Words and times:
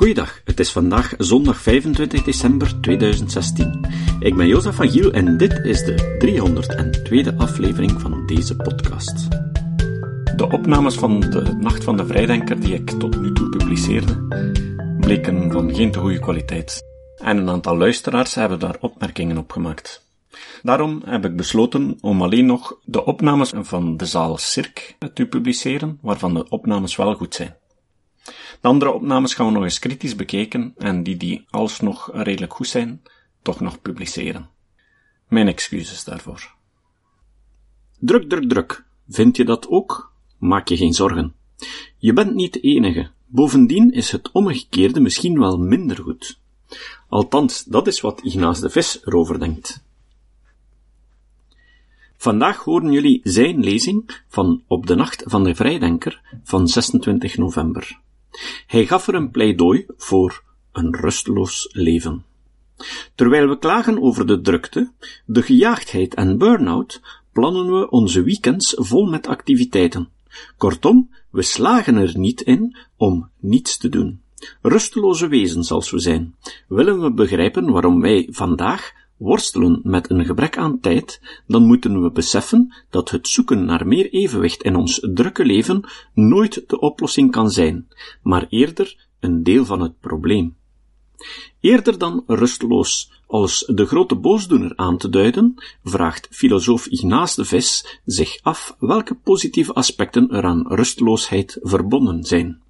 Goeiedag, 0.00 0.40
het 0.44 0.60
is 0.60 0.72
vandaag 0.72 1.14
zondag 1.18 1.60
25 1.60 2.22
december 2.22 2.80
2016. 2.80 3.86
Ik 4.20 4.36
ben 4.36 4.46
Jozef 4.46 4.74
van 4.74 4.90
Giel 4.90 5.12
en 5.12 5.36
dit 5.36 5.60
is 5.64 5.84
de 5.84 6.18
302e 7.32 7.36
aflevering 7.36 8.00
van 8.00 8.26
deze 8.26 8.56
podcast. 8.56 9.30
De 10.36 10.48
opnames 10.50 10.94
van 10.94 11.20
de 11.20 11.56
Nacht 11.58 11.84
van 11.84 11.96
de 11.96 12.06
Vrijdenker 12.06 12.60
die 12.60 12.74
ik 12.74 12.90
tot 12.90 13.20
nu 13.20 13.32
toe 13.32 13.48
publiceerde, 13.48 14.26
bleken 15.00 15.52
van 15.52 15.74
geen 15.74 15.90
te 15.90 15.98
goede 15.98 16.18
kwaliteit. 16.18 16.82
En 17.16 17.36
een 17.36 17.50
aantal 17.50 17.76
luisteraars 17.76 18.34
hebben 18.34 18.58
daar 18.58 18.76
opmerkingen 18.80 19.38
op 19.38 19.52
gemaakt. 19.52 20.06
Daarom 20.62 21.02
heb 21.04 21.24
ik 21.24 21.36
besloten 21.36 21.98
om 22.00 22.22
alleen 22.22 22.46
nog 22.46 22.76
de 22.84 23.04
opnames 23.04 23.52
van 23.54 23.96
de 23.96 24.06
zaal 24.06 24.38
Cirque 24.38 24.94
te 25.14 25.26
publiceren, 25.26 25.98
waarvan 26.02 26.34
de 26.34 26.48
opnames 26.48 26.96
wel 26.96 27.14
goed 27.14 27.34
zijn. 27.34 27.59
De 28.60 28.68
andere 28.68 28.92
opnames 28.92 29.34
gaan 29.34 29.46
we 29.46 29.52
nog 29.52 29.62
eens 29.62 29.78
kritisch 29.78 30.16
bekijken 30.16 30.74
en 30.76 31.02
die 31.02 31.16
die 31.16 31.46
alsnog 31.50 32.10
redelijk 32.12 32.54
goed 32.54 32.66
zijn, 32.66 33.02
toch 33.42 33.60
nog 33.60 33.80
publiceren. 33.80 34.48
Mijn 35.28 35.48
excuses 35.48 36.04
daarvoor. 36.04 36.54
Druk, 37.98 38.28
druk, 38.28 38.48
druk. 38.48 38.84
Vind 39.08 39.36
je 39.36 39.44
dat 39.44 39.68
ook? 39.68 40.12
Maak 40.38 40.68
je 40.68 40.76
geen 40.76 40.92
zorgen. 40.92 41.34
Je 41.98 42.12
bent 42.12 42.34
niet 42.34 42.52
de 42.52 42.60
enige. 42.60 43.10
Bovendien 43.26 43.92
is 43.92 44.10
het 44.10 44.30
omgekeerde 44.32 45.00
misschien 45.00 45.38
wel 45.38 45.58
minder 45.58 45.96
goed. 45.96 46.40
Althans, 47.08 47.64
dat 47.64 47.86
is 47.86 48.00
wat 48.00 48.20
Ignace 48.22 48.60
de 48.60 48.70
Vis 48.70 49.00
erover 49.04 49.38
denkt. 49.38 49.84
Vandaag 52.16 52.64
horen 52.64 52.92
jullie 52.92 53.20
zijn 53.22 53.60
lezing 53.64 54.22
van 54.28 54.62
Op 54.66 54.86
de 54.86 54.94
Nacht 54.94 55.22
van 55.26 55.44
de 55.44 55.54
Vrijdenker 55.54 56.38
van 56.42 56.68
26 56.68 57.36
november. 57.36 58.00
Hij 58.66 58.86
gaf 58.86 59.08
er 59.08 59.14
een 59.14 59.30
pleidooi 59.30 59.84
voor 59.96 60.42
een 60.72 60.96
rusteloos 60.96 61.68
leven. 61.72 62.24
Terwijl 63.14 63.48
we 63.48 63.58
klagen 63.58 64.02
over 64.02 64.26
de 64.26 64.40
drukte, 64.40 64.92
de 65.26 65.42
gejaagdheid 65.42 66.14
en 66.14 66.38
burn-out, 66.38 67.00
plannen 67.32 67.72
we 67.72 67.90
onze 67.90 68.22
weekends 68.22 68.74
vol 68.76 69.06
met 69.06 69.26
activiteiten. 69.26 70.08
Kortom, 70.56 71.10
we 71.30 71.42
slagen 71.42 71.96
er 71.96 72.18
niet 72.18 72.40
in 72.40 72.76
om 72.96 73.30
niets 73.40 73.76
te 73.76 73.88
doen. 73.88 74.20
Rusteloze 74.62 75.28
wezens 75.28 75.70
als 75.70 75.90
we 75.90 75.98
zijn, 75.98 76.34
willen 76.68 77.00
we 77.02 77.12
begrijpen 77.12 77.70
waarom 77.70 78.00
wij 78.00 78.28
vandaag 78.30 78.92
worstelen 79.20 79.80
met 79.82 80.10
een 80.10 80.24
gebrek 80.24 80.58
aan 80.58 80.80
tijd, 80.80 81.20
dan 81.46 81.66
moeten 81.66 82.02
we 82.02 82.10
beseffen 82.10 82.74
dat 82.90 83.10
het 83.10 83.28
zoeken 83.28 83.64
naar 83.64 83.86
meer 83.86 84.10
evenwicht 84.10 84.62
in 84.62 84.76
ons 84.76 85.08
drukke 85.14 85.44
leven 85.44 85.84
nooit 86.14 86.64
de 86.66 86.80
oplossing 86.80 87.30
kan 87.30 87.50
zijn, 87.50 87.88
maar 88.22 88.46
eerder 88.48 89.08
een 89.20 89.42
deel 89.42 89.64
van 89.64 89.80
het 89.80 90.00
probleem. 90.00 90.56
Eerder 91.60 91.98
dan 91.98 92.24
rusteloos 92.26 93.12
als 93.26 93.64
de 93.66 93.86
grote 93.86 94.14
boosdoener 94.14 94.72
aan 94.76 94.98
te 94.98 95.08
duiden, 95.08 95.54
vraagt 95.84 96.28
filosoof 96.30 96.86
Ignace 96.86 97.40
de 97.40 97.44
Vis 97.44 98.00
zich 98.04 98.38
af 98.42 98.76
welke 98.78 99.14
positieve 99.14 99.72
aspecten 99.72 100.30
er 100.30 100.44
aan 100.44 100.66
rusteloosheid 100.66 101.58
verbonden 101.60 102.24
zijn. 102.24 102.62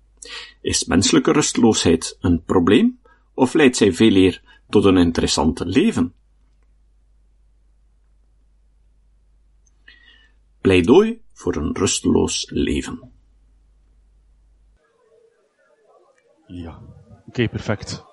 Is 0.60 0.84
menselijke 0.84 1.32
rusteloosheid 1.32 2.16
een 2.20 2.42
probleem, 2.42 2.98
of 3.34 3.54
leidt 3.54 3.76
zij 3.76 3.92
veel 3.92 4.14
eer 4.14 4.42
tot 4.68 4.84
een 4.84 4.96
interessant 4.96 5.60
leven? 5.64 6.14
Pleidooi 10.60 11.20
voor 11.32 11.56
een 11.56 11.76
rusteloos 11.76 12.50
leven. 12.50 13.10
Ja, 16.46 16.80
oké, 17.26 17.48
perfect. 17.48 18.04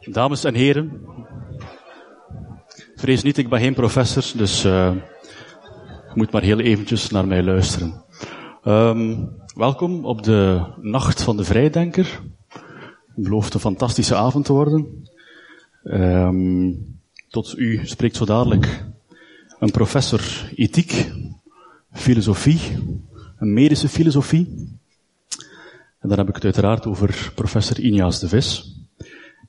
Dames 0.00 0.44
en 0.44 0.54
heren, 0.54 1.04
vrees 2.94 3.22
niet, 3.22 3.38
ik 3.38 3.48
ben 3.48 3.60
geen 3.60 3.74
professor, 3.74 4.38
dus 4.38 4.64
uh, 4.64 4.94
je 5.84 6.12
moet 6.14 6.32
maar 6.32 6.42
heel 6.42 6.60
eventjes 6.60 7.10
naar 7.10 7.26
mij 7.26 7.42
luisteren. 7.42 8.04
Um, 8.64 9.36
welkom 9.54 10.04
op 10.04 10.22
de 10.22 10.66
Nacht 10.80 11.22
van 11.22 11.36
de 11.36 11.44
Vrijdenker. 11.44 12.20
Het 13.06 13.24
belooft 13.24 13.54
een 13.54 13.60
fantastische 13.60 14.14
avond 14.14 14.44
te 14.44 14.52
worden. 14.52 15.08
Um, 15.82 17.00
tot 17.28 17.58
u 17.58 17.86
spreekt 17.86 18.16
zo 18.16 18.24
dadelijk 18.24 18.86
een 19.60 19.70
professor 19.70 20.50
ethiek, 20.54 21.12
filosofie, 21.92 22.60
een 23.38 23.52
medische 23.52 23.88
filosofie. 23.88 24.78
En 25.98 26.08
dan 26.08 26.18
heb 26.18 26.28
ik 26.28 26.34
het 26.34 26.44
uiteraard 26.44 26.86
over 26.86 27.32
professor 27.34 27.80
Inias 27.80 28.20
de 28.20 28.28
Vis. 28.28 28.76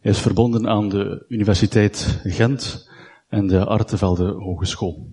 Hij 0.02 0.12
is 0.12 0.20
verbonden 0.20 0.68
aan 0.68 0.90
de 0.90 1.26
Universiteit 1.28 2.22
Gent 2.24 2.90
en 3.30 3.48
de 3.48 3.66
Artevelde 3.66 4.32
Hogeschool. 4.32 5.10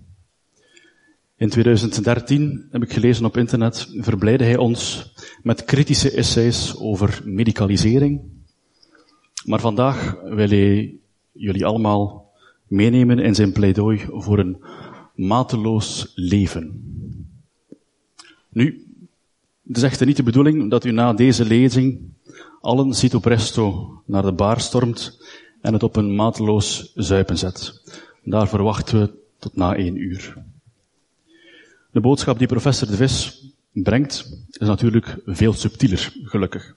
In 1.37 1.49
2013, 1.49 2.67
heb 2.71 2.83
ik 2.83 2.93
gelezen 2.93 3.25
op 3.25 3.37
internet, 3.37 3.89
verblijde 3.97 4.43
hij 4.43 4.57
ons 4.57 5.11
met 5.43 5.65
kritische 5.65 6.11
essays 6.11 6.77
over 6.77 7.21
medicalisering. 7.25 8.21
Maar 9.45 9.59
vandaag 9.59 10.15
wil 10.23 10.49
hij 10.49 10.95
jullie 11.31 11.65
allemaal 11.65 12.31
meenemen 12.67 13.19
in 13.19 13.35
zijn 13.35 13.51
pleidooi 13.51 14.05
voor 14.09 14.39
een 14.39 14.57
mateloos 15.19 16.11
leven. 16.15 16.83
Nu, 18.49 18.85
het 19.67 19.77
is 19.77 19.83
echter 19.83 20.05
niet 20.05 20.15
de 20.15 20.23
bedoeling 20.23 20.69
dat 20.69 20.85
u 20.85 20.91
na 20.91 21.13
deze 21.13 21.45
lezing 21.45 21.99
allen 22.61 22.93
cito 22.93 23.19
presto 23.19 23.93
naar 24.05 24.21
de 24.21 24.31
bar 24.31 24.59
stormt 24.59 25.21
en 25.61 25.73
het 25.73 25.83
op 25.83 25.95
een 25.95 26.15
mateloos 26.15 26.91
zuipen 26.95 27.37
zet. 27.37 27.81
Daar 28.23 28.47
verwachten 28.47 28.99
we 28.99 29.11
tot 29.39 29.55
na 29.55 29.75
één 29.75 29.95
uur. 29.95 30.43
De 31.91 31.99
boodschap 31.99 32.37
die 32.37 32.47
professor 32.47 32.87
De 32.87 32.95
Vis 32.95 33.45
brengt 33.71 34.45
is 34.51 34.67
natuurlijk 34.67 35.17
veel 35.25 35.53
subtieler, 35.53 36.13
gelukkig. 36.23 36.75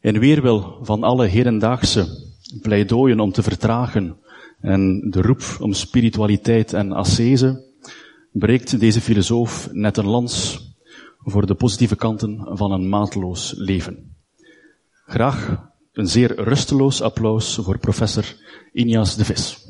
In 0.00 0.18
weerwil 0.18 0.78
van 0.82 1.02
alle 1.02 1.26
hedendaagse 1.26 2.32
pleidooien 2.62 3.20
om 3.20 3.32
te 3.32 3.42
vertragen 3.42 4.16
en 4.60 5.10
de 5.10 5.22
roep 5.22 5.56
om 5.60 5.72
spiritualiteit 5.72 6.72
en 6.72 6.92
ascese 6.92 7.64
breekt 8.32 8.80
deze 8.80 9.00
filosoof 9.00 9.68
net 9.72 9.96
een 9.96 10.06
lans 10.06 10.64
voor 11.18 11.46
de 11.46 11.54
positieve 11.54 11.96
kanten 11.96 12.56
van 12.56 12.72
een 12.72 12.88
maatloos 12.88 13.54
leven. 13.56 14.16
Graag 15.06 15.68
een 15.92 16.06
zeer 16.06 16.42
rusteloos 16.42 17.02
applaus 17.02 17.54
voor 17.62 17.78
professor 17.78 18.24
Inias 18.72 19.16
de 19.16 19.24
Vis. 19.24 19.66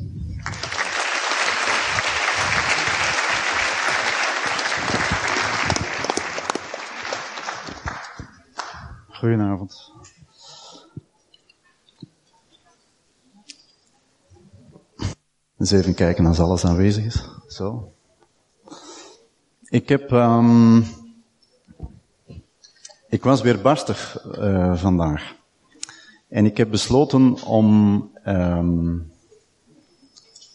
Goedenavond. 9.08 9.95
Eens 15.58 15.70
even 15.70 15.94
kijken 15.94 16.26
als 16.26 16.38
alles 16.38 16.64
aanwezig 16.64 17.04
is. 17.04 17.28
Zo. 17.48 17.92
Ik 19.64 19.88
heb, 19.88 20.10
um, 20.10 20.84
ik 23.08 23.22
was 23.22 23.42
weer 23.42 23.60
barstig 23.60 24.24
uh, 24.38 24.76
vandaag. 24.76 25.34
En 26.28 26.44
ik 26.44 26.56
heb 26.56 26.70
besloten 26.70 27.42
om, 27.42 28.10
um, 28.26 29.12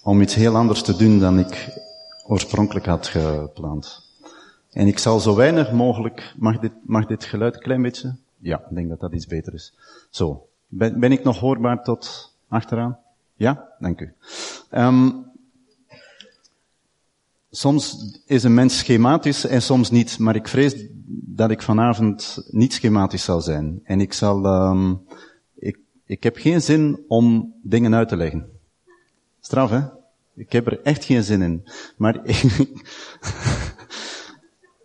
om 0.03 0.22
iets 0.22 0.35
heel 0.35 0.56
anders 0.56 0.81
te 0.81 0.95
doen 0.95 1.19
dan 1.19 1.39
ik 1.39 1.79
oorspronkelijk 2.28 2.85
had 2.85 3.07
gepland. 3.07 4.09
En 4.72 4.88
ik 4.88 4.97
zal 5.00 5.19
zo 5.19 5.35
weinig 5.35 5.72
mogelijk, 5.72 6.33
mag 6.38 6.59
dit, 6.59 6.73
mag 6.83 7.06
dit 7.06 7.23
geluid 7.23 7.56
een 7.56 7.62
klein 7.62 7.81
beetje? 7.81 8.16
Ja, 8.38 8.57
ik 8.69 8.75
denk 8.75 8.89
dat 8.89 9.00
dat 9.00 9.13
iets 9.13 9.27
beter 9.27 9.53
is. 9.53 9.74
Zo. 10.09 10.48
Ben, 10.68 11.00
ben 11.00 11.12
ik 11.12 11.24
nog 11.24 11.39
hoorbaar 11.39 11.83
tot 11.83 12.33
achteraan? 12.48 13.00
Ja, 13.41 13.73
dank 13.79 14.01
u. 14.01 14.13
Um, 14.71 15.25
soms 17.51 17.97
is 18.25 18.43
een 18.43 18.53
mens 18.53 18.77
schematisch 18.77 19.45
en 19.45 19.61
soms 19.61 19.91
niet, 19.91 20.19
maar 20.19 20.35
ik 20.35 20.47
vrees 20.47 20.75
dat 21.07 21.51
ik 21.51 21.61
vanavond 21.61 22.43
niet 22.47 22.73
schematisch 22.73 23.23
zal 23.23 23.41
zijn. 23.41 23.79
En 23.83 24.01
ik 24.01 24.13
zal, 24.13 24.45
um, 24.45 25.01
ik, 25.55 25.77
ik 26.05 26.23
heb 26.23 26.38
geen 26.38 26.61
zin 26.61 27.03
om 27.07 27.53
dingen 27.63 27.95
uit 27.95 28.07
te 28.07 28.15
leggen. 28.15 28.49
Straf, 29.39 29.69
hè? 29.69 29.81
Ik 30.35 30.51
heb 30.51 30.67
er 30.67 30.81
echt 30.81 31.03
geen 31.03 31.23
zin 31.23 31.41
in. 31.41 31.63
Maar 31.97 32.25
ik, 32.25 32.43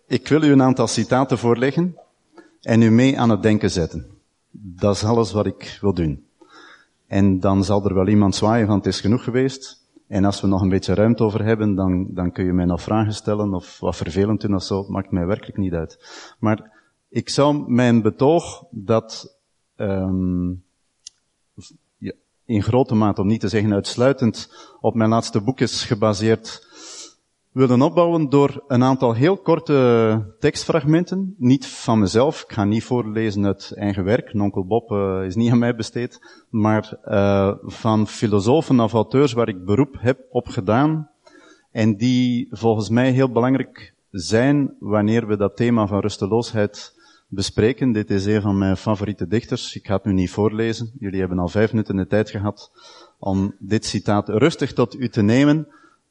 ik 0.07 0.27
wil 0.27 0.43
u 0.43 0.51
een 0.51 0.61
aantal 0.61 0.87
citaten 0.87 1.37
voorleggen 1.37 1.97
en 2.61 2.81
u 2.81 2.89
mee 2.89 3.19
aan 3.19 3.29
het 3.29 3.41
denken 3.41 3.71
zetten. 3.71 4.05
Dat 4.51 4.95
is 4.95 5.03
alles 5.03 5.31
wat 5.31 5.45
ik 5.45 5.77
wil 5.81 5.93
doen. 5.93 6.26
En 7.07 7.39
dan 7.39 7.63
zal 7.63 7.85
er 7.85 7.93
wel 7.93 8.07
iemand 8.07 8.35
zwaaien 8.35 8.67
van 8.67 8.77
het 8.77 8.85
is 8.85 9.01
genoeg 9.01 9.23
geweest. 9.23 9.85
En 10.07 10.25
als 10.25 10.41
we 10.41 10.47
nog 10.47 10.61
een 10.61 10.69
beetje 10.69 10.93
ruimte 10.93 11.23
over 11.23 11.43
hebben, 11.43 11.75
dan, 11.75 12.07
dan 12.13 12.31
kun 12.31 12.45
je 12.45 12.53
mij 12.53 12.65
nog 12.65 12.81
vragen 12.81 13.13
stellen 13.13 13.53
of 13.53 13.79
wat 13.79 13.95
vervelend 13.95 14.41
doen 14.41 14.55
of 14.55 14.63
zo. 14.63 14.85
Maakt 14.87 15.11
mij 15.11 15.25
werkelijk 15.25 15.57
niet 15.57 15.73
uit. 15.73 15.99
Maar 16.39 16.71
ik 17.09 17.29
zou 17.29 17.71
mijn 17.71 18.01
betoog 18.01 18.63
dat 18.71 19.37
um, 19.75 20.63
in 22.45 22.63
grote 22.63 22.95
mate, 22.95 23.21
om 23.21 23.27
niet 23.27 23.39
te 23.39 23.47
zeggen 23.47 23.73
uitsluitend, 23.73 24.53
op 24.79 24.95
mijn 24.95 25.09
laatste 25.09 25.41
boek 25.41 25.59
is 25.59 25.83
gebaseerd 25.83 26.66
willen 27.57 27.81
opbouwen 27.81 28.29
door 28.29 28.63
een 28.67 28.83
aantal 28.83 29.13
heel 29.13 29.37
korte 29.37 30.35
tekstfragmenten. 30.39 31.35
Niet 31.37 31.67
van 31.67 31.99
mezelf, 31.99 32.41
ik 32.41 32.51
ga 32.51 32.63
niet 32.63 32.83
voorlezen 32.83 33.45
uit 33.45 33.71
eigen 33.75 34.03
werk, 34.03 34.33
Nonkel 34.33 34.65
Bob 34.65 34.91
uh, 34.91 35.23
is 35.25 35.35
niet 35.35 35.51
aan 35.51 35.59
mij 35.59 35.75
besteed, 35.75 36.43
maar 36.49 36.97
uh, 37.05 37.53
van 37.61 38.07
filosofen 38.07 38.79
of 38.79 38.93
auteurs 38.93 39.33
waar 39.33 39.47
ik 39.47 39.65
beroep 39.65 39.95
heb 39.99 40.19
op 40.29 40.47
gedaan 40.47 41.09
en 41.71 41.97
die 41.97 42.47
volgens 42.51 42.89
mij 42.89 43.11
heel 43.11 43.31
belangrijk 43.31 43.93
zijn 44.11 44.75
wanneer 44.79 45.27
we 45.27 45.37
dat 45.37 45.55
thema 45.55 45.87
van 45.87 45.99
rusteloosheid 45.99 46.95
bespreken. 47.27 47.91
Dit 47.91 48.09
is 48.09 48.25
een 48.25 48.41
van 48.41 48.57
mijn 48.57 48.77
favoriete 48.77 49.27
dichters. 49.27 49.75
Ik 49.75 49.85
ga 49.85 49.93
het 49.95 50.05
nu 50.05 50.13
niet 50.13 50.31
voorlezen. 50.31 50.91
Jullie 50.99 51.19
hebben 51.19 51.39
al 51.39 51.47
vijf 51.47 51.71
minuten 51.71 51.95
de 51.95 52.07
tijd 52.07 52.29
gehad 52.29 52.71
om 53.19 53.55
dit 53.59 53.85
citaat 53.85 54.29
rustig 54.29 54.73
tot 54.73 54.95
u 54.95 55.09
te 55.09 55.21
nemen. 55.21 55.67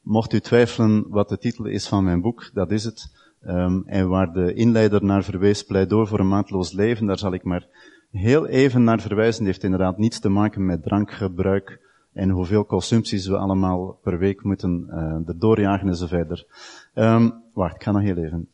Mocht 0.06 0.32
u 0.32 0.41
twijfelen 0.41 1.08
wat 1.08 1.29
de 1.29 1.38
titel 1.38 1.64
is 1.64 1.88
van 1.88 2.05
mijn 2.05 2.20
boek, 2.20 2.50
dat 2.53 2.70
is 2.70 2.85
het. 2.85 3.12
Um, 3.47 3.82
en 3.87 4.08
waar 4.08 4.32
de 4.32 4.55
inleider 4.55 5.05
naar 5.05 5.25
verwees, 5.25 5.64
pleidooi 5.64 6.06
voor 6.06 6.20
een 6.20 6.29
maatloos 6.29 6.73
leven, 6.73 7.06
daar 7.06 7.19
zal 7.19 7.32
ik 7.32 7.44
maar 7.44 7.67
heel 8.11 8.47
even 8.47 8.85
naar 8.85 9.00
verwijzen. 9.00 9.38
Die 9.38 9.53
heeft 9.53 9.64
inderdaad 9.64 9.99
niets 9.99 10.19
te 10.19 10.29
maken 10.29 10.67
met 10.67 10.82
drankgebruik 10.82 11.81
en 12.12 12.31
hoeveel 12.31 12.67
consumpties 12.67 13.26
we 13.26 13.37
allemaal 13.37 13.99
per 14.03 14.19
week 14.19 14.43
moeten 14.43 14.87
uh, 14.88 15.29
erdoor 15.29 15.61
jagen 15.61 15.88
en 15.88 15.97
zo 15.97 16.06
verder. 16.06 16.47
Um, 16.94 17.43
wacht, 17.53 17.75
ik 17.75 17.82
ga 17.82 17.91
nog 17.91 18.03
heel 18.03 18.17
even. 18.17 18.49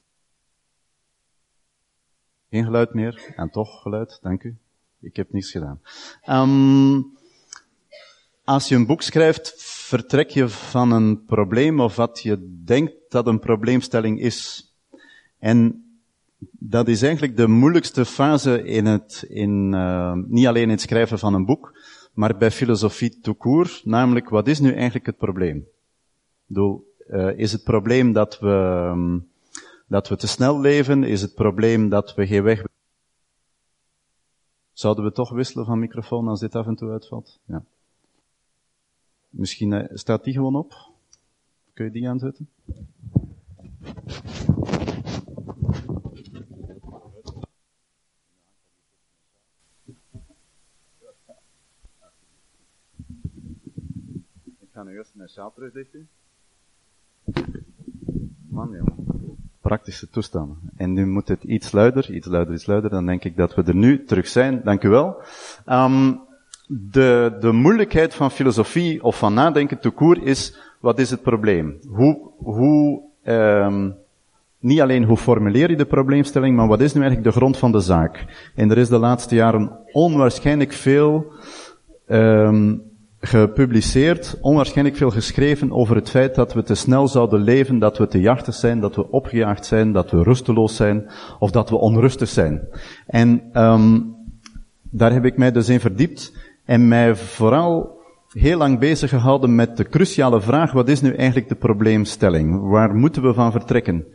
Geen 2.51 2.65
geluid 2.65 2.95
meer. 2.95 3.33
En 3.37 3.51
toch 3.51 3.83
geluid, 3.83 4.19
dank 4.23 4.43
u. 4.43 4.57
Ik 5.01 5.17
heb 5.17 5.33
niets 5.33 5.51
gedaan. 5.51 5.81
Um, 6.29 7.17
als 8.45 8.69
je 8.69 8.75
een 8.75 8.87
boek 8.87 9.03
schrijft, 9.03 9.72
vertrek 9.93 10.31
je 10.31 10.49
van 10.49 10.91
een 10.91 11.25
probleem 11.25 11.81
of 11.81 11.97
wat 11.97 12.21
je 12.23 12.61
denkt 12.65 12.93
dat 13.09 13.27
een 13.27 13.39
probleemstelling 13.39 14.21
is. 14.21 14.67
En 15.39 15.85
dat 16.51 16.89
is 16.89 17.03
eigenlijk 17.03 17.37
de 17.37 17.47
moeilijkste 17.49 18.05
fase 18.05 18.63
in 18.65 18.87
het, 18.87 19.25
in, 19.29 19.73
uh, 19.73 20.13
niet 20.27 20.47
alleen 20.47 20.63
in 20.63 20.71
het 20.71 20.81
schrijven 20.81 21.19
van 21.19 21.35
een 21.35 21.45
boek, 21.45 21.75
maar 22.13 22.37
bij 22.37 22.51
filosofie 22.51 23.21
tout 23.21 23.39
court, 23.39 23.83
namelijk 23.85 24.29
wat 24.29 24.47
is 24.47 24.61
nu 24.61 24.73
eigenlijk 24.73 25.07
het 25.07 25.17
probleem? 25.17 25.67
Ik 26.49 26.57
uh, 26.57 27.39
is 27.39 27.53
het 27.53 27.65
probleem 27.65 28.13
dat 28.13 28.39
we, 28.39 28.89
um, 28.91 29.29
dat 29.87 30.09
we 30.09 30.17
te 30.17 30.27
snel 30.27 30.61
leven? 30.61 31.05
Is 31.05 31.23
het 31.23 31.35
probleem 31.35 31.89
dat 31.89 32.15
we 32.15 32.27
geen 32.27 32.43
weg... 32.43 32.65
Zouden 34.73 35.05
we 35.05 35.13
toch 35.13 35.31
wisselen 35.31 35.65
van 35.65 35.79
microfoon 35.79 36.29
als 36.29 36.41
dit 36.41 36.55
af 36.55 36.67
en 36.67 36.77
toe 36.77 36.91
uitvalt? 36.91 37.39
Ja. 37.47 37.63
Misschien 39.33 39.73
uh, 39.73 39.85
staat 39.93 40.25
die 40.25 40.35
gewoon 40.35 40.57
op. 40.57 40.75
Kun 41.73 41.85
je 41.85 41.91
die 41.91 42.09
aanzetten? 42.09 42.49
Ik 54.61 54.69
ga 54.73 54.83
nu 54.83 54.97
eerst 54.97 55.15
mijn 55.15 55.29
sjaal 55.29 55.53
terugdichten. 55.53 56.09
Man, 58.49 58.71
jongen. 58.71 58.97
Praktische 59.61 60.09
toestanden. 60.09 60.59
En 60.77 60.93
nu 60.93 61.07
moet 61.07 61.29
het 61.29 61.45
iets 61.45 61.73
luider, 61.73 62.11
iets 62.11 62.27
luider, 62.27 62.55
iets 62.55 62.67
luider. 62.67 62.91
Dan 62.91 63.07
denk 63.07 63.25
ik 63.25 63.37
dat 63.37 63.55
we 63.55 63.63
er 63.63 63.75
nu 63.75 64.05
terug 64.05 64.27
zijn. 64.27 64.63
Dank 64.65 64.83
u 64.83 64.89
wel. 64.89 65.23
Um, 65.67 66.21
de, 66.81 67.37
de 67.41 67.53
moeilijkheid 67.53 68.15
van 68.15 68.31
filosofie 68.31 69.03
of 69.03 69.19
van 69.19 69.35
nadenken 69.35 69.81
te 69.81 69.91
koer 69.91 70.23
is, 70.23 70.59
wat 70.81 70.99
is 70.99 71.11
het 71.11 71.23
probleem? 71.23 71.79
Hoe, 71.89 72.31
hoe, 72.37 73.03
um, 73.25 73.95
niet 74.59 74.81
alleen 74.81 75.05
hoe 75.05 75.17
formuleer 75.17 75.71
je 75.71 75.77
de 75.77 75.85
probleemstelling, 75.85 76.57
maar 76.57 76.67
wat 76.67 76.81
is 76.81 76.93
nu 76.93 77.01
eigenlijk 77.01 77.33
de 77.33 77.39
grond 77.39 77.57
van 77.57 77.73
de 77.73 77.81
zaak? 77.81 78.25
En 78.55 78.71
er 78.71 78.79
is 78.79 78.89
de 78.89 78.99
laatste 78.99 79.35
jaren 79.35 79.79
onwaarschijnlijk 79.93 80.73
veel 80.73 81.33
um, 82.09 82.83
gepubliceerd, 83.21 84.39
onwaarschijnlijk 84.41 84.97
veel 84.97 85.11
geschreven 85.11 85.73
over 85.73 85.97
het 85.97 86.11
feit 86.11 86.35
dat 86.35 86.53
we 86.53 86.63
te 86.63 86.75
snel 86.75 87.09
zouden 87.09 87.41
leven, 87.41 87.79
dat 87.79 87.99
we 87.99 88.07
te 88.07 88.21
jachtig 88.21 88.55
zijn, 88.55 88.81
dat 88.81 88.97
we 88.97 89.11
opgejaagd 89.11 89.67
zijn, 89.67 89.93
dat 89.93 90.11
we 90.11 90.23
rusteloos 90.23 90.77
zijn, 90.77 91.11
of 91.39 91.51
dat 91.51 91.71
we 91.71 91.77
onrustig 91.77 92.29
zijn. 92.29 92.69
En 93.07 93.43
um, 93.53 94.15
daar 94.91 95.13
heb 95.13 95.25
ik 95.25 95.37
mij 95.37 95.53
dus 95.53 95.69
in 95.69 95.81
verdiept 95.81 96.33
en 96.73 96.89
mij 96.89 97.15
vooral 97.15 98.01
heel 98.29 98.59
lang 98.59 98.79
bezig 98.79 99.11
gehouden 99.11 99.55
met 99.55 99.77
de 99.77 99.89
cruciale 99.89 100.41
vraag, 100.41 100.73
wat 100.73 100.89
is 100.89 101.01
nu 101.01 101.15
eigenlijk 101.15 101.49
de 101.49 101.55
probleemstelling? 101.55 102.69
Waar 102.71 102.95
moeten 102.95 103.23
we 103.23 103.35
van 103.35 103.53
vertrekken? 103.53 104.07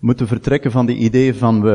Moeten 0.00 0.24
we 0.24 0.32
vertrekken 0.32 0.70
van 0.70 0.86
de 0.86 0.94
idee 0.94 1.34
van 1.34 1.62
we, 1.62 1.70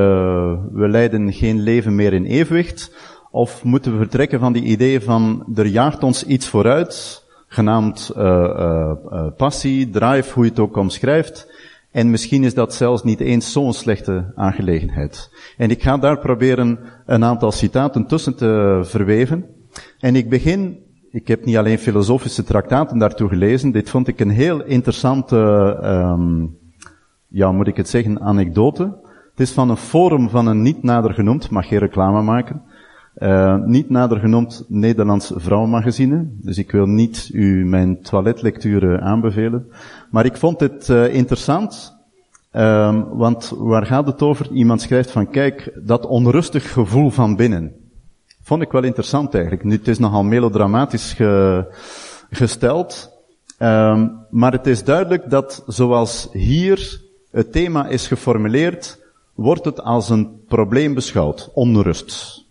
we 0.72 0.88
leiden 0.88 1.34
geen 1.34 1.60
leven 1.60 1.96
meer 1.96 2.14
in 2.14 2.26
evenwicht? 2.26 2.96
Of 3.32 3.64
moeten 3.64 3.92
we 3.92 3.98
vertrekken 3.98 4.40
van 4.40 4.54
die 4.54 4.64
idee 4.64 5.02
van 5.02 5.46
er 5.56 5.66
jaagt 5.66 6.04
ons 6.04 6.26
iets 6.26 6.48
vooruit, 6.48 7.24
genaamd 7.48 8.12
uh, 8.18 8.24
uh, 8.24 8.92
uh, 9.12 9.28
passie, 9.38 9.90
drive, 9.90 10.34
hoe 10.34 10.44
je 10.44 10.50
het 10.50 10.60
ook 10.60 10.78
omschrijft. 10.78 11.52
En 11.92 12.10
misschien 12.10 12.44
is 12.44 12.54
dat 12.54 12.74
zelfs 12.74 13.04
niet 13.04 13.20
eens 13.20 13.52
zo'n 13.52 13.74
slechte 13.74 14.32
aangelegenheid. 14.36 15.30
En 15.58 15.70
ik 15.70 15.84
ga 15.84 15.98
daar 15.98 16.20
proberen 16.20 16.80
een 17.06 17.24
aantal 17.24 17.52
citaten 17.52 18.08
tussen 18.08 18.36
te 18.36 18.80
verweven. 18.84 19.62
En 20.04 20.16
ik 20.16 20.30
begin, 20.30 20.78
ik 21.12 21.28
heb 21.28 21.46
niet 21.46 21.58
alleen 21.58 21.78
filosofische 21.80 22.44
traktaten 22.44 22.98
daartoe 22.98 23.30
gelezen, 23.30 23.72
dit 23.72 23.90
vond 23.90 24.08
ik 24.08 24.20
een 24.20 24.30
heel 24.30 24.64
interessante, 24.64 25.38
um, 25.84 26.58
ja, 27.28 27.52
moet 27.52 27.68
ik 27.68 27.78
het 27.78 27.90
zeggen, 27.90 28.22
anekdote. 28.22 28.84
Het 29.30 29.40
is 29.40 29.52
van 29.52 29.70
een 29.70 29.78
forum 29.78 30.30
van 30.30 30.48
een 30.48 30.62
niet 30.62 30.84
nader 30.84 31.14
genoemd, 31.14 31.50
mag 31.50 31.68
geen 31.68 31.80
reclame 31.80 32.22
maken, 32.22 32.62
uh, 33.18 33.64
niet 33.66 33.90
nader 33.90 34.20
genoemd 34.20 34.66
Nederlands 34.68 35.32
vrouwenmagazine. 35.36 36.28
Dus 36.42 36.58
ik 36.58 36.72
wil 36.72 36.86
niet 36.86 37.30
u 37.34 37.66
mijn 37.66 38.02
toiletlectuur 38.02 39.02
aanbevelen. 39.02 39.68
Maar 40.12 40.26
ik 40.26 40.38
vond 40.38 40.60
dit 40.60 40.90
uh, 40.90 41.14
interessant, 41.14 41.98
um, 42.52 43.06
want 43.10 43.54
waar 43.58 43.86
gaat 43.86 44.08
het 44.08 44.22
over? 44.22 44.52
Iemand 44.52 44.82
schrijft 44.82 45.12
van, 45.12 45.30
kijk, 45.30 45.80
dat 45.84 46.06
onrustig 46.06 46.74
gevoel 46.74 47.10
van 47.10 47.36
binnen. 47.36 47.83
Vond 48.44 48.62
ik 48.62 48.72
wel 48.72 48.84
interessant 48.84 49.34
eigenlijk. 49.34 49.64
Nu, 49.64 49.76
het 49.76 49.88
is 49.88 50.00
nogal 50.00 50.24
melodramatisch 50.24 51.14
ge, 51.14 51.66
gesteld. 52.30 53.12
Um, 53.60 54.26
maar 54.30 54.52
het 54.52 54.68
is 54.68 54.84
duidelijk 54.84 55.30
dat 55.30 55.64
zoals 55.68 56.30
hier 56.32 57.02
het 57.32 57.52
thema 57.52 57.88
is 57.88 58.08
geformuleerd, 58.08 59.00
wordt 59.34 59.66
het 59.66 59.82
als 59.82 60.10
een 60.10 60.44
probleem 60.48 60.94
beschouwd. 60.94 61.50
Onrust. 61.54 62.42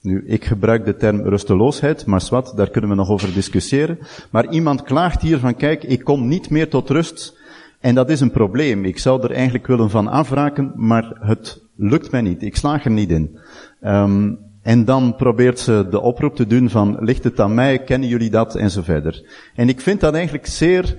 Nu, 0.00 0.24
ik 0.26 0.44
gebruik 0.44 0.84
de 0.84 0.96
term 0.96 1.20
rusteloosheid, 1.20 2.06
maar 2.06 2.20
zwart, 2.20 2.56
daar 2.56 2.70
kunnen 2.70 2.90
we 2.90 2.96
nog 2.96 3.08
over 3.08 3.32
discussiëren. 3.32 3.98
Maar 4.30 4.52
iemand 4.52 4.82
klaagt 4.82 5.22
hier 5.22 5.38
van, 5.38 5.56
kijk, 5.56 5.84
ik 5.84 6.04
kom 6.04 6.28
niet 6.28 6.50
meer 6.50 6.68
tot 6.68 6.90
rust. 6.90 7.38
En 7.80 7.94
dat 7.94 8.10
is 8.10 8.20
een 8.20 8.30
probleem. 8.30 8.84
Ik 8.84 8.98
zou 8.98 9.22
er 9.22 9.30
eigenlijk 9.30 9.66
willen 9.66 9.90
van 9.90 10.08
afraken, 10.08 10.72
maar 10.76 11.18
het 11.20 11.62
lukt 11.76 12.10
mij 12.10 12.20
niet. 12.20 12.42
Ik 12.42 12.56
slaag 12.56 12.84
er 12.84 12.90
niet 12.90 13.10
in. 13.10 13.38
Um, 13.82 14.38
en 14.62 14.84
dan 14.84 15.16
probeert 15.16 15.58
ze 15.58 15.86
de 15.90 16.00
oproep 16.00 16.36
te 16.36 16.46
doen 16.46 16.70
van, 16.70 16.96
ligt 17.00 17.24
het 17.24 17.40
aan 17.40 17.54
mij, 17.54 17.78
kennen 17.78 18.08
jullie 18.08 18.30
dat, 18.30 18.54
en 18.54 18.70
verder. 18.70 19.24
En 19.54 19.68
ik 19.68 19.80
vind 19.80 20.00
dat 20.00 20.14
eigenlijk 20.14 20.46
zeer 20.46 20.98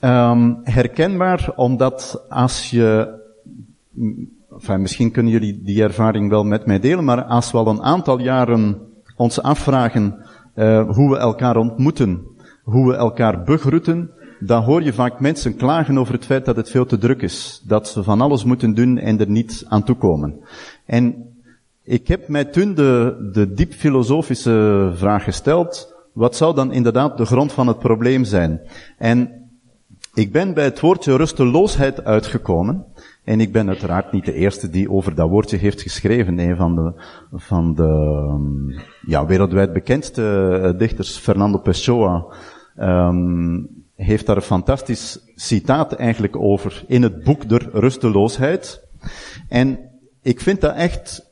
um, 0.00 0.60
herkenbaar, 0.62 1.52
omdat 1.56 2.24
als 2.28 2.70
je, 2.70 3.16
misschien 4.78 5.10
kunnen 5.10 5.32
jullie 5.32 5.62
die 5.62 5.82
ervaring 5.82 6.30
wel 6.30 6.44
met 6.44 6.66
mij 6.66 6.80
delen, 6.80 7.04
maar 7.04 7.24
als 7.24 7.50
we 7.50 7.58
al 7.58 7.66
een 7.66 7.82
aantal 7.82 8.20
jaren 8.20 8.80
ons 9.16 9.42
afvragen 9.42 10.24
uh, 10.54 10.90
hoe 10.90 11.10
we 11.10 11.16
elkaar 11.16 11.56
ontmoeten, 11.56 12.22
hoe 12.62 12.90
we 12.90 12.96
elkaar 12.96 13.42
begroeten, 13.42 14.10
dan 14.40 14.62
hoor 14.62 14.82
je 14.82 14.92
vaak 14.92 15.20
mensen 15.20 15.56
klagen 15.56 15.98
over 15.98 16.14
het 16.14 16.24
feit 16.24 16.44
dat 16.44 16.56
het 16.56 16.70
veel 16.70 16.86
te 16.86 16.98
druk 16.98 17.22
is. 17.22 17.62
Dat 17.66 17.88
ze 17.88 18.02
van 18.02 18.20
alles 18.20 18.44
moeten 18.44 18.74
doen 18.74 18.98
en 18.98 19.20
er 19.20 19.30
niet 19.30 19.64
aan 19.68 19.82
toekomen. 19.82 20.40
En 20.86 21.27
ik 21.88 22.08
heb 22.08 22.28
mij 22.28 22.44
toen 22.44 22.74
de, 22.74 23.16
de 23.32 23.52
diep 23.52 23.72
filosofische 23.72 24.90
vraag 24.94 25.24
gesteld, 25.24 25.94
wat 26.12 26.36
zou 26.36 26.54
dan 26.54 26.72
inderdaad 26.72 27.16
de 27.16 27.24
grond 27.24 27.52
van 27.52 27.66
het 27.66 27.78
probleem 27.78 28.24
zijn? 28.24 28.60
En 28.98 29.48
ik 30.14 30.32
ben 30.32 30.54
bij 30.54 30.64
het 30.64 30.80
woordje 30.80 31.16
rusteloosheid 31.16 32.04
uitgekomen. 32.04 32.84
En 33.24 33.40
ik 33.40 33.52
ben 33.52 33.68
uiteraard 33.68 34.12
niet 34.12 34.24
de 34.24 34.32
eerste 34.32 34.70
die 34.70 34.90
over 34.90 35.14
dat 35.14 35.28
woordje 35.28 35.56
heeft 35.56 35.82
geschreven. 35.82 36.38
Een 36.38 36.56
van 36.56 36.74
de, 36.74 36.92
van 37.32 37.74
de 37.74 38.82
ja, 39.06 39.26
wereldwijd 39.26 39.72
bekendste 39.72 40.58
eh, 40.62 40.78
dichters, 40.78 41.16
Fernando 41.16 41.58
Pessoa, 41.58 42.26
um, 42.80 43.68
heeft 43.94 44.26
daar 44.26 44.36
een 44.36 44.42
fantastisch 44.42 45.18
citaat 45.34 45.92
eigenlijk 45.92 46.36
over 46.36 46.84
in 46.86 47.02
het 47.02 47.24
boek 47.24 47.48
Der 47.48 47.68
Rusteloosheid. 47.72 48.82
En 49.48 49.78
ik 50.22 50.40
vind 50.40 50.60
dat 50.60 50.74
echt 50.74 51.27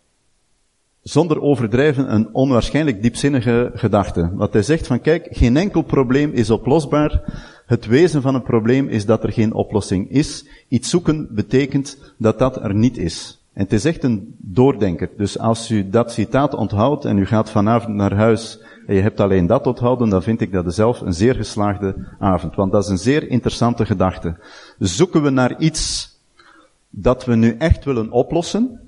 zonder 1.09 1.41
overdrijven 1.41 2.15
een 2.15 2.29
onwaarschijnlijk 2.33 3.03
diepzinnige 3.03 3.71
gedachte. 3.75 4.31
Wat 4.35 4.53
hij 4.53 4.63
zegt 4.63 4.87
van 4.87 5.01
kijk, 5.01 5.29
geen 5.31 5.57
enkel 5.57 5.83
probleem 5.83 6.33
is 6.33 6.51
oplosbaar. 6.51 7.23
Het 7.67 7.87
wezen 7.87 8.23
van 8.23 8.35
een 8.35 8.43
probleem 8.43 8.89
is 8.89 9.07
dat 9.07 9.23
er 9.23 9.33
geen 9.33 9.53
oplossing 9.53 10.11
is. 10.11 10.47
Iets 10.69 10.91
zoeken 10.91 11.29
betekent 11.31 11.99
dat 12.17 12.39
dat 12.39 12.63
er 12.63 12.75
niet 12.75 12.99
is. 12.99 13.41
En 13.53 13.63
het 13.63 13.73
is 13.73 13.85
echt 13.85 14.05
een 14.05 14.35
doordenker. 14.39 15.09
Dus 15.17 15.39
als 15.39 15.71
u 15.71 15.91
dat 15.91 16.13
citaat 16.13 16.55
onthoudt 16.55 17.05
en 17.05 17.19
u 17.19 17.27
gaat 17.27 17.51
vanavond 17.51 17.95
naar 17.95 18.15
huis 18.15 18.59
en 18.87 18.95
je 18.95 19.01
hebt 19.01 19.21
alleen 19.21 19.47
dat 19.47 19.67
onthouden, 19.67 20.09
dan 20.09 20.23
vind 20.23 20.41
ik 20.41 20.53
dat 20.53 20.75
zelf 20.75 21.01
een 21.01 21.15
zeer 21.15 21.35
geslaagde 21.35 21.95
avond. 22.19 22.55
Want 22.55 22.73
dat 22.73 22.85
is 22.85 22.91
een 22.91 22.99
zeer 22.99 23.29
interessante 23.29 23.87
gedachte. 23.87 24.37
Zoeken 24.79 25.23
we 25.23 25.31
naar 25.31 25.59
iets 25.59 26.15
dat 26.91 27.25
we 27.25 27.35
nu 27.35 27.57
echt 27.59 27.85
willen 27.85 28.11
oplossen? 28.11 28.81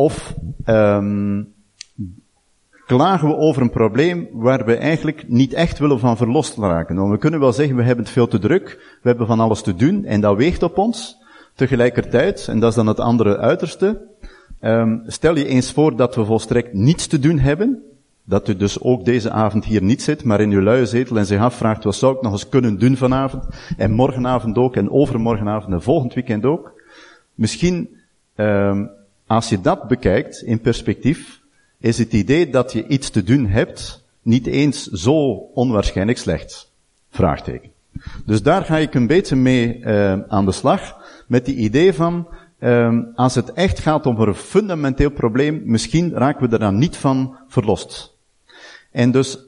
Of 0.00 0.34
um, 0.66 1.52
klagen 2.86 3.28
we 3.28 3.36
over 3.36 3.62
een 3.62 3.70
probleem 3.70 4.28
waar 4.32 4.64
we 4.64 4.76
eigenlijk 4.76 5.24
niet 5.28 5.52
echt 5.52 5.78
willen 5.78 5.98
van 5.98 6.16
verlost 6.16 6.56
raken? 6.56 6.96
Want 6.96 7.10
we 7.10 7.18
kunnen 7.18 7.40
wel 7.40 7.52
zeggen, 7.52 7.76
we 7.76 7.82
hebben 7.82 8.04
het 8.04 8.12
veel 8.12 8.28
te 8.28 8.38
druk, 8.38 8.98
we 9.02 9.08
hebben 9.08 9.26
van 9.26 9.40
alles 9.40 9.62
te 9.62 9.74
doen 9.74 10.04
en 10.04 10.20
dat 10.20 10.36
weegt 10.36 10.62
op 10.62 10.78
ons. 10.78 11.16
Tegelijkertijd, 11.54 12.48
en 12.48 12.60
dat 12.60 12.70
is 12.70 12.76
dan 12.76 12.86
het 12.86 13.00
andere 13.00 13.38
uiterste, 13.38 14.00
um, 14.60 15.02
stel 15.06 15.36
je 15.36 15.46
eens 15.46 15.72
voor 15.72 15.96
dat 15.96 16.14
we 16.14 16.24
volstrekt 16.24 16.72
niets 16.72 17.06
te 17.06 17.18
doen 17.18 17.38
hebben, 17.38 17.82
dat 18.24 18.48
u 18.48 18.56
dus 18.56 18.82
ook 18.82 19.04
deze 19.04 19.30
avond 19.30 19.64
hier 19.64 19.82
niet 19.82 20.02
zit, 20.02 20.24
maar 20.24 20.40
in 20.40 20.50
uw 20.50 20.62
luie 20.62 20.86
zetel 20.86 21.18
en 21.18 21.26
zich 21.26 21.40
afvraagt, 21.40 21.84
wat 21.84 21.94
zou 21.94 22.16
ik 22.16 22.22
nog 22.22 22.32
eens 22.32 22.48
kunnen 22.48 22.78
doen 22.78 22.96
vanavond? 22.96 23.44
En 23.76 23.90
morgenavond 23.90 24.56
ook, 24.56 24.76
en 24.76 24.90
overmorgenavond 24.90 25.72
en 25.72 25.82
volgend 25.82 26.14
weekend 26.14 26.44
ook. 26.44 26.72
Misschien, 27.34 27.88
um, 28.36 28.98
als 29.30 29.48
je 29.48 29.60
dat 29.60 29.88
bekijkt 29.88 30.42
in 30.42 30.60
perspectief, 30.60 31.40
is 31.78 31.98
het 31.98 32.12
idee 32.12 32.50
dat 32.50 32.72
je 32.72 32.86
iets 32.86 33.10
te 33.10 33.22
doen 33.22 33.46
hebt 33.46 34.04
niet 34.22 34.46
eens 34.46 34.86
zo 34.86 35.14
onwaarschijnlijk 35.54 36.18
slecht. 36.18 36.70
Vraagteken. 37.10 37.70
Dus 38.26 38.42
daar 38.42 38.64
ga 38.64 38.76
ik 38.76 38.94
een 38.94 39.06
beetje 39.06 39.36
mee 39.36 39.78
uh, 39.78 40.18
aan 40.28 40.44
de 40.44 40.52
slag, 40.52 40.96
met 41.26 41.44
die 41.44 41.56
idee 41.56 41.92
van, 41.92 42.28
uh, 42.58 42.98
als 43.14 43.34
het 43.34 43.52
echt 43.52 43.78
gaat 43.78 44.06
om 44.06 44.20
een 44.20 44.34
fundamenteel 44.34 45.10
probleem, 45.10 45.62
misschien 45.64 46.12
raken 46.12 46.46
we 46.46 46.52
er 46.52 46.58
dan 46.58 46.78
niet 46.78 46.96
van 46.96 47.36
verlost. 47.48 48.16
En 48.90 49.10
dus 49.10 49.38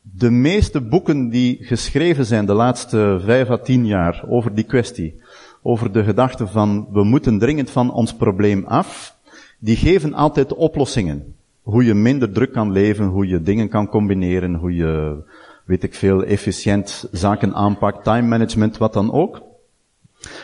de 0.00 0.30
meeste 0.30 0.80
boeken 0.80 1.28
die 1.28 1.58
geschreven 1.60 2.26
zijn 2.26 2.46
de 2.46 2.54
laatste 2.54 3.20
vijf 3.24 3.50
à 3.50 3.58
tien 3.58 3.86
jaar 3.86 4.24
over 4.28 4.54
die 4.54 4.64
kwestie, 4.64 5.20
over 5.62 5.92
de 5.92 6.04
gedachte 6.04 6.46
van 6.46 6.88
we 6.92 7.04
moeten 7.04 7.38
dringend 7.38 7.70
van 7.70 7.92
ons 7.92 8.14
probleem 8.14 8.64
af, 8.64 9.13
die 9.58 9.76
geven 9.76 10.14
altijd 10.14 10.54
oplossingen. 10.54 11.34
Hoe 11.62 11.84
je 11.84 11.94
minder 11.94 12.32
druk 12.32 12.52
kan 12.52 12.72
leven, 12.72 13.06
hoe 13.06 13.26
je 13.26 13.42
dingen 13.42 13.68
kan 13.68 13.88
combineren, 13.88 14.54
hoe 14.54 14.74
je, 14.74 15.22
weet 15.64 15.82
ik 15.82 15.94
veel, 15.94 16.24
efficiënt 16.24 17.08
zaken 17.12 17.54
aanpakt, 17.54 18.04
time 18.04 18.28
management, 18.28 18.78
wat 18.78 18.92
dan 18.92 19.12
ook. 19.12 19.42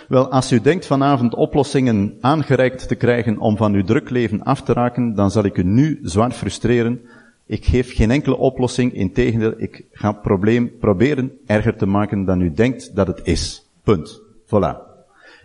Wel, 0.09 0.31
als 0.31 0.53
u 0.53 0.61
denkt 0.61 0.87
vanavond 0.87 1.35
oplossingen 1.35 2.17
aangereikt 2.21 2.89
te 2.89 2.95
krijgen 2.95 3.39
om 3.39 3.57
van 3.57 3.75
uw 3.75 3.85
druk 3.85 4.11
leven 4.11 4.43
af 4.43 4.63
te 4.63 4.73
raken, 4.73 5.15
dan 5.15 5.31
zal 5.31 5.45
ik 5.45 5.57
u 5.57 5.63
nu 5.63 5.99
zwaar 6.03 6.31
frustreren. 6.31 7.01
Ik 7.47 7.65
geef 7.65 7.95
geen 7.95 8.11
enkele 8.11 8.37
oplossing, 8.37 8.93
integendeel, 8.93 9.55
ik 9.57 9.85
ga 9.93 10.09
het 10.09 10.23
probleem 10.23 10.79
proberen 10.79 11.33
erger 11.47 11.77
te 11.77 11.87
maken 11.87 12.25
dan 12.25 12.41
u 12.41 12.53
denkt 12.53 12.95
dat 12.95 13.07
het 13.07 13.21
is. 13.23 13.67
Punt. 13.83 14.21
Voilà. 14.47 14.77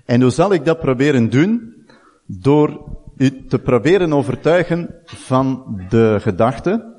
En 0.06 0.22
hoe 0.22 0.32
zal 0.32 0.54
ik 0.54 0.66
dat 0.66 0.80
proberen 0.80 1.30
doen? 1.30 1.74
Door 2.26 2.80
u 3.18 3.46
te 3.48 3.60
proberen 3.60 4.14
overtuigen 4.14 4.96
van 5.06 5.64
de 5.90 6.18
gedachte 6.22 6.94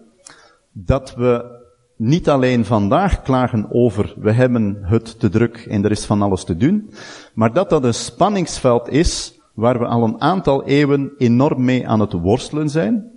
dat 0.73 1.15
we 1.15 1.55
niet 1.97 2.29
alleen 2.29 2.65
vandaag 2.65 3.23
klagen 3.23 3.67
over 3.71 4.15
we 4.17 4.33
hebben 4.33 4.79
het 4.83 5.21
te 5.21 5.29
druk 5.29 5.57
en 5.57 5.85
er 5.85 5.91
is 5.91 6.05
van 6.05 6.23
alles 6.23 6.45
te 6.45 6.57
doen, 6.57 6.91
maar 7.35 7.53
dat 7.53 7.71
dat 7.71 7.85
een 7.85 7.95
spanningsveld 7.95 8.89
is 8.89 9.41
waar 9.55 9.79
we 9.79 9.87
al 9.87 10.05
een 10.05 10.21
aantal 10.21 10.65
eeuwen 10.65 11.13
enorm 11.19 11.65
mee 11.65 11.89
aan 11.89 12.01
het 12.01 12.13
worstelen 12.13 12.69
zijn 12.69 13.11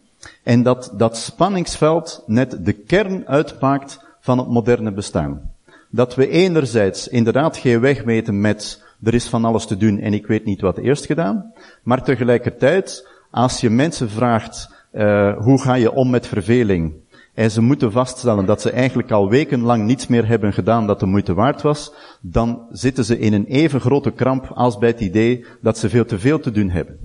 en 0.43 0.63
dat 0.63 0.93
dat 0.97 1.17
spanningsveld 1.17 2.23
net 2.25 2.65
de 2.65 2.73
kern 2.73 3.27
uitmaakt 3.27 3.99
van 4.19 4.37
het 4.37 4.47
moderne 4.47 4.91
bestaan. 4.91 5.51
Dat 5.89 6.15
we 6.15 6.29
enerzijds 6.29 7.07
inderdaad 7.07 7.57
geen 7.57 7.79
weg 7.79 8.03
weten 8.03 8.41
met 8.41 8.83
er 9.03 9.13
is 9.13 9.27
van 9.27 9.45
alles 9.45 9.65
te 9.65 9.77
doen 9.77 9.99
en 9.99 10.13
ik 10.13 10.27
weet 10.27 10.45
niet 10.45 10.61
wat 10.61 10.77
eerst 10.77 11.05
gedaan. 11.05 11.53
Maar 11.83 12.03
tegelijkertijd, 12.03 13.07
als 13.31 13.61
je 13.61 13.69
mensen 13.69 14.09
vraagt, 14.09 14.73
uh, 14.93 15.37
hoe 15.37 15.61
ga 15.61 15.73
je 15.73 15.91
om 15.91 16.09
met 16.09 16.27
verveling? 16.27 16.93
En 17.33 17.51
ze 17.51 17.61
moeten 17.61 17.91
vaststellen 17.91 18.45
dat 18.45 18.61
ze 18.61 18.71
eigenlijk 18.71 19.11
al 19.11 19.29
wekenlang 19.29 19.83
niets 19.83 20.07
meer 20.07 20.27
hebben 20.27 20.53
gedaan 20.53 20.87
dat 20.87 20.99
de 20.99 21.05
moeite 21.05 21.33
waard 21.33 21.61
was, 21.61 21.93
dan 22.21 22.65
zitten 22.71 23.05
ze 23.05 23.19
in 23.19 23.33
een 23.33 23.45
even 23.45 23.81
grote 23.81 24.11
kramp 24.11 24.51
als 24.53 24.77
bij 24.77 24.89
het 24.89 24.99
idee 24.99 25.45
dat 25.61 25.77
ze 25.77 25.89
veel 25.89 26.05
te 26.05 26.19
veel 26.19 26.39
te 26.39 26.51
doen 26.51 26.69
hebben. 26.69 26.97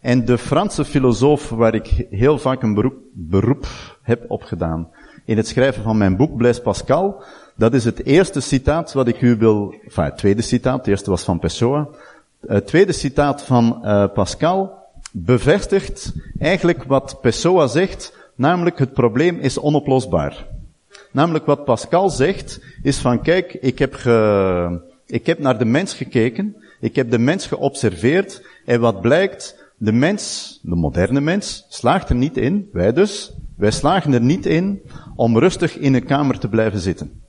En 0.00 0.24
de 0.24 0.38
Franse 0.38 0.84
filosoof 0.84 1.48
waar 1.48 1.74
ik 1.74 2.06
heel 2.10 2.38
vaak 2.38 2.62
een 2.62 2.74
beroep, 2.74 2.96
beroep 3.12 3.66
heb 4.02 4.24
opgedaan 4.28 4.88
in 5.24 5.36
het 5.36 5.48
schrijven 5.48 5.82
van 5.82 5.96
mijn 5.96 6.16
boek 6.16 6.36
Blaise 6.36 6.62
Pascal, 6.62 7.22
dat 7.58 7.74
is 7.74 7.84
het 7.84 8.04
eerste 8.04 8.40
citaat 8.40 8.92
wat 8.92 9.08
ik 9.08 9.20
u 9.20 9.36
wil, 9.36 9.74
enfin 9.84 10.04
het 10.04 10.16
tweede 10.16 10.42
citaat, 10.42 10.78
het 10.78 10.86
eerste 10.86 11.10
was 11.10 11.22
van 11.22 11.38
Pessoa. 11.38 11.88
Het 12.46 12.66
tweede 12.66 12.92
citaat 12.92 13.42
van 13.42 13.80
uh, 13.84 14.04
Pascal 14.14 14.72
bevestigt 15.12 16.12
eigenlijk 16.38 16.84
wat 16.84 17.18
Pessoa 17.20 17.66
zegt, 17.66 18.16
namelijk 18.34 18.78
het 18.78 18.92
probleem 18.92 19.38
is 19.38 19.58
onoplosbaar. 19.58 20.46
Namelijk 21.12 21.46
wat 21.46 21.64
Pascal 21.64 22.10
zegt, 22.10 22.60
is 22.82 22.98
van 22.98 23.22
kijk, 23.22 23.54
ik 23.54 23.78
heb, 23.78 23.94
ge, 23.94 24.80
ik 25.06 25.26
heb 25.26 25.38
naar 25.38 25.58
de 25.58 25.64
mens 25.64 25.94
gekeken, 25.94 26.56
ik 26.80 26.96
heb 26.96 27.10
de 27.10 27.18
mens 27.18 27.46
geobserveerd, 27.46 28.42
en 28.64 28.80
wat 28.80 29.00
blijkt, 29.00 29.64
de 29.76 29.92
mens, 29.92 30.58
de 30.62 30.74
moderne 30.74 31.20
mens, 31.20 31.66
slaagt 31.68 32.08
er 32.08 32.14
niet 32.14 32.36
in, 32.36 32.68
wij 32.72 32.92
dus, 32.92 33.32
wij 33.56 33.70
slagen 33.70 34.12
er 34.12 34.20
niet 34.20 34.46
in 34.46 34.82
om 35.16 35.38
rustig 35.38 35.76
in 35.76 35.94
een 35.94 36.04
kamer 36.04 36.38
te 36.38 36.48
blijven 36.48 36.80
zitten. 36.80 37.26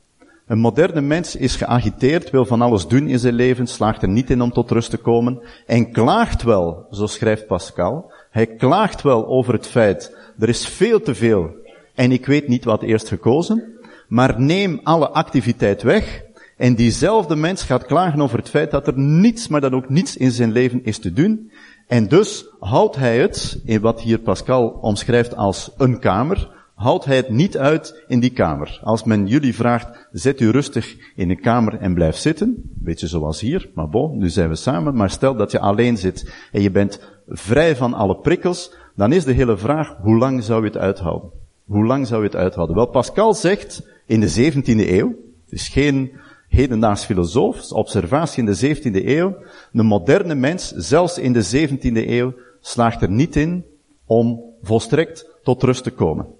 Een 0.50 0.60
moderne 0.60 1.01
mens 1.01 1.36
is 1.36 1.56
geagiteerd, 1.56 2.29
wil 2.29 2.46
van 2.46 2.62
alles 2.62 2.88
doen 2.88 3.08
in 3.08 3.20
zijn 3.20 3.34
leven, 3.34 3.68
slaagt 3.68 4.01
er 4.01 4.08
niet 4.08 4.29
in 4.29 4.41
om 4.41 4.51
tot 4.51 4.72
rust 4.72 4.89
te 4.89 4.98
komen 4.98 5.41
en 5.65 5.91
klaagt 5.91 6.44
wel, 6.44 6.88
zo 6.91 7.06
schrijft 7.06 7.48
Pascal, 7.48 8.12
hij 8.32 8.46
klaagt 8.46 9.01
wel 9.01 9.27
over 9.27 9.53
het 9.53 9.68
feit, 9.68 10.18
er 10.39 10.50
is 10.50 10.68
veel 10.68 11.01
te 11.01 11.15
veel 11.15 11.50
en 11.96 12.12
ik 12.12 12.25
weet 12.25 12.48
niet 12.48 12.63
wat 12.63 12.82
eerst 12.82 13.08
gekozen, 13.08 13.63
maar 14.08 14.41
neem 14.41 14.79
alle 14.84 15.10
activiteit 15.10 15.82
weg 15.82 16.24
en 16.58 16.75
diezelfde 16.75 17.36
mens 17.36 17.63
gaat 17.63 17.86
klagen 17.86 18.22
over 18.22 18.38
het 18.38 18.50
feit 18.50 18.72
dat 18.72 18.88
er 18.88 18.98
niets, 18.98 19.48
maar 19.48 19.62
dan 19.62 19.75
ook 19.75 19.89
niets 19.89 20.18
in 20.18 20.32
zijn 20.32 20.51
leven 20.51 20.84
is 20.84 21.00
te 21.00 21.13
doen. 21.13 21.51
En 21.88 22.08
dus 22.08 22.46
houdt 22.60 22.96
hij 22.96 23.20
het, 23.20 23.62
in 23.65 23.82
wat 23.82 24.01
hier 24.01 24.20
Pascal 24.20 24.68
omschrijft 24.68 25.36
als 25.36 25.72
een 25.77 26.00
kamer, 26.00 26.59
houdt 26.79 27.05
hij 27.05 27.15
het 27.15 27.29
niet 27.29 27.57
uit 27.57 28.03
in 28.07 28.19
die 28.19 28.29
kamer. 28.29 28.79
Als 28.83 29.03
men 29.03 29.27
jullie 29.27 29.55
vraagt, 29.55 30.07
zet 30.12 30.39
u 30.39 30.50
rustig 30.50 30.95
in 31.15 31.29
een 31.29 31.39
kamer 31.39 31.77
en 31.79 31.93
blijf 31.93 32.15
zitten, 32.15 32.55
beetje 32.63 33.07
zoals 33.07 33.41
hier, 33.41 33.69
maar 33.74 33.89
bon, 33.89 34.17
nu 34.17 34.29
zijn 34.29 34.50
we 34.50 34.55
samen, 34.55 34.95
maar 34.95 35.09
stel 35.09 35.36
dat 35.36 35.51
je 35.51 35.59
alleen 35.59 35.98
zit 35.98 36.33
en 36.51 36.62
je 36.62 36.71
bent 36.71 37.01
vrij 37.27 37.75
van 37.75 37.93
alle 37.93 38.15
prikkels, 38.15 38.74
dan 38.95 39.12
is 39.12 39.24
de 39.24 39.31
hele 39.31 39.57
vraag, 39.57 39.98
hoe 40.01 40.17
lang 40.17 40.43
zou 40.43 40.62
je 40.62 40.67
het 40.67 40.77
uithouden? 40.77 41.29
Hoe 41.65 41.86
lang 41.86 42.07
zou 42.07 42.21
je 42.21 42.27
het 42.27 42.38
uithouden? 42.38 42.75
Wel, 42.75 42.88
Pascal 42.88 43.33
zegt 43.33 43.88
in 44.05 44.19
de 44.19 44.51
17e 44.53 44.89
eeuw, 44.89 45.07
het 45.43 45.53
is 45.59 45.67
geen 45.67 46.12
hedendaags 46.48 47.05
filosoof, 47.05 47.71
observatie 47.71 48.43
in 48.43 48.53
de 48.53 48.75
17e 48.75 49.05
eeuw, 49.05 49.38
de 49.71 49.83
moderne 49.83 50.36
mens, 50.36 50.71
zelfs 50.71 51.17
in 51.17 51.33
de 51.33 51.67
17e 51.69 52.07
eeuw, 52.09 52.33
slaagt 52.62 53.01
er 53.01 53.12
niet 53.12 53.36
in 53.36 53.65
om 54.05 54.43
volstrekt 54.62 55.29
tot 55.43 55.63
rust 55.63 55.83
te 55.83 55.91
komen. 55.91 56.38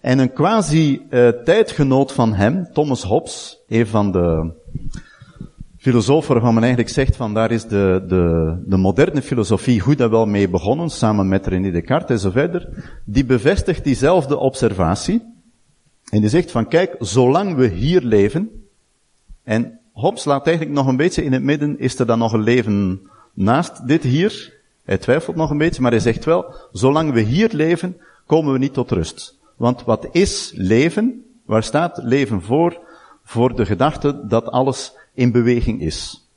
En 0.00 0.18
een 0.18 0.32
quasi-tijdgenoot 0.32 2.12
van 2.12 2.34
hem, 2.34 2.68
Thomas 2.72 3.02
Hobbes, 3.02 3.62
een 3.68 3.86
van 3.86 4.12
de 4.12 4.52
filosofen 5.80 6.32
waarvan 6.32 6.54
men 6.54 6.62
eigenlijk 6.62 6.92
zegt 6.92 7.16
van 7.16 7.34
daar 7.34 7.50
is 7.50 7.64
de, 7.64 8.04
de, 8.08 8.54
de 8.66 8.76
moderne 8.76 9.22
filosofie 9.22 9.80
goed 9.80 10.00
en 10.00 10.10
wel 10.10 10.26
mee 10.26 10.48
begonnen, 10.48 10.90
samen 10.90 11.28
met 11.28 11.46
René 11.46 11.70
Descartes 11.70 12.10
en 12.10 12.18
zo 12.18 12.30
verder, 12.30 12.68
die 13.04 13.24
bevestigt 13.24 13.84
diezelfde 13.84 14.36
observatie. 14.36 15.22
En 16.10 16.20
die 16.20 16.28
zegt 16.28 16.50
van 16.50 16.68
kijk, 16.68 16.96
zolang 16.98 17.54
we 17.54 17.66
hier 17.66 18.00
leven, 18.02 18.50
en 19.44 19.78
Hobbes 19.92 20.24
laat 20.24 20.46
eigenlijk 20.46 20.76
nog 20.76 20.86
een 20.86 20.96
beetje 20.96 21.24
in 21.24 21.32
het 21.32 21.42
midden, 21.42 21.78
is 21.78 21.98
er 21.98 22.06
dan 22.06 22.18
nog 22.18 22.32
een 22.32 22.42
leven 22.42 23.00
naast 23.34 23.86
dit 23.86 24.02
hier? 24.02 24.58
Hij 24.84 24.98
twijfelt 24.98 25.36
nog 25.36 25.50
een 25.50 25.58
beetje, 25.58 25.82
maar 25.82 25.90
hij 25.90 26.00
zegt 26.00 26.24
wel, 26.24 26.54
zolang 26.72 27.12
we 27.12 27.20
hier 27.20 27.48
leven, 27.52 27.96
komen 28.26 28.52
we 28.52 28.58
niet 28.58 28.72
tot 28.72 28.90
rust. 28.90 29.39
Want 29.60 29.84
wat 29.84 30.08
is 30.10 30.52
leven? 30.54 31.24
Waar 31.44 31.62
staat 31.62 32.00
leven 32.02 32.42
voor? 32.42 32.80
Voor 33.24 33.56
de 33.56 33.66
gedachte 33.66 34.26
dat 34.26 34.50
alles 34.50 34.92
in 35.14 35.32
beweging 35.32 35.80
is. 35.80 36.28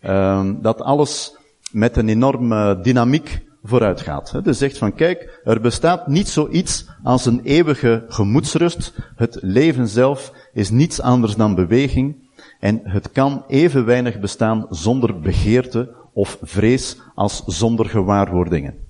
Uh, 0.00 0.50
dat 0.60 0.80
alles 0.80 1.36
met 1.70 1.96
een 1.96 2.08
enorme 2.08 2.78
dynamiek 2.82 3.44
vooruit 3.62 4.00
gaat. 4.00 4.44
Dus 4.44 4.58
zegt 4.58 4.78
van 4.78 4.94
kijk, 4.94 5.40
er 5.44 5.60
bestaat 5.60 6.06
niet 6.06 6.28
zoiets 6.28 6.86
als 7.02 7.26
een 7.26 7.40
eeuwige 7.42 8.04
gemoedsrust. 8.08 8.92
Het 9.16 9.38
leven 9.40 9.88
zelf 9.88 10.32
is 10.52 10.70
niets 10.70 11.00
anders 11.00 11.36
dan 11.36 11.54
beweging. 11.54 12.16
En 12.60 12.80
het 12.84 13.12
kan 13.12 13.44
even 13.48 13.84
weinig 13.84 14.20
bestaan 14.20 14.66
zonder 14.70 15.20
begeerte 15.20 15.94
of 16.12 16.38
vrees 16.42 16.96
als 17.14 17.42
zonder 17.46 17.86
gewaarwordingen. 17.86 18.85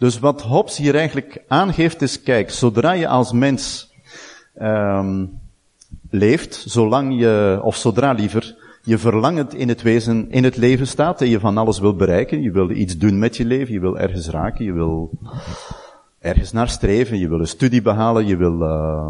Dus 0.00 0.18
wat 0.18 0.42
Hobbes 0.42 0.76
hier 0.76 0.94
eigenlijk 0.94 1.42
aangeeft 1.48 2.02
is, 2.02 2.22
kijk, 2.22 2.50
zodra 2.50 2.92
je 2.92 3.08
als 3.08 3.32
mens 3.32 3.92
um, 4.60 5.40
leeft, 6.10 6.64
zolang 6.66 7.18
je, 7.18 7.60
of 7.62 7.76
zodra 7.76 8.12
liever, 8.12 8.56
je 8.82 8.98
verlangend 8.98 9.54
in 9.54 9.68
het 9.68 9.82
wezen, 9.82 10.30
in 10.30 10.44
het 10.44 10.56
leven 10.56 10.86
staat 10.86 11.20
en 11.20 11.28
je 11.28 11.40
van 11.40 11.58
alles 11.58 11.78
wil 11.78 11.94
bereiken, 11.94 12.42
je 12.42 12.50
wil 12.50 12.70
iets 12.70 12.98
doen 12.98 13.18
met 13.18 13.36
je 13.36 13.44
leven, 13.44 13.74
je 13.74 13.80
wil 13.80 13.98
ergens 13.98 14.28
raken, 14.28 14.64
je 14.64 14.72
wil 14.72 15.10
ergens 16.18 16.52
naar 16.52 16.68
streven, 16.68 17.18
je 17.18 17.28
wil 17.28 17.40
een 17.40 17.46
studie 17.46 17.82
behalen, 17.82 18.26
je 18.26 18.36
wil, 18.36 18.60
uh, 18.60 19.06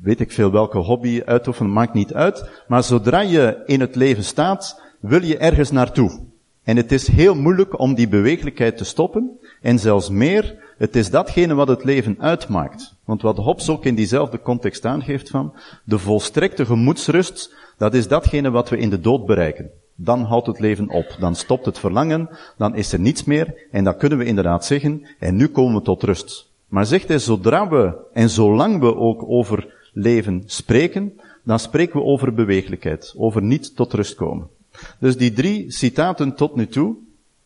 weet 0.00 0.20
ik 0.20 0.32
veel 0.32 0.50
welke 0.50 0.78
hobby 0.78 1.22
uitoefenen, 1.24 1.72
maakt 1.72 1.94
niet 1.94 2.14
uit. 2.14 2.50
Maar 2.68 2.82
zodra 2.82 3.20
je 3.20 3.62
in 3.66 3.80
het 3.80 3.94
leven 3.94 4.24
staat, 4.24 4.82
wil 5.00 5.22
je 5.22 5.38
ergens 5.38 5.70
naartoe. 5.70 6.27
En 6.68 6.76
het 6.76 6.92
is 6.92 7.06
heel 7.06 7.34
moeilijk 7.34 7.78
om 7.78 7.94
die 7.94 8.08
bewegelijkheid 8.08 8.76
te 8.76 8.84
stoppen. 8.84 9.38
En 9.62 9.78
zelfs 9.78 10.10
meer, 10.10 10.58
het 10.78 10.96
is 10.96 11.10
datgene 11.10 11.54
wat 11.54 11.68
het 11.68 11.84
leven 11.84 12.16
uitmaakt. 12.18 12.94
Want 13.04 13.22
wat 13.22 13.36
Hobbes 13.36 13.68
ook 13.68 13.84
in 13.84 13.94
diezelfde 13.94 14.40
context 14.40 14.84
aangeeft 14.84 15.30
van, 15.30 15.54
de 15.84 15.98
volstrekte 15.98 16.66
gemoedsrust, 16.66 17.54
dat 17.78 17.94
is 17.94 18.08
datgene 18.08 18.50
wat 18.50 18.68
we 18.68 18.78
in 18.78 18.90
de 18.90 19.00
dood 19.00 19.26
bereiken. 19.26 19.70
Dan 19.94 20.22
houdt 20.22 20.46
het 20.46 20.60
leven 20.60 20.90
op. 20.90 21.16
Dan 21.20 21.34
stopt 21.34 21.64
het 21.64 21.78
verlangen, 21.78 22.28
dan 22.56 22.76
is 22.76 22.92
er 22.92 23.00
niets 23.00 23.24
meer. 23.24 23.54
En 23.70 23.84
dan 23.84 23.96
kunnen 23.96 24.18
we 24.18 24.24
inderdaad 24.24 24.64
zeggen, 24.64 25.06
en 25.18 25.36
nu 25.36 25.46
komen 25.46 25.74
we 25.74 25.82
tot 25.82 26.02
rust. 26.02 26.50
Maar 26.66 26.86
zegt 26.86 27.08
hij, 27.08 27.18
zodra 27.18 27.68
we, 27.68 27.94
en 28.12 28.30
zolang 28.30 28.80
we 28.80 28.96
ook 28.96 29.24
over 29.28 29.74
leven 29.92 30.42
spreken, 30.46 31.20
dan 31.44 31.58
spreken 31.58 32.00
we 32.00 32.06
over 32.06 32.34
bewegelijkheid, 32.34 33.14
over 33.16 33.42
niet 33.42 33.76
tot 33.76 33.92
rust 33.92 34.14
komen. 34.14 34.56
Dus 34.98 35.16
die 35.16 35.32
drie 35.32 35.70
citaten 35.70 36.34
tot 36.34 36.56
nu 36.56 36.66
toe, 36.66 36.96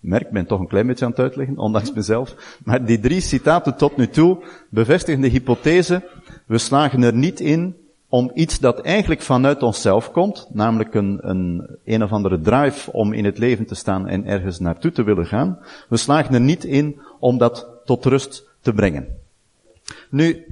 merk, 0.00 0.26
ik 0.26 0.30
ben 0.30 0.46
toch 0.46 0.60
een 0.60 0.68
klein 0.68 0.86
beetje 0.86 1.04
aan 1.04 1.10
het 1.10 1.20
uitleggen, 1.20 1.58
ondanks 1.58 1.92
mezelf, 1.92 2.58
maar 2.64 2.84
die 2.84 3.00
drie 3.00 3.20
citaten 3.20 3.76
tot 3.76 3.96
nu 3.96 4.08
toe 4.08 4.44
bevestigen 4.68 5.20
de 5.20 5.28
hypothese, 5.28 6.08
we 6.46 6.58
slagen 6.58 7.02
er 7.02 7.14
niet 7.14 7.40
in 7.40 7.76
om 8.08 8.30
iets 8.34 8.58
dat 8.58 8.80
eigenlijk 8.80 9.22
vanuit 9.22 9.62
onszelf 9.62 10.10
komt, 10.10 10.48
namelijk 10.50 10.94
een, 10.94 11.18
een, 11.20 11.66
een 11.84 12.02
of 12.02 12.12
andere 12.12 12.40
drive 12.40 12.92
om 12.92 13.12
in 13.12 13.24
het 13.24 13.38
leven 13.38 13.66
te 13.66 13.74
staan 13.74 14.08
en 14.08 14.26
ergens 14.26 14.58
naartoe 14.58 14.92
te 14.92 15.02
willen 15.02 15.26
gaan, 15.26 15.58
we 15.88 15.96
slagen 15.96 16.34
er 16.34 16.40
niet 16.40 16.64
in 16.64 17.00
om 17.18 17.38
dat 17.38 17.66
tot 17.84 18.04
rust 18.04 18.44
te 18.60 18.72
brengen. 18.72 19.06
Nu, 20.10 20.44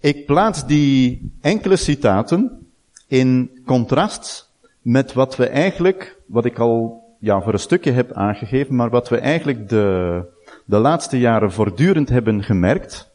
ik 0.00 0.26
plaats 0.26 0.66
die 0.66 1.30
enkele 1.40 1.76
citaten 1.76 2.66
in 3.06 3.50
contrast 3.66 4.49
met 4.82 5.12
wat 5.12 5.36
we 5.36 5.46
eigenlijk, 5.46 6.16
wat 6.26 6.44
ik 6.44 6.58
al 6.58 7.02
ja, 7.18 7.40
voor 7.40 7.52
een 7.52 7.58
stukje 7.58 7.90
heb 7.90 8.12
aangegeven, 8.12 8.76
maar 8.76 8.90
wat 8.90 9.08
we 9.08 9.18
eigenlijk 9.18 9.68
de, 9.68 10.22
de 10.64 10.78
laatste 10.78 11.18
jaren 11.18 11.52
voortdurend 11.52 12.08
hebben 12.08 12.42
gemerkt, 12.42 13.10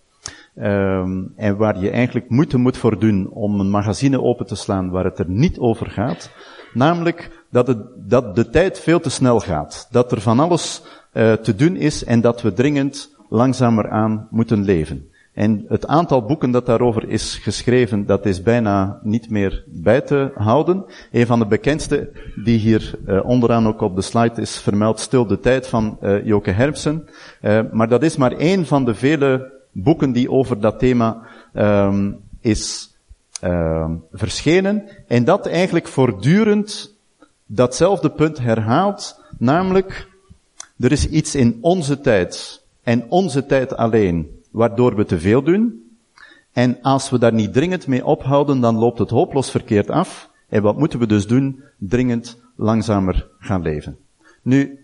um, 0.57 1.33
en 1.35 1.57
waar 1.57 1.79
je 1.79 1.89
eigenlijk 1.89 2.29
moeite 2.29 2.57
moet 2.57 2.77
voor 2.77 2.99
doen 2.99 3.29
om 3.29 3.59
een 3.59 3.69
magazine 3.69 4.21
open 4.21 4.45
te 4.45 4.55
slaan 4.55 4.89
waar 4.89 5.03
het 5.03 5.19
er 5.19 5.29
niet 5.29 5.59
over 5.59 5.89
gaat, 5.89 6.31
namelijk 6.73 7.43
dat, 7.49 7.67
het, 7.67 7.77
dat 7.95 8.35
de 8.35 8.49
tijd 8.49 8.79
veel 8.79 8.99
te 8.99 9.09
snel 9.09 9.39
gaat, 9.39 9.87
dat 9.91 10.11
er 10.11 10.21
van 10.21 10.39
alles 10.39 10.81
uh, 11.13 11.33
te 11.33 11.55
doen 11.55 11.75
is 11.75 12.03
en 12.03 12.21
dat 12.21 12.41
we 12.41 12.53
dringend 12.53 13.15
langzamer 13.29 13.89
aan 13.89 14.27
moeten 14.29 14.63
leven. 14.63 15.09
En 15.35 15.65
het 15.67 15.87
aantal 15.87 16.25
boeken 16.25 16.51
dat 16.51 16.65
daarover 16.65 17.09
is 17.09 17.37
geschreven, 17.37 18.05
dat 18.05 18.25
is 18.25 18.41
bijna 18.41 18.99
niet 19.03 19.29
meer 19.29 19.63
bij 19.67 20.01
te 20.01 20.31
houden. 20.35 20.85
Een 21.11 21.25
van 21.25 21.39
de 21.39 21.45
bekendste, 21.45 22.09
die 22.43 22.57
hier 22.57 22.95
uh, 23.07 23.25
onderaan 23.25 23.67
ook 23.67 23.81
op 23.81 23.95
de 23.95 24.01
slide 24.01 24.41
is 24.41 24.57
vermeld, 24.57 24.99
Stil 24.99 25.27
de 25.27 25.39
Tijd 25.39 25.67
van 25.67 25.97
uh, 26.01 26.25
Joke 26.25 26.51
Hermsen. 26.51 27.09
Uh, 27.41 27.59
maar 27.71 27.87
dat 27.87 28.03
is 28.03 28.17
maar 28.17 28.31
één 28.31 28.65
van 28.65 28.85
de 28.85 28.95
vele 28.95 29.51
boeken 29.71 30.11
die 30.11 30.31
over 30.31 30.59
dat 30.59 30.79
thema 30.79 31.21
um, 31.53 32.19
is 32.41 32.95
um, 33.43 34.03
verschenen. 34.11 34.83
En 35.07 35.23
dat 35.23 35.47
eigenlijk 35.47 35.87
voortdurend 35.87 36.95
datzelfde 37.45 38.09
punt 38.09 38.39
herhaalt, 38.39 39.21
namelijk, 39.37 40.07
er 40.79 40.91
is 40.91 41.09
iets 41.09 41.35
in 41.35 41.57
onze 41.61 41.99
tijd 41.99 42.63
en 42.83 43.05
onze 43.09 43.45
tijd 43.45 43.77
alleen 43.77 44.43
waardoor 44.55 44.95
we 44.95 45.05
te 45.05 45.19
veel 45.19 45.43
doen. 45.43 45.89
En 46.51 46.81
als 46.81 47.09
we 47.09 47.19
daar 47.19 47.33
niet 47.33 47.53
dringend 47.53 47.87
mee 47.87 48.05
ophouden, 48.05 48.61
dan 48.61 48.75
loopt 48.75 48.99
het 48.99 49.09
hopeloos 49.09 49.51
verkeerd 49.51 49.89
af. 49.89 50.29
En 50.49 50.61
wat 50.61 50.77
moeten 50.77 50.99
we 50.99 51.07
dus 51.07 51.27
doen? 51.27 51.63
Dringend 51.77 52.39
langzamer 52.55 53.27
gaan 53.39 53.61
leven. 53.61 53.97
Nu, 54.41 54.79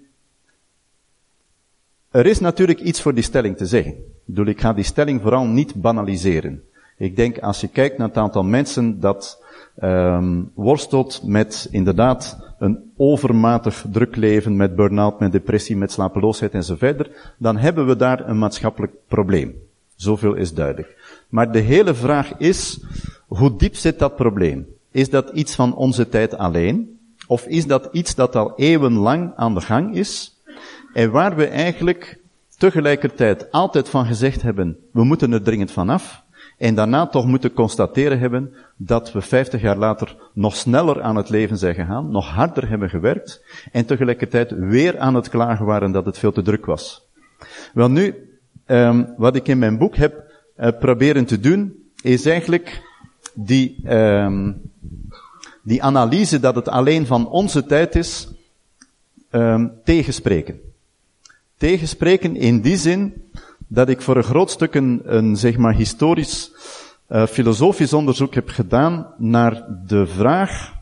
er 2.10 2.26
is 2.26 2.40
natuurlijk 2.40 2.80
iets 2.80 3.02
voor 3.02 3.14
die 3.14 3.24
stelling 3.24 3.58
te 3.58 3.66
zeggen. 3.66 3.92
Ik 3.92 4.26
bedoel, 4.26 4.46
ik 4.46 4.62
ga 4.62 4.74
die 4.74 4.84
stelling 4.84 5.22
vooral 5.22 5.46
niet 5.46 5.76
banaliseren. 5.76 6.64
Ik 6.98 7.16
denk, 7.16 7.40
als 7.40 7.62
je 7.62 7.68
kijkt 7.68 7.98
naar 7.98 8.08
het 8.08 8.18
aantal 8.18 8.44
mensen 8.44 9.00
dat 9.00 9.44
um, 9.84 10.52
worstelt 10.54 11.22
met 11.24 11.68
inderdaad 11.72 12.51
een 12.62 12.91
overmatig 12.97 13.86
druk 13.91 14.15
leven, 14.15 14.56
met 14.56 14.76
burn-out, 14.76 15.19
met 15.19 15.32
depressie, 15.32 15.78
met 15.78 15.91
slapeloosheid 15.91 16.54
en 16.54 16.63
zo 16.63 16.76
verder, 16.76 17.34
dan 17.38 17.58
hebben 17.58 17.88
we 17.88 17.95
daar 17.95 18.30
een 18.30 18.39
maatschappelijk 18.39 18.93
probleem. 19.08 19.56
Zoveel 19.95 20.34
is 20.34 20.54
duidelijk. 20.54 21.24
Maar 21.30 21.52
de 21.52 21.60
hele 21.60 21.93
vraag 21.93 22.38
is, 22.38 22.84
hoe 23.28 23.56
diep 23.56 23.76
zit 23.76 24.00
dat 24.00 24.15
probleem? 24.15 24.67
Is 24.91 25.10
dat 25.10 25.30
iets 25.34 25.56
van 25.56 25.76
onze 25.76 26.10
tijd 26.10 26.38
alleen? 26.38 27.00
Of 27.28 27.45
is 27.45 27.67
dat 27.67 27.89
iets 27.91 28.15
dat 28.15 28.36
al 28.36 28.54
eeuwenlang 28.56 29.34
aan 29.36 29.54
de 29.54 29.62
gang 29.62 29.95
is? 29.95 30.38
En 30.93 31.12
waar 31.12 31.36
we 31.36 31.45
eigenlijk 31.45 32.19
tegelijkertijd 32.58 33.52
altijd 33.52 33.89
van 33.89 34.06
gezegd 34.06 34.41
hebben, 34.41 34.78
we 34.91 35.04
moeten 35.04 35.34
er 35.34 35.41
dringend 35.41 35.71
vanaf. 35.71 36.24
En 36.62 36.76
daarna 36.76 37.08
toch 37.08 37.26
moeten 37.26 37.54
constateren 37.54 38.19
hebben 38.19 38.54
dat 38.76 39.12
we 39.12 39.21
50 39.21 39.62
jaar 39.62 39.78
later 39.78 40.15
nog 40.34 40.56
sneller 40.56 41.02
aan 41.02 41.15
het 41.15 41.30
leven 41.30 41.58
zijn 41.58 41.76
gegaan, 41.76 42.12
nog 42.12 42.30
harder 42.30 42.69
hebben 42.69 42.89
gewerkt 42.89 43.43
en 43.71 43.86
tegelijkertijd 43.86 44.52
weer 44.52 45.00
aan 45.00 45.15
het 45.15 45.30
klagen 45.30 45.65
waren 45.65 45.91
dat 45.91 46.06
het 46.06 46.17
veel 46.17 46.32
te 46.32 46.41
druk 46.41 46.65
was. 46.65 47.08
Wel 47.74 47.89
nu, 47.89 48.15
um, 48.67 49.13
wat 49.17 49.36
ik 49.36 49.47
in 49.47 49.60
mijn 49.60 49.78
boek 49.78 49.95
heb 49.95 50.24
uh, 50.58 50.67
proberen 50.80 51.26
te 51.26 51.39
doen, 51.39 51.84
is 52.02 52.26
eigenlijk 52.26 52.82
die, 53.34 53.93
um, 53.95 54.62
die 55.63 55.84
analyse 55.84 56.39
dat 56.39 56.56
het 56.56 56.67
alleen 56.67 57.06
van 57.06 57.28
onze 57.28 57.65
tijd 57.65 57.95
is, 57.95 58.28
um, 59.32 59.71
tegenspreken. 59.84 60.60
Tegenspreken 61.58 62.36
in 62.36 62.62
die 62.62 62.78
zin 62.78 63.13
dat 63.74 63.90
ik 63.90 64.02
voor 64.02 64.18
een 64.18 64.24
groot 64.24 64.50
stuk 64.50 64.76
een, 64.76 65.36
zeg 65.36 65.58
maar 65.58 65.74
historisch, 65.74 66.52
uh, 67.10 67.26
filosofisch 67.26 67.94
onderzoek 67.94 68.34
heb 68.34 68.50
gedaan 68.50 69.08
naar 69.18 69.66
de 69.88 70.08
vraag, 70.08 70.74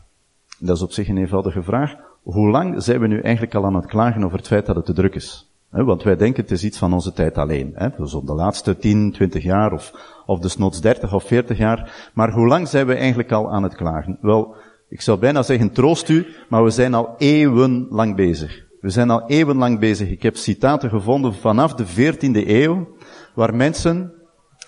dat 0.58 0.76
is 0.76 0.82
op 0.82 0.92
zich 0.92 1.08
een 1.08 1.18
eenvoudige 1.18 1.62
vraag, 1.62 1.94
hoe 2.22 2.50
lang 2.50 2.82
zijn 2.82 3.00
we 3.00 3.06
nu 3.06 3.20
eigenlijk 3.20 3.54
al 3.54 3.64
aan 3.64 3.74
het 3.74 3.86
klagen 3.86 4.24
over 4.24 4.38
het 4.38 4.46
feit 4.46 4.66
dat 4.66 4.76
het 4.76 4.84
te 4.84 4.92
druk 4.92 5.14
is? 5.14 5.48
want 5.70 6.02
wij 6.02 6.16
denken 6.16 6.42
het 6.42 6.50
is 6.50 6.64
iets 6.64 6.78
van 6.78 6.92
onze 6.92 7.12
tijd 7.12 7.38
alleen. 7.38 7.72
He, 7.74 7.88
dus 7.96 8.14
op 8.14 8.26
de 8.26 8.34
laatste 8.34 8.76
10, 8.76 9.12
20 9.12 9.42
jaar 9.42 9.72
of, 9.72 9.92
of 10.26 10.38
desnoods 10.38 10.80
30 10.80 11.14
of 11.14 11.24
40 11.24 11.58
jaar. 11.58 12.10
Maar 12.14 12.32
hoe 12.32 12.46
lang 12.46 12.68
zijn 12.68 12.86
we 12.86 12.94
eigenlijk 12.94 13.32
al 13.32 13.52
aan 13.52 13.62
het 13.62 13.74
klagen? 13.74 14.18
Wel, 14.20 14.54
ik 14.88 15.00
zou 15.00 15.18
bijna 15.18 15.42
zeggen 15.42 15.72
troost 15.72 16.08
u, 16.08 16.26
maar 16.48 16.64
we 16.64 16.70
zijn 16.70 16.94
al 16.94 17.14
eeuwenlang 17.18 18.16
bezig. 18.16 18.68
We 18.80 18.90
zijn 18.90 19.10
al 19.10 19.22
eeuwenlang 19.26 19.78
bezig. 19.78 20.10
Ik 20.10 20.22
heb 20.22 20.36
citaten 20.36 20.90
gevonden 20.90 21.34
vanaf 21.34 21.74
de 21.74 21.86
14e 21.86 22.48
eeuw, 22.48 22.88
waar 23.34 23.54
mensen, 23.54 24.12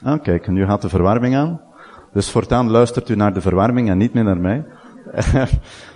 ah 0.04 0.22
kijk, 0.22 0.48
nu 0.48 0.64
gaat 0.64 0.82
de 0.82 0.88
verwarming 0.88 1.36
aan. 1.36 1.60
Dus 2.12 2.30
voortaan 2.30 2.70
luistert 2.70 3.08
u 3.08 3.14
naar 3.14 3.34
de 3.34 3.40
verwarming 3.40 3.88
en 3.88 3.98
niet 3.98 4.14
meer 4.14 4.24
naar 4.24 4.40
mij. 4.40 4.64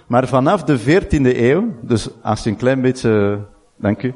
maar 0.09 0.29
vanaf 0.29 0.64
de 0.64 0.81
14e 0.81 1.37
eeuw, 1.37 1.74
dus 1.83 2.09
als 2.22 2.44
je 2.44 2.50
een 2.50 2.57
klein 2.57 2.81
beetje, 2.81 3.40
dank 3.76 4.02
u, 4.02 4.14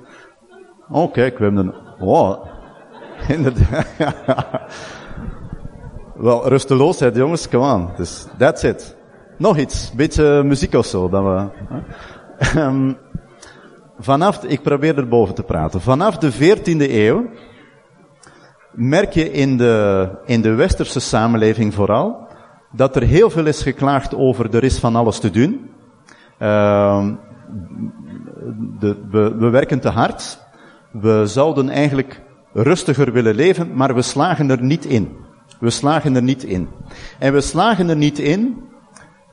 Oh, 0.93 1.13
kijk, 1.13 1.39
we 1.39 1.45
hebben 1.45 1.67
een... 1.67 1.75
Oh, 2.07 2.47
inderdaad. 3.37 3.87
Wel, 6.17 6.49
rusteloosheid, 6.49 7.17
jongens, 7.17 7.49
come 7.49 7.75
on. 7.75 7.89
Dus, 7.97 8.27
that's 8.39 8.63
it. 8.63 8.97
Nog 9.39 9.59
iets, 9.59 9.93
beetje 9.93 10.43
muziek 10.43 10.75
of 10.75 10.87
zo. 10.87 11.09
Dat 11.09 11.23
we, 11.23 11.49
um, 12.61 12.97
vanaf, 14.01 14.45
ik 14.45 14.63
probeer 14.63 14.99
er 14.99 15.09
boven 15.09 15.35
te 15.35 15.43
praten. 15.43 15.81
Vanaf 15.81 16.19
de 16.19 16.33
14e 16.33 16.91
eeuw 16.91 17.31
merk 18.73 19.13
je 19.13 19.33
in 19.33 19.57
de, 19.57 20.09
in 20.25 20.43
de 20.43 20.55
westerse 20.55 21.01
samenleving 21.01 21.75
vooral, 21.75 22.29
dat 22.73 22.97
er 22.97 23.03
heel 23.03 23.31
veel 23.31 23.47
is 23.47 23.63
geklaagd 23.63 24.15
over 24.15 24.55
er 24.55 24.65
is 24.65 24.79
van 24.79 24.97
alles 24.97 25.19
te 25.19 25.31
doen. 25.31 25.71
Um, 26.39 27.19
de, 28.79 28.97
we, 29.11 29.35
we 29.37 29.49
werken 29.49 29.81
te 29.81 29.89
hard. 29.89 30.39
We 30.91 31.27
zouden 31.27 31.69
eigenlijk 31.69 32.23
rustiger 32.53 33.13
willen 33.13 33.35
leven, 33.35 33.75
maar 33.75 33.95
we 33.95 34.03
slagen 34.03 34.51
er 34.51 34.63
niet 34.63 34.85
in. 34.85 35.17
We 35.61 35.71
slagen 35.71 36.17
er 36.17 36.23
niet 36.23 36.45
in. 36.45 36.69
En 37.19 37.33
we 37.33 37.41
slagen 37.41 37.89
er 37.89 37.97
niet 37.97 38.19
in, 38.19 38.63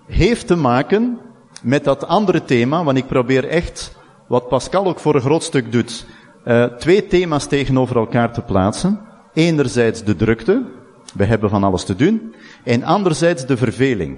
heeft 0.07 0.47
te 0.47 0.55
maken 0.55 1.19
met 1.61 1.83
dat 1.83 2.07
andere 2.07 2.43
thema, 2.43 2.83
want 2.83 2.97
ik 2.97 3.07
probeer 3.07 3.47
echt, 3.47 3.96
wat 4.27 4.47
Pascal 4.47 4.85
ook 4.85 4.99
voor 4.99 5.15
een 5.15 5.21
groot 5.21 5.43
stuk 5.43 5.71
doet, 5.71 6.05
uh, 6.45 6.63
twee 6.63 7.07
thema's 7.07 7.47
tegenover 7.47 7.95
elkaar 7.95 8.33
te 8.33 8.41
plaatsen. 8.41 8.99
Enerzijds 9.33 10.03
de 10.03 10.15
drukte, 10.15 10.65
we 11.13 11.25
hebben 11.25 11.49
van 11.49 11.63
alles 11.63 11.83
te 11.83 11.95
doen, 11.95 12.35
en 12.63 12.83
anderzijds 12.83 13.45
de 13.45 13.57
verveling. 13.57 14.17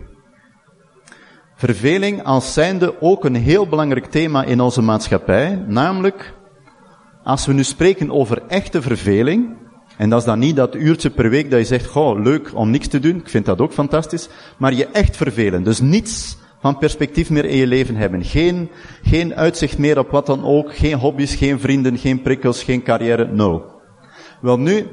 Verveling 1.56 2.24
als 2.24 2.54
zijnde 2.54 3.02
ook 3.02 3.26
een 3.26 3.36
heel 3.36 3.68
belangrijk 3.68 4.06
thema 4.06 4.44
in 4.44 4.62
onze 4.62 4.82
maatschappij, 4.82 5.64
namelijk 5.68 6.34
als 7.24 7.46
we 7.46 7.54
nu 7.54 7.64
spreken 7.64 8.12
over 8.12 8.42
echte 8.48 8.82
verveling, 8.82 9.58
en 9.98 10.10
dat 10.10 10.20
is 10.20 10.26
dan 10.26 10.40
niet 10.40 10.56
dat 10.56 10.76
uurtje 10.76 11.10
per 11.10 11.30
week 11.30 11.52
dat 11.52 11.60
je 11.60 11.66
zegt, 11.66 11.86
goh, 11.86 12.22
leuk 12.24 12.52
om 12.54 12.70
niks 12.70 12.88
te 12.88 13.00
doen, 13.00 13.16
ik 13.16 13.30
vind 13.30 13.46
dat 13.46 13.62
ook 13.62 13.74
fantastisch, 13.74 14.30
maar 14.58 14.74
je 14.74 14.88
echt 14.88 15.18
vervelen. 15.18 15.64
Dus 15.64 15.80
niets 15.80 16.38
van 16.62 16.78
perspectief 16.78 17.30
meer 17.30 17.46
in 17.46 17.58
je 17.58 17.68
leven 17.68 17.96
hebben. 17.96 18.24
Geen, 18.24 18.70
geen 19.04 19.36
uitzicht 19.36 19.78
meer 19.78 20.00
op 20.00 20.10
wat 20.10 20.26
dan 20.26 20.46
ook, 20.46 20.76
geen 20.76 20.98
hobby's, 20.98 21.36
geen 21.36 21.60
vrienden, 21.60 21.98
geen 21.98 22.22
prikkels, 22.22 22.64
geen 22.64 22.84
carrière, 22.84 23.28
nul. 23.28 23.66
Wel 24.42 24.60
nu, 24.60 24.88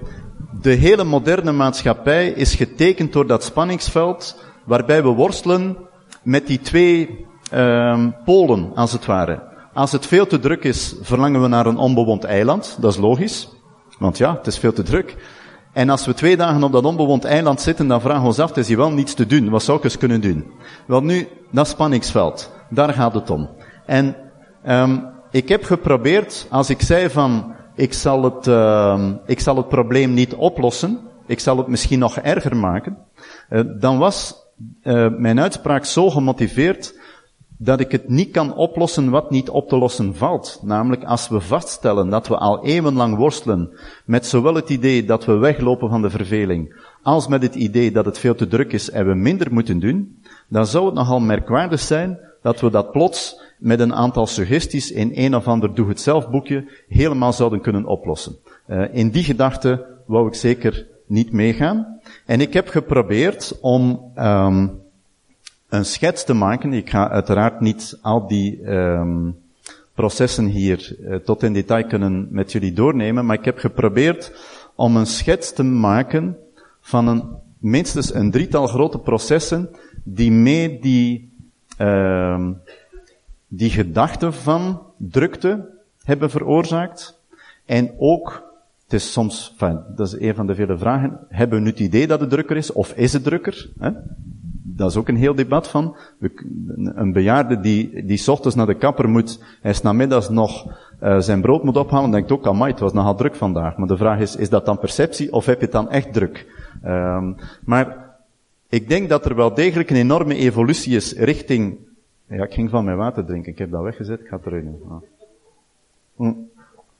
de 0.62 0.70
hele 0.70 1.04
moderne 1.04 1.52
maatschappij 1.52 2.28
is 2.28 2.54
getekend 2.54 3.12
door 3.12 3.26
dat 3.26 3.44
spanningsveld, 3.44 4.44
waarbij 4.64 5.02
we 5.02 5.08
worstelen 5.08 5.76
met 6.22 6.46
die 6.46 6.60
twee 6.60 7.26
um, 7.54 8.16
polen, 8.24 8.74
als 8.74 8.92
het 8.92 9.06
ware. 9.06 9.42
Als 9.72 9.92
het 9.92 10.06
veel 10.06 10.26
te 10.26 10.38
druk 10.38 10.64
is, 10.64 10.94
verlangen 11.00 11.42
we 11.42 11.48
naar 11.48 11.66
een 11.66 11.76
onbewoond 11.76 12.24
eiland. 12.24 12.76
Dat 12.80 12.92
is 12.92 12.98
logisch. 12.98 13.48
Want 13.98 14.18
ja, 14.18 14.36
het 14.36 14.46
is 14.46 14.58
veel 14.58 14.72
te 14.72 14.82
druk. 14.82 15.16
En 15.76 15.90
als 15.90 16.06
we 16.06 16.14
twee 16.14 16.36
dagen 16.36 16.62
op 16.62 16.72
dat 16.72 16.84
onbewoond 16.84 17.24
eiland 17.24 17.60
zitten, 17.60 17.88
dan 17.88 18.00
vragen 18.00 18.20
we 18.20 18.26
ons 18.26 18.38
af, 18.38 18.56
is 18.56 18.68
hier 18.68 18.76
wel 18.76 18.90
niets 18.90 19.14
te 19.14 19.26
doen. 19.26 19.48
Wat 19.48 19.62
zou 19.62 19.78
ik 19.78 19.84
eens 19.84 19.98
kunnen 19.98 20.20
doen? 20.20 20.46
Wel 20.86 21.00
nu, 21.02 21.28
dat 21.50 21.68
spanningsveld. 21.68 22.52
Daar 22.70 22.92
gaat 22.92 23.14
het 23.14 23.30
om. 23.30 23.48
En 23.86 24.16
um, 24.66 25.06
ik 25.30 25.48
heb 25.48 25.64
geprobeerd, 25.64 26.46
als 26.50 26.70
ik 26.70 26.82
zei 26.82 27.10
van, 27.10 27.54
ik 27.74 27.92
zal 27.92 28.22
het, 28.22 28.46
uh, 28.46 29.10
ik 29.26 29.40
zal 29.40 29.56
het 29.56 29.68
probleem 29.68 30.14
niet 30.14 30.34
oplossen, 30.34 31.00
ik 31.26 31.40
zal 31.40 31.56
het 31.56 31.66
misschien 31.66 31.98
nog 31.98 32.16
erger 32.16 32.56
maken, 32.56 32.98
uh, 33.50 33.60
dan 33.80 33.98
was 33.98 34.34
uh, 34.82 35.08
mijn 35.16 35.40
uitspraak 35.40 35.84
zo 35.84 36.10
gemotiveerd 36.10 36.94
dat 37.58 37.80
ik 37.80 37.92
het 37.92 38.08
niet 38.08 38.30
kan 38.30 38.54
oplossen 38.54 39.10
wat 39.10 39.30
niet 39.30 39.50
op 39.50 39.68
te 39.68 39.76
lossen 39.76 40.14
valt. 40.14 40.60
Namelijk 40.62 41.04
als 41.04 41.28
we 41.28 41.40
vaststellen 41.40 42.10
dat 42.10 42.28
we 42.28 42.36
al 42.36 42.64
eeuwenlang 42.64 43.16
worstelen 43.16 43.70
met 44.04 44.26
zowel 44.26 44.54
het 44.54 44.70
idee 44.70 45.04
dat 45.04 45.24
we 45.24 45.32
weglopen 45.32 45.88
van 45.88 46.02
de 46.02 46.10
verveling, 46.10 46.74
als 47.02 47.28
met 47.28 47.42
het 47.42 47.54
idee 47.54 47.92
dat 47.92 48.04
het 48.04 48.18
veel 48.18 48.34
te 48.34 48.48
druk 48.48 48.72
is 48.72 48.90
en 48.90 49.06
we 49.06 49.14
minder 49.14 49.52
moeten 49.52 49.78
doen, 49.78 50.22
dan 50.48 50.66
zou 50.66 50.84
het 50.84 50.94
nogal 50.94 51.20
merkwaardig 51.20 51.80
zijn 51.80 52.18
dat 52.42 52.60
we 52.60 52.70
dat 52.70 52.92
plots 52.92 53.40
met 53.58 53.80
een 53.80 53.94
aantal 53.94 54.26
suggesties 54.26 54.90
in 54.90 55.10
een 55.14 55.36
of 55.36 55.48
ander 55.48 55.74
doe-het-zelf 55.74 56.30
boekje 56.30 56.64
helemaal 56.88 57.32
zouden 57.32 57.60
kunnen 57.60 57.84
oplossen. 57.84 58.36
Uh, 58.68 58.84
in 58.92 59.10
die 59.10 59.24
gedachte 59.24 59.86
wou 60.06 60.26
ik 60.26 60.34
zeker 60.34 60.86
niet 61.06 61.32
meegaan. 61.32 62.00
En 62.26 62.40
ik 62.40 62.52
heb 62.52 62.68
geprobeerd 62.68 63.58
om 63.60 64.12
um, 64.18 64.80
een 65.76 65.84
schets 65.84 66.24
te 66.24 66.34
maken. 66.34 66.72
Ik 66.72 66.90
ga 66.90 67.10
uiteraard 67.10 67.60
niet 67.60 67.98
al 68.02 68.26
die 68.26 68.70
um, 68.70 69.36
processen 69.94 70.46
hier 70.46 70.96
uh, 71.00 71.16
tot 71.16 71.42
in 71.42 71.52
detail 71.52 71.86
kunnen 71.86 72.28
met 72.30 72.52
jullie 72.52 72.72
doornemen, 72.72 73.26
maar 73.26 73.38
ik 73.38 73.44
heb 73.44 73.58
geprobeerd 73.58 74.32
om 74.74 74.96
een 74.96 75.06
schets 75.06 75.52
te 75.52 75.62
maken 75.62 76.36
van 76.80 77.08
een, 77.08 77.24
minstens 77.58 78.14
een 78.14 78.30
drietal 78.30 78.66
grote 78.66 78.98
processen 78.98 79.70
die 80.04 80.30
mee 80.30 80.78
die, 80.80 81.32
uh, 81.80 82.48
die 83.48 83.70
gedachte 83.70 84.32
van 84.32 84.82
drukte 84.96 85.68
hebben 86.02 86.30
veroorzaakt. 86.30 87.20
En 87.64 87.94
ook, 87.98 88.42
het 88.84 88.92
is 88.92 89.12
soms, 89.12 89.54
dat 89.96 90.06
is 90.06 90.20
een 90.20 90.34
van 90.34 90.46
de 90.46 90.54
vele 90.54 90.78
vragen, 90.78 91.18
hebben 91.28 91.58
we 91.58 91.64
nu 91.64 91.70
het 91.70 91.80
idee 91.80 92.06
dat 92.06 92.20
het 92.20 92.30
drukker 92.30 92.56
is, 92.56 92.72
of 92.72 92.92
is 92.92 93.12
het 93.12 93.24
drukker? 93.24 93.70
Hè? 93.78 93.90
Dat 94.74 94.90
is 94.90 94.96
ook 94.96 95.08
een 95.08 95.16
heel 95.16 95.34
debat 95.34 95.68
van. 95.68 95.96
Een 96.76 97.12
bejaarde 97.12 97.60
die, 97.60 98.04
die 98.04 98.16
s 98.16 98.28
ochtends 98.28 98.56
naar 98.56 98.66
de 98.66 98.74
kapper 98.74 99.08
moet, 99.08 99.42
hij 99.60 99.70
is 99.70 99.82
namiddags 99.82 100.28
nog 100.28 100.66
uh, 101.02 101.18
zijn 101.18 101.40
brood 101.40 101.62
moet 101.62 101.76
ophalen, 101.76 102.10
denkt 102.10 102.32
ook, 102.32 102.46
amai, 102.46 102.70
het 102.70 102.80
was 102.80 102.92
nogal 102.92 103.14
druk 103.14 103.34
vandaag. 103.34 103.76
Maar 103.76 103.88
de 103.88 103.96
vraag 103.96 104.20
is, 104.20 104.36
is 104.36 104.48
dat 104.48 104.66
dan 104.66 104.78
perceptie 104.78 105.32
of 105.32 105.46
heb 105.46 105.58
je 105.58 105.64
het 105.64 105.72
dan 105.72 105.90
echt 105.90 106.12
druk? 106.12 106.46
Um, 106.84 107.36
maar 107.64 108.14
ik 108.68 108.88
denk 108.88 109.08
dat 109.08 109.24
er 109.24 109.34
wel 109.34 109.54
degelijk 109.54 109.90
een 109.90 109.96
enorme 109.96 110.34
evolutie 110.34 110.96
is 110.96 111.12
richting, 111.12 111.76
ja, 112.26 112.44
ik 112.44 112.52
ging 112.52 112.70
van 112.70 112.84
mijn 112.84 112.96
water 112.96 113.24
drinken, 113.24 113.52
ik 113.52 113.58
heb 113.58 113.70
dat 113.70 113.82
weggezet, 113.82 114.20
ik 114.20 114.26
ga 114.26 114.36
het 114.36 114.46
eruit 114.46 114.64
doen. 114.64 115.02
Hm. 116.16 116.32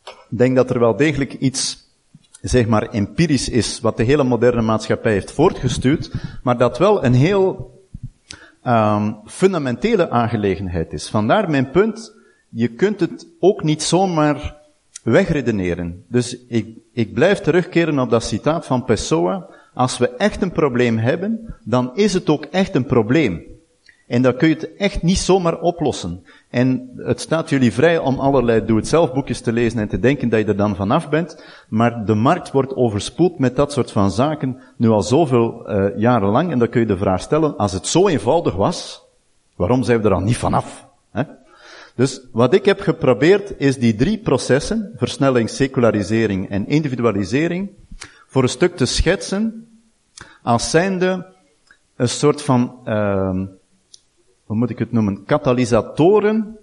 Ik 0.04 0.38
denk 0.38 0.56
dat 0.56 0.70
er 0.70 0.78
wel 0.78 0.96
degelijk 0.96 1.32
iets 1.32 1.85
zeg 2.48 2.66
maar 2.66 2.88
empirisch 2.88 3.48
is, 3.48 3.80
wat 3.80 3.96
de 3.96 4.02
hele 4.02 4.24
moderne 4.24 4.62
maatschappij 4.62 5.12
heeft 5.12 5.32
voortgestuurd, 5.32 6.10
maar 6.42 6.58
dat 6.58 6.78
wel 6.78 7.04
een 7.04 7.14
heel 7.14 7.74
um, 8.66 9.16
fundamentele 9.24 10.10
aangelegenheid 10.10 10.92
is. 10.92 11.08
Vandaar 11.08 11.50
mijn 11.50 11.70
punt, 11.70 12.14
je 12.48 12.68
kunt 12.68 13.00
het 13.00 13.26
ook 13.40 13.62
niet 13.62 13.82
zomaar 13.82 14.56
wegredeneren. 15.02 16.04
Dus 16.08 16.36
ik, 16.48 16.68
ik 16.92 17.14
blijf 17.14 17.40
terugkeren 17.40 17.98
op 17.98 18.10
dat 18.10 18.24
citaat 18.24 18.66
van 18.66 18.84
Pessoa. 18.84 19.46
Als 19.74 19.98
we 19.98 20.08
echt 20.08 20.42
een 20.42 20.52
probleem 20.52 20.98
hebben, 20.98 21.54
dan 21.64 21.96
is 21.96 22.12
het 22.12 22.28
ook 22.28 22.44
echt 22.44 22.74
een 22.74 22.86
probleem. 22.86 23.42
En 24.06 24.22
dan 24.22 24.36
kun 24.36 24.48
je 24.48 24.54
het 24.54 24.76
echt 24.76 25.02
niet 25.02 25.18
zomaar 25.18 25.60
oplossen. 25.60 26.24
En 26.50 26.90
het 26.96 27.20
staat 27.20 27.48
jullie 27.48 27.72
vrij 27.72 27.98
om 27.98 28.18
allerlei 28.18 28.64
doe-het-zelf 28.64 29.12
boekjes 29.12 29.40
te 29.40 29.52
lezen 29.52 29.78
en 29.78 29.88
te 29.88 29.98
denken 29.98 30.28
dat 30.28 30.40
je 30.40 30.46
er 30.46 30.56
dan 30.56 30.76
vanaf 30.76 31.08
bent. 31.08 31.44
Maar 31.68 32.04
de 32.04 32.14
markt 32.14 32.50
wordt 32.50 32.76
overspoeld 32.76 33.38
met 33.38 33.56
dat 33.56 33.72
soort 33.72 33.92
van 33.92 34.10
zaken 34.10 34.60
nu 34.76 34.88
al 34.88 35.02
zoveel 35.02 35.70
uh, 35.70 35.98
jaren 35.98 36.28
lang. 36.28 36.50
En 36.50 36.58
dan 36.58 36.68
kun 36.68 36.80
je 36.80 36.86
de 36.86 36.96
vraag 36.96 37.20
stellen, 37.20 37.56
als 37.56 37.72
het 37.72 37.86
zo 37.86 38.08
eenvoudig 38.08 38.54
was, 38.54 39.02
waarom 39.56 39.82
zijn 39.82 39.98
we 39.98 40.04
er 40.04 40.10
dan 40.10 40.24
niet 40.24 40.36
vanaf? 40.36 40.86
Hè? 41.10 41.22
Dus 41.94 42.20
wat 42.32 42.54
ik 42.54 42.64
heb 42.64 42.80
geprobeerd 42.80 43.54
is 43.58 43.78
die 43.78 43.94
drie 43.94 44.18
processen, 44.18 44.92
versnelling, 44.96 45.50
secularisering 45.50 46.50
en 46.50 46.66
individualisering, 46.66 47.70
voor 48.26 48.42
een 48.42 48.48
stuk 48.48 48.76
te 48.76 48.86
schetsen 48.86 49.66
als 50.42 50.70
zijnde 50.70 51.26
een 51.96 52.08
soort 52.08 52.42
van 52.42 52.78
uh, 52.84 53.40
hoe 54.46 54.56
moet 54.56 54.70
ik 54.70 54.78
het 54.78 54.92
noemen, 54.92 55.24
katalysatoren 55.24 56.58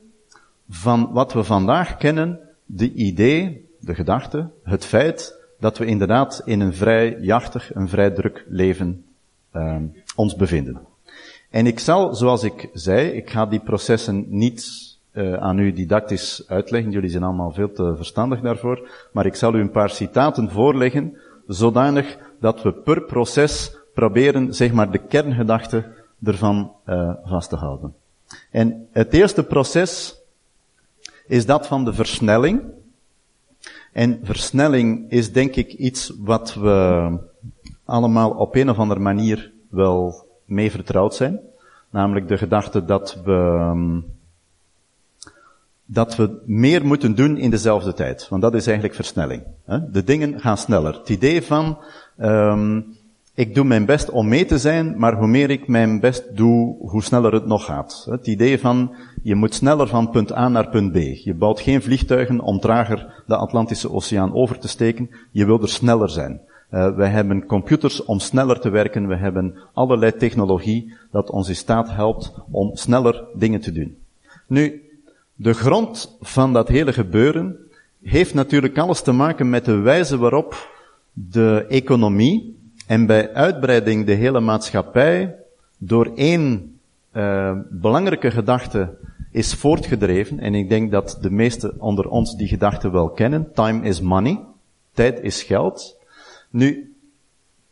van 0.69 1.09
wat 1.11 1.33
we 1.33 1.43
vandaag 1.43 1.97
kennen, 1.97 2.39
de 2.65 2.93
idee, 2.93 3.65
de 3.79 3.95
gedachte, 3.95 4.49
het 4.63 4.85
feit 4.85 5.41
dat 5.59 5.77
we 5.77 5.85
inderdaad 5.85 6.41
in 6.45 6.59
een 6.59 6.73
vrij 6.73 7.17
jachtig, 7.19 7.75
een 7.75 7.89
vrij 7.89 8.11
druk 8.11 8.45
leven 8.47 9.05
uh, 9.53 9.75
ons 10.15 10.35
bevinden. 10.35 10.79
En 11.49 11.67
ik 11.67 11.79
zal, 11.79 12.15
zoals 12.15 12.43
ik 12.43 12.69
zei, 12.73 13.07
ik 13.07 13.29
ga 13.29 13.45
die 13.45 13.59
processen 13.59 14.25
niet 14.27 14.91
uh, 15.13 15.33
aan 15.33 15.57
u 15.59 15.73
didactisch 15.73 16.43
uitleggen, 16.47 16.91
jullie 16.91 17.09
zijn 17.09 17.23
allemaal 17.23 17.51
veel 17.51 17.71
te 17.71 17.93
verstandig 17.95 18.41
daarvoor, 18.41 18.89
maar 19.11 19.25
ik 19.25 19.35
zal 19.35 19.55
u 19.55 19.59
een 19.59 19.71
paar 19.71 19.89
citaten 19.89 20.49
voorleggen, 20.49 21.17
zodanig 21.47 22.17
dat 22.39 22.61
we 22.61 22.73
per 22.73 23.01
proces 23.01 23.77
proberen, 23.93 24.53
zeg 24.53 24.71
maar, 24.71 24.91
de 24.91 25.05
kerngedachte 25.07 25.85
ervan 26.25 26.71
uh, 26.85 27.11
vast 27.23 27.49
te 27.49 27.55
houden. 27.55 27.93
En 28.51 28.87
het 28.91 29.13
eerste 29.13 29.43
proces 29.43 30.15
is 31.27 31.45
dat 31.45 31.67
van 31.67 31.85
de 31.85 31.93
versnelling. 31.93 32.61
En 33.91 34.19
versnelling 34.23 35.11
is 35.11 35.31
denk 35.31 35.55
ik 35.55 35.73
iets 35.73 36.13
wat 36.19 36.53
we 36.53 37.09
allemaal 37.85 38.31
op 38.31 38.55
een 38.55 38.69
of 38.69 38.77
andere 38.77 38.99
manier 38.99 39.51
wel 39.69 40.27
mee 40.45 40.71
vertrouwd 40.71 41.15
zijn. 41.15 41.39
Namelijk 41.89 42.27
de 42.27 42.37
gedachte 42.37 42.85
dat 42.85 43.21
we, 43.23 44.01
dat 45.85 46.15
we 46.15 46.41
meer 46.45 46.85
moeten 46.85 47.15
doen 47.15 47.37
in 47.37 47.49
dezelfde 47.49 47.93
tijd. 47.93 48.29
Want 48.29 48.41
dat 48.41 48.53
is 48.53 48.65
eigenlijk 48.65 48.95
versnelling. 48.95 49.43
De 49.91 50.03
dingen 50.03 50.39
gaan 50.39 50.57
sneller. 50.57 50.93
Het 50.93 51.09
idee 51.09 51.41
van, 51.41 51.77
um, 52.19 52.97
ik 53.35 53.55
doe 53.55 53.65
mijn 53.65 53.85
best 53.85 54.09
om 54.09 54.27
mee 54.27 54.45
te 54.45 54.57
zijn, 54.57 54.97
maar 54.97 55.17
hoe 55.17 55.27
meer 55.27 55.49
ik 55.49 55.67
mijn 55.67 55.99
best 55.99 56.35
doe, 56.35 56.75
hoe 56.79 57.03
sneller 57.03 57.33
het 57.33 57.45
nog 57.45 57.65
gaat. 57.65 58.05
Het 58.09 58.27
idee 58.27 58.59
van, 58.59 58.95
je 59.23 59.35
moet 59.35 59.53
sneller 59.53 59.87
van 59.87 60.09
punt 60.09 60.35
A 60.35 60.49
naar 60.49 60.69
punt 60.69 60.91
B. 60.91 60.95
Je 60.97 61.33
bouwt 61.33 61.59
geen 61.59 61.81
vliegtuigen 61.81 62.39
om 62.39 62.59
trager 62.59 63.23
de 63.27 63.35
Atlantische 63.35 63.91
Oceaan 63.91 64.33
over 64.33 64.59
te 64.59 64.67
steken. 64.67 65.09
Je 65.31 65.45
wil 65.45 65.61
er 65.61 65.69
sneller 65.69 66.09
zijn. 66.09 66.41
Uh, 66.71 66.95
wij 66.95 67.09
hebben 67.09 67.45
computers 67.45 68.05
om 68.05 68.19
sneller 68.19 68.59
te 68.59 68.69
werken. 68.69 69.07
We 69.07 69.15
hebben 69.15 69.55
allerlei 69.73 70.15
technologie 70.15 70.93
dat 71.11 71.29
ons 71.29 71.49
in 71.49 71.55
staat 71.55 71.89
helpt 71.91 72.33
om 72.51 72.75
sneller 72.75 73.23
dingen 73.33 73.61
te 73.61 73.71
doen. 73.71 73.97
Nu, 74.47 74.81
De 75.35 75.53
grond 75.53 76.17
van 76.21 76.53
dat 76.53 76.67
hele 76.67 76.93
gebeuren 76.93 77.57
heeft 78.03 78.33
natuurlijk 78.33 78.77
alles 78.77 79.01
te 79.01 79.11
maken 79.11 79.49
met 79.49 79.65
de 79.65 79.75
wijze 79.75 80.17
waarop 80.17 80.69
de 81.13 81.65
economie 81.69 82.61
en 82.87 83.05
bij 83.05 83.33
uitbreiding 83.33 84.05
de 84.05 84.13
hele 84.13 84.39
maatschappij 84.39 85.35
door 85.77 86.11
één 86.15 86.77
uh, 87.13 87.57
belangrijke 87.69 88.31
gedachte 88.31 88.97
is 89.31 89.53
voortgedreven. 89.53 90.39
En 90.39 90.55
ik 90.55 90.69
denk 90.69 90.91
dat 90.91 91.17
de 91.21 91.31
meesten 91.31 91.81
onder 91.81 92.09
ons 92.09 92.35
die 92.35 92.47
gedachte 92.47 92.91
wel 92.91 93.09
kennen. 93.09 93.53
Time 93.53 93.85
is 93.85 94.01
money. 94.01 94.39
Tijd 94.93 95.19
is 95.21 95.43
geld. 95.43 95.97
Nu, 96.49 96.95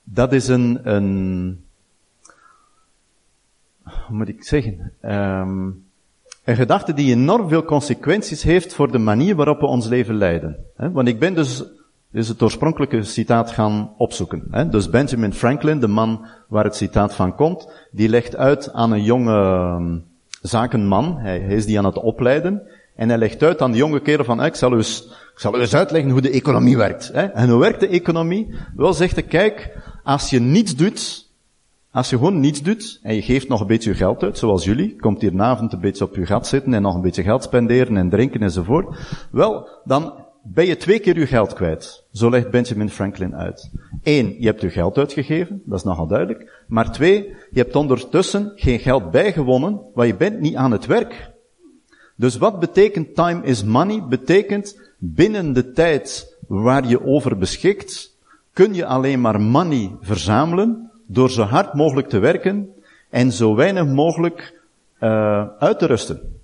dat 0.04 0.34
is 0.34 0.48
een, 0.48 0.80
een 0.84 1.64
hoe 3.84 4.18
moet 4.18 4.28
ik 4.28 4.44
zeggen, 4.44 4.92
um, 5.02 5.86
een 6.44 6.56
gedachte 6.56 6.94
die 6.94 7.14
enorm 7.14 7.50
veel 7.50 7.64
consequenties 7.64 8.44
heeft 8.44 8.74
voor 8.74 8.92
de 8.92 8.98
manier 8.98 9.36
waarop 9.36 9.60
we 9.60 9.66
ons 9.66 9.88
leven 9.88 10.16
leiden. 10.16 10.66
Want 10.76 11.08
ik 11.08 11.20
ben 11.20 11.34
dus, 11.34 11.64
dus 12.12 12.28
het 12.28 12.42
oorspronkelijke 12.42 13.04
citaat 13.04 13.52
gaan 13.52 13.94
opzoeken. 13.98 14.70
Dus 14.72 14.90
Benjamin 14.90 15.34
Franklin, 15.34 15.80
de 15.80 15.88
man 15.88 16.26
waar 16.48 16.64
het 16.64 16.76
citaat 16.76 17.16
van 17.16 17.36
komt, 17.36 17.70
die 17.92 18.10
legt 18.10 18.36
uit 18.36 18.74
aan 18.74 18.92
een 18.92 19.04
jonge 19.04 19.34
ehm, 19.34 19.98
zakenman, 20.42 21.18
hij, 21.18 21.40
hij 21.40 21.56
is 21.56 21.66
die 21.66 21.78
aan 21.78 21.86
het 21.86 22.00
opleiden, 22.00 22.62
en 22.96 23.10
hij 23.10 23.18
legt 23.18 23.44
uit 23.44 23.62
aan 23.62 23.72
de 23.72 23.78
jonge 23.78 24.02
kerel 24.02 24.26
van, 24.26 24.44
ik 24.44 24.56
zal 24.56 24.74
u 24.74 24.76
eens, 24.76 25.04
ik 25.34 25.40
zal 25.40 25.60
eens 25.60 25.76
uitleggen 25.76 26.12
hoe 26.12 26.22
de 26.22 26.30
economie 26.30 26.78
werkt. 26.78 27.12
En 27.12 27.50
hoe 27.50 27.60
werkt 27.60 27.80
de 27.80 27.88
economie? 27.88 28.54
Wel 28.76 28.94
zegt 28.94 29.16
hij, 29.16 29.24
kijk, 29.24 29.78
als 30.04 30.30
je 30.30 30.40
niets 30.40 30.76
doet, 30.76 31.30
als 31.92 32.10
je 32.10 32.18
gewoon 32.18 32.40
niets 32.40 32.62
doet 32.62 33.00
en 33.04 33.16
je 33.16 33.22
geeft 33.22 33.48
nog 33.48 33.62
een 33.62 33.68
beetje 33.68 33.90
je 33.90 33.96
geld 33.96 34.24
uit, 34.24 34.38
zoals 34.38 34.64
jullie, 34.64 34.96
komt 34.96 35.22
hier 35.22 35.42
avond 35.42 35.74
een 35.74 35.80
beetje 35.80 36.06
op 36.06 36.16
je 36.16 36.26
gat 36.26 36.48
zitten 36.48 36.74
en 36.74 36.82
nog 36.82 36.96
een 36.96 37.02
beetje 37.02 37.24
geld 37.24 37.44
spenderen 37.44 37.98
en 37.98 38.10
drinken 38.10 38.42
enzovoort, 38.42 38.98
wel, 39.32 39.68
dan 39.84 40.14
ben 40.44 40.66
je 40.66 40.78
twee 40.78 41.00
keer 41.00 41.20
je 41.20 41.26
geld 41.26 41.54
kwijt. 41.54 42.04
Zo 42.14 42.30
legt 42.30 42.50
Benjamin 42.50 42.90
Franklin 42.90 43.36
uit. 43.36 43.70
Eén, 44.04 44.36
je 44.40 44.46
hebt 44.46 44.62
je 44.62 44.70
geld 44.70 44.98
uitgegeven, 44.98 45.62
dat 45.66 45.78
is 45.78 45.84
nogal 45.84 46.08
duidelijk. 46.08 46.64
Maar 46.68 46.92
twee, 46.92 47.36
je 47.52 47.60
hebt 47.60 47.76
ondertussen 47.76 48.52
geen 48.56 48.80
geld 48.80 49.12
bijgewonnen, 49.12 49.80
want 49.94 50.08
je 50.08 50.16
bent 50.16 50.40
niet 50.40 50.56
aan 50.56 50.72
het 50.72 50.86
werk. 50.86 51.30
Dus 52.16 52.38
wat 52.38 52.60
betekent 52.60 53.16
time 53.16 53.44
is 53.44 53.64
money? 53.64 54.04
Betekent 54.10 54.80
binnen 54.98 55.54
de 55.54 55.72
tijd 55.72 56.36
waar 56.48 56.88
je 56.88 57.06
over 57.06 57.38
beschikt, 57.38 58.16
kun 58.54 58.74
je 58.74 58.86
alleen 58.86 59.22
maar 59.22 59.42
money 59.42 59.92
verzamelen, 60.02 60.92
door 61.06 61.30
zo 61.30 61.42
hard 61.42 61.74
mogelijk 61.74 62.10
te 62.10 62.20
werken 62.20 62.70
en 63.10 63.32
zo 63.32 63.56
weinig 63.56 63.86
mogelijk 63.86 64.62
uh, 65.00 65.48
uit 65.60 65.80
te 65.80 65.86
rusten. 65.86 66.40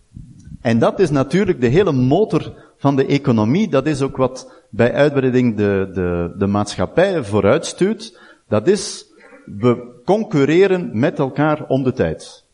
En 0.62 0.80
dat 0.80 1.00
is 1.00 1.10
natuurlijk 1.10 1.62
de 1.62 1.68
hele 1.68 1.92
motor 1.92 2.54
van 2.78 2.96
de 2.96 3.06
economie. 3.06 3.68
Dat 3.68 3.86
is 3.86 4.02
ook 4.02 4.18
wat 4.18 4.52
bij 4.70 4.94
uitbreiding 4.94 5.56
de, 5.56 5.90
de, 5.94 6.34
de 6.38 6.48
maatschappij 6.48 7.24
vooruitstuurt. 7.24 8.20
Dat 8.48 8.68
is, 8.68 9.06
we 9.46 10.02
concurreren 10.06 10.90
met 10.94 11.20
elkaar 11.20 11.66
om 11.68 11.84
de 11.84 11.94
tijd. 11.94 12.46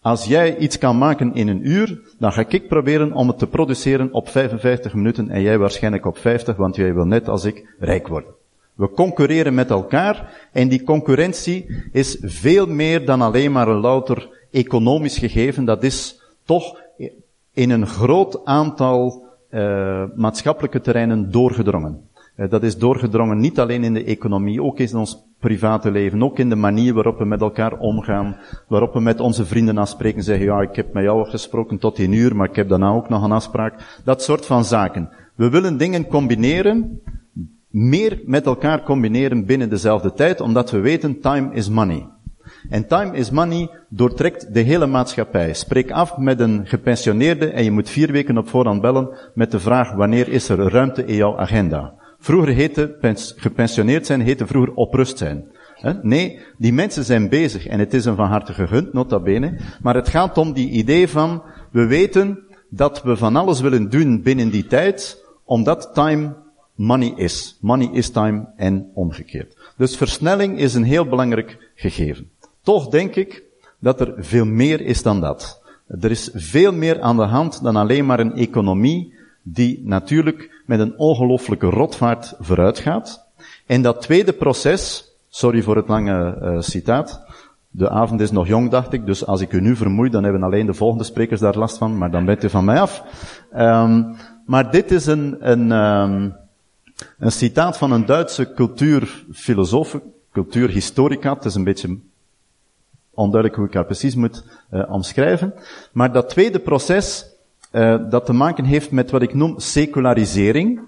Als 0.00 0.24
jij 0.24 0.56
iets 0.56 0.78
kan 0.78 0.98
maken 0.98 1.34
in 1.34 1.48
een 1.48 1.68
uur, 1.68 2.00
dan 2.18 2.32
ga 2.32 2.44
ik 2.48 2.68
proberen 2.68 3.12
om 3.12 3.28
het 3.28 3.38
te 3.38 3.46
produceren 3.46 4.12
op 4.12 4.28
55 4.28 4.94
minuten 4.94 5.30
en 5.30 5.42
jij 5.42 5.58
waarschijnlijk 5.58 6.06
op 6.06 6.18
50, 6.18 6.56
want 6.56 6.76
jij 6.76 6.94
wil 6.94 7.04
net 7.04 7.28
als 7.28 7.44
ik 7.44 7.74
rijk 7.78 8.08
worden. 8.08 8.30
We 8.74 8.90
concurreren 8.90 9.54
met 9.54 9.70
elkaar 9.70 10.48
en 10.52 10.68
die 10.68 10.82
concurrentie 10.82 11.66
is 11.92 12.16
veel 12.20 12.66
meer 12.66 13.04
dan 13.04 13.20
alleen 13.20 13.52
maar 13.52 13.68
een 13.68 13.80
louter 13.80 14.28
economisch 14.50 15.18
gegeven. 15.18 15.64
Dat 15.64 15.82
is 15.82 16.20
toch 16.44 16.80
in 17.52 17.70
een 17.70 17.86
groot 17.86 18.44
aantal 18.44 19.24
uh, 19.50 20.02
maatschappelijke 20.14 20.80
terreinen 20.80 21.30
doorgedrongen. 21.30 22.00
Uh, 22.36 22.50
dat 22.50 22.62
is 22.62 22.78
doorgedrongen 22.78 23.38
niet 23.38 23.58
alleen 23.58 23.84
in 23.84 23.94
de 23.94 24.04
economie, 24.04 24.62
ook 24.62 24.78
in 24.78 24.96
ons 24.96 25.28
private 25.38 25.90
leven, 25.90 26.22
ook 26.22 26.38
in 26.38 26.48
de 26.48 26.56
manier 26.56 26.94
waarop 26.94 27.18
we 27.18 27.24
met 27.24 27.40
elkaar 27.40 27.78
omgaan, 27.78 28.36
waarop 28.68 28.92
we 28.92 29.00
met 29.00 29.20
onze 29.20 29.46
vrienden 29.46 29.78
afspreken, 29.78 30.22
zeggen, 30.22 30.46
ja, 30.46 30.60
ik 30.60 30.76
heb 30.76 30.92
met 30.92 31.02
jou 31.02 31.28
gesproken 31.28 31.78
tot 31.78 31.94
tien 31.94 32.12
uur, 32.12 32.36
maar 32.36 32.48
ik 32.48 32.56
heb 32.56 32.68
daarna 32.68 32.90
ook 32.90 33.08
nog 33.08 33.22
een 33.22 33.32
afspraak. 33.32 34.00
Dat 34.04 34.22
soort 34.22 34.46
van 34.46 34.64
zaken. 34.64 35.08
We 35.34 35.50
willen 35.50 35.76
dingen 35.76 36.06
combineren 36.06 37.00
meer 37.68 38.20
met 38.24 38.46
elkaar 38.46 38.82
combineren 38.82 39.44
binnen 39.44 39.70
dezelfde 39.70 40.12
tijd, 40.12 40.40
omdat 40.40 40.70
we 40.70 40.78
weten 40.78 41.20
time 41.20 41.54
is 41.54 41.68
money. 41.68 42.06
En 42.70 42.86
time 42.86 43.16
is 43.16 43.30
money 43.30 43.70
doortrekt 43.88 44.54
de 44.54 44.60
hele 44.60 44.86
maatschappij. 44.86 45.54
Spreek 45.54 45.90
af 45.90 46.16
met 46.16 46.40
een 46.40 46.66
gepensioneerde 46.66 47.50
en 47.50 47.64
je 47.64 47.70
moet 47.70 47.88
vier 47.88 48.12
weken 48.12 48.38
op 48.38 48.48
voorhand 48.48 48.80
bellen 48.80 49.08
met 49.34 49.50
de 49.50 49.60
vraag 49.60 49.92
wanneer 49.92 50.28
is 50.28 50.48
er 50.48 50.58
ruimte 50.58 51.04
in 51.04 51.14
jouw 51.14 51.38
agenda. 51.38 51.94
Vroeger 52.18 52.54
heette 52.54 52.96
gepensioneerd 53.36 54.06
zijn, 54.06 54.20
heette 54.20 54.46
vroeger 54.46 54.74
op 54.74 54.94
rust 54.94 55.18
zijn. 55.18 55.44
Nee, 56.02 56.38
die 56.58 56.72
mensen 56.72 57.04
zijn 57.04 57.28
bezig 57.28 57.66
en 57.66 57.78
het 57.78 57.94
is 57.94 58.04
een 58.04 58.16
van 58.16 58.28
harte 58.28 58.52
gegund, 58.52 58.92
nota 58.92 59.20
bene. 59.20 59.56
Maar 59.82 59.94
het 59.94 60.08
gaat 60.08 60.38
om 60.38 60.52
die 60.52 60.70
idee 60.70 61.08
van, 61.08 61.42
we 61.70 61.86
weten 61.86 62.38
dat 62.68 63.02
we 63.02 63.16
van 63.16 63.36
alles 63.36 63.60
willen 63.60 63.90
doen 63.90 64.22
binnen 64.22 64.50
die 64.50 64.66
tijd, 64.66 65.24
omdat 65.44 65.90
time 65.94 66.36
money 66.74 67.12
is. 67.16 67.58
Money 67.60 67.88
is 67.92 68.10
time 68.10 68.46
en 68.56 68.90
omgekeerd. 68.94 69.56
Dus 69.76 69.96
versnelling 69.96 70.58
is 70.58 70.74
een 70.74 70.84
heel 70.84 71.06
belangrijk 71.06 71.70
gegeven. 71.74 72.30
Toch 72.62 72.88
denk 72.88 73.14
ik 73.14 73.42
dat 73.78 74.00
er 74.00 74.14
veel 74.16 74.44
meer 74.44 74.80
is 74.80 75.02
dan 75.02 75.20
dat. 75.20 75.62
Er 76.00 76.10
is 76.10 76.30
veel 76.34 76.72
meer 76.72 77.00
aan 77.00 77.16
de 77.16 77.22
hand 77.22 77.62
dan 77.62 77.76
alleen 77.76 78.06
maar 78.06 78.20
een 78.20 78.34
economie 78.34 79.14
die 79.42 79.80
natuurlijk 79.84 80.62
met 80.66 80.80
een 80.80 80.98
ongelooflijke 80.98 81.66
rotvaart 81.66 82.34
vooruit 82.38 82.78
gaat. 82.78 83.26
En 83.66 83.82
dat 83.82 84.02
tweede 84.02 84.32
proces, 84.32 85.12
sorry 85.28 85.62
voor 85.62 85.76
het 85.76 85.88
lange 85.88 86.38
uh, 86.42 86.60
citaat, 86.60 87.24
de 87.70 87.90
avond 87.90 88.20
is 88.20 88.30
nog 88.30 88.46
jong, 88.46 88.70
dacht 88.70 88.92
ik, 88.92 89.06
dus 89.06 89.26
als 89.26 89.40
ik 89.40 89.52
u 89.52 89.60
nu 89.60 89.76
vermoei, 89.76 90.10
dan 90.10 90.22
hebben 90.22 90.42
alleen 90.42 90.66
de 90.66 90.74
volgende 90.74 91.04
sprekers 91.04 91.40
daar 91.40 91.58
last 91.58 91.78
van, 91.78 91.98
maar 91.98 92.10
dan 92.10 92.24
bent 92.24 92.44
u 92.44 92.50
van 92.50 92.64
mij 92.64 92.80
af. 92.80 93.04
Um, 93.56 94.16
maar 94.46 94.70
dit 94.70 94.90
is 94.90 95.06
een, 95.06 95.36
een, 95.50 95.70
um, 95.70 96.34
een 97.18 97.32
citaat 97.32 97.76
van 97.76 97.92
een 97.92 98.06
Duitse 98.06 98.52
cultuurfilosoof, 98.54 100.00
cultuurhistorica, 100.32 101.34
het 101.34 101.44
is 101.44 101.54
een 101.54 101.64
beetje 101.64 101.98
onduidelijk 103.10 103.60
hoe 103.60 103.68
ik 103.68 103.74
haar 103.74 103.84
precies 103.84 104.14
moet 104.14 104.44
uh, 104.70 104.92
omschrijven. 104.92 105.54
Maar 105.92 106.12
dat 106.12 106.28
tweede 106.28 106.58
proces, 106.58 107.26
uh, 107.72 108.10
dat 108.10 108.26
te 108.26 108.32
maken 108.32 108.64
heeft 108.64 108.90
met 108.90 109.10
wat 109.10 109.22
ik 109.22 109.34
noem 109.34 109.58
secularisering. 109.58 110.80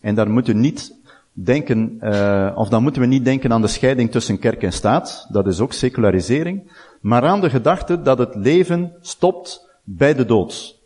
En 0.00 0.14
daar 0.14 0.30
moet 0.30 0.48
u 0.48 0.54
niet 0.54 0.94
denken, 1.32 1.98
uh, 2.02 2.52
of 2.54 2.68
dan 2.68 2.82
moeten 2.82 3.00
we 3.00 3.08
niet 3.08 3.24
denken 3.24 3.52
aan 3.52 3.60
de 3.60 3.66
scheiding 3.66 4.10
tussen 4.10 4.38
kerk 4.38 4.62
en 4.62 4.72
staat. 4.72 5.26
Dat 5.30 5.46
is 5.46 5.60
ook 5.60 5.72
secularisering. 5.72 6.70
Maar 7.00 7.22
aan 7.22 7.40
de 7.40 7.50
gedachte 7.50 8.02
dat 8.02 8.18
het 8.18 8.34
leven 8.34 8.92
stopt 9.00 9.68
bij 9.84 10.14
de 10.14 10.24
dood. 10.24 10.76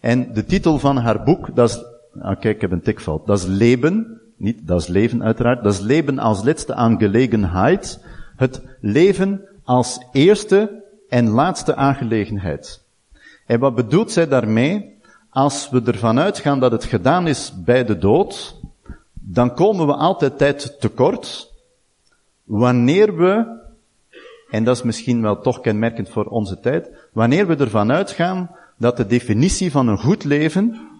En 0.00 0.32
de 0.32 0.44
titel 0.44 0.78
van 0.78 0.96
haar 0.96 1.22
boek, 1.22 1.54
dat 1.54 1.68
is 1.68 1.84
Ah, 2.18 2.40
kijk, 2.40 2.54
ik 2.54 2.60
heb 2.60 2.70
een 2.70 2.82
tikfout. 2.82 3.26
Dat 3.26 3.38
is 3.38 3.44
leven, 3.46 4.20
niet 4.36 4.66
dat 4.66 4.80
is 4.80 4.86
leven 4.86 5.22
uiteraard. 5.22 5.62
Dat 5.62 5.72
is 5.72 5.80
leven 5.80 6.18
als 6.18 6.44
laatste 6.44 6.74
aangelegenheid. 6.74 8.04
Het 8.36 8.62
leven 8.80 9.40
als 9.64 10.00
eerste 10.12 10.84
en 11.08 11.28
laatste 11.28 11.76
aangelegenheid. 11.76 12.84
En 13.46 13.60
wat 13.60 13.74
bedoelt 13.74 14.12
zij 14.12 14.28
daarmee? 14.28 14.98
Als 15.30 15.70
we 15.70 15.82
ervan 15.84 16.18
uitgaan 16.18 16.60
dat 16.60 16.72
het 16.72 16.84
gedaan 16.84 17.26
is 17.26 17.52
bij 17.64 17.84
de 17.84 17.98
dood, 17.98 18.60
dan 19.12 19.54
komen 19.54 19.86
we 19.86 19.94
altijd 19.94 20.38
tijd 20.38 20.80
tekort. 20.80 21.52
Wanneer 22.44 23.16
we, 23.16 23.58
en 24.50 24.64
dat 24.64 24.76
is 24.76 24.82
misschien 24.82 25.22
wel 25.22 25.40
toch 25.40 25.60
kenmerkend 25.60 26.08
voor 26.08 26.24
onze 26.24 26.60
tijd, 26.60 26.90
wanneer 27.12 27.46
we 27.46 27.56
ervan 27.56 27.92
uitgaan 27.92 28.50
dat 28.76 28.96
de 28.96 29.06
definitie 29.06 29.70
van 29.70 29.88
een 29.88 29.98
goed 29.98 30.24
leven 30.24 30.90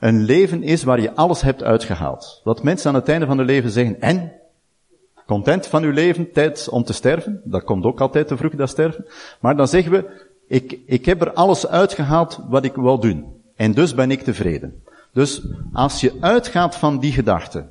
een 0.00 0.22
leven 0.22 0.62
is 0.62 0.82
waar 0.82 1.00
je 1.00 1.14
alles 1.14 1.42
hebt 1.42 1.62
uitgehaald. 1.62 2.40
Wat 2.44 2.62
mensen 2.62 2.88
aan 2.88 2.94
het 2.94 3.08
einde 3.08 3.26
van 3.26 3.36
hun 3.36 3.46
leven 3.46 3.70
zeggen, 3.70 4.00
en? 4.00 4.32
Content 5.30 5.66
van 5.66 5.82
uw 5.82 5.92
leven, 5.92 6.32
tijd 6.32 6.68
om 6.68 6.84
te 6.84 6.92
sterven. 6.92 7.40
Dat 7.44 7.64
komt 7.64 7.84
ook 7.84 8.00
altijd 8.00 8.28
te 8.28 8.36
vroeg, 8.36 8.54
dat 8.54 8.68
sterven. 8.68 9.06
Maar 9.40 9.56
dan 9.56 9.68
zeggen 9.68 9.92
we, 9.92 10.26
ik, 10.46 10.78
ik 10.86 11.04
heb 11.04 11.20
er 11.20 11.32
alles 11.32 11.66
uitgehaald 11.66 12.38
wat 12.48 12.64
ik 12.64 12.74
wil 12.74 12.98
doen. 12.98 13.24
En 13.56 13.72
dus 13.72 13.94
ben 13.94 14.10
ik 14.10 14.22
tevreden. 14.22 14.82
Dus 15.12 15.42
als 15.72 16.00
je 16.00 16.12
uitgaat 16.20 16.76
van 16.76 16.98
die 16.98 17.12
gedachte, 17.12 17.64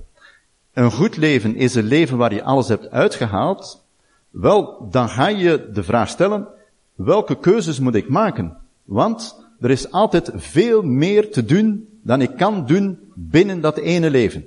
een 0.73 0.91
goed 0.91 1.17
leven 1.17 1.55
is 1.55 1.75
een 1.75 1.85
leven 1.85 2.17
waar 2.17 2.33
je 2.33 2.43
alles 2.43 2.67
hebt 2.67 2.91
uitgehaald, 2.91 3.83
wel, 4.29 4.87
dan 4.91 5.09
ga 5.09 5.27
je 5.27 5.69
de 5.73 5.83
vraag 5.83 6.09
stellen, 6.09 6.47
welke 6.95 7.37
keuzes 7.39 7.79
moet 7.79 7.95
ik 7.95 8.09
maken? 8.09 8.57
Want 8.83 9.43
er 9.59 9.69
is 9.69 9.91
altijd 9.91 10.31
veel 10.35 10.81
meer 10.81 11.31
te 11.31 11.45
doen 11.45 11.87
dan 12.01 12.21
ik 12.21 12.31
kan 12.37 12.65
doen 12.65 12.99
binnen 13.13 13.61
dat 13.61 13.77
ene 13.77 14.09
leven. 14.09 14.45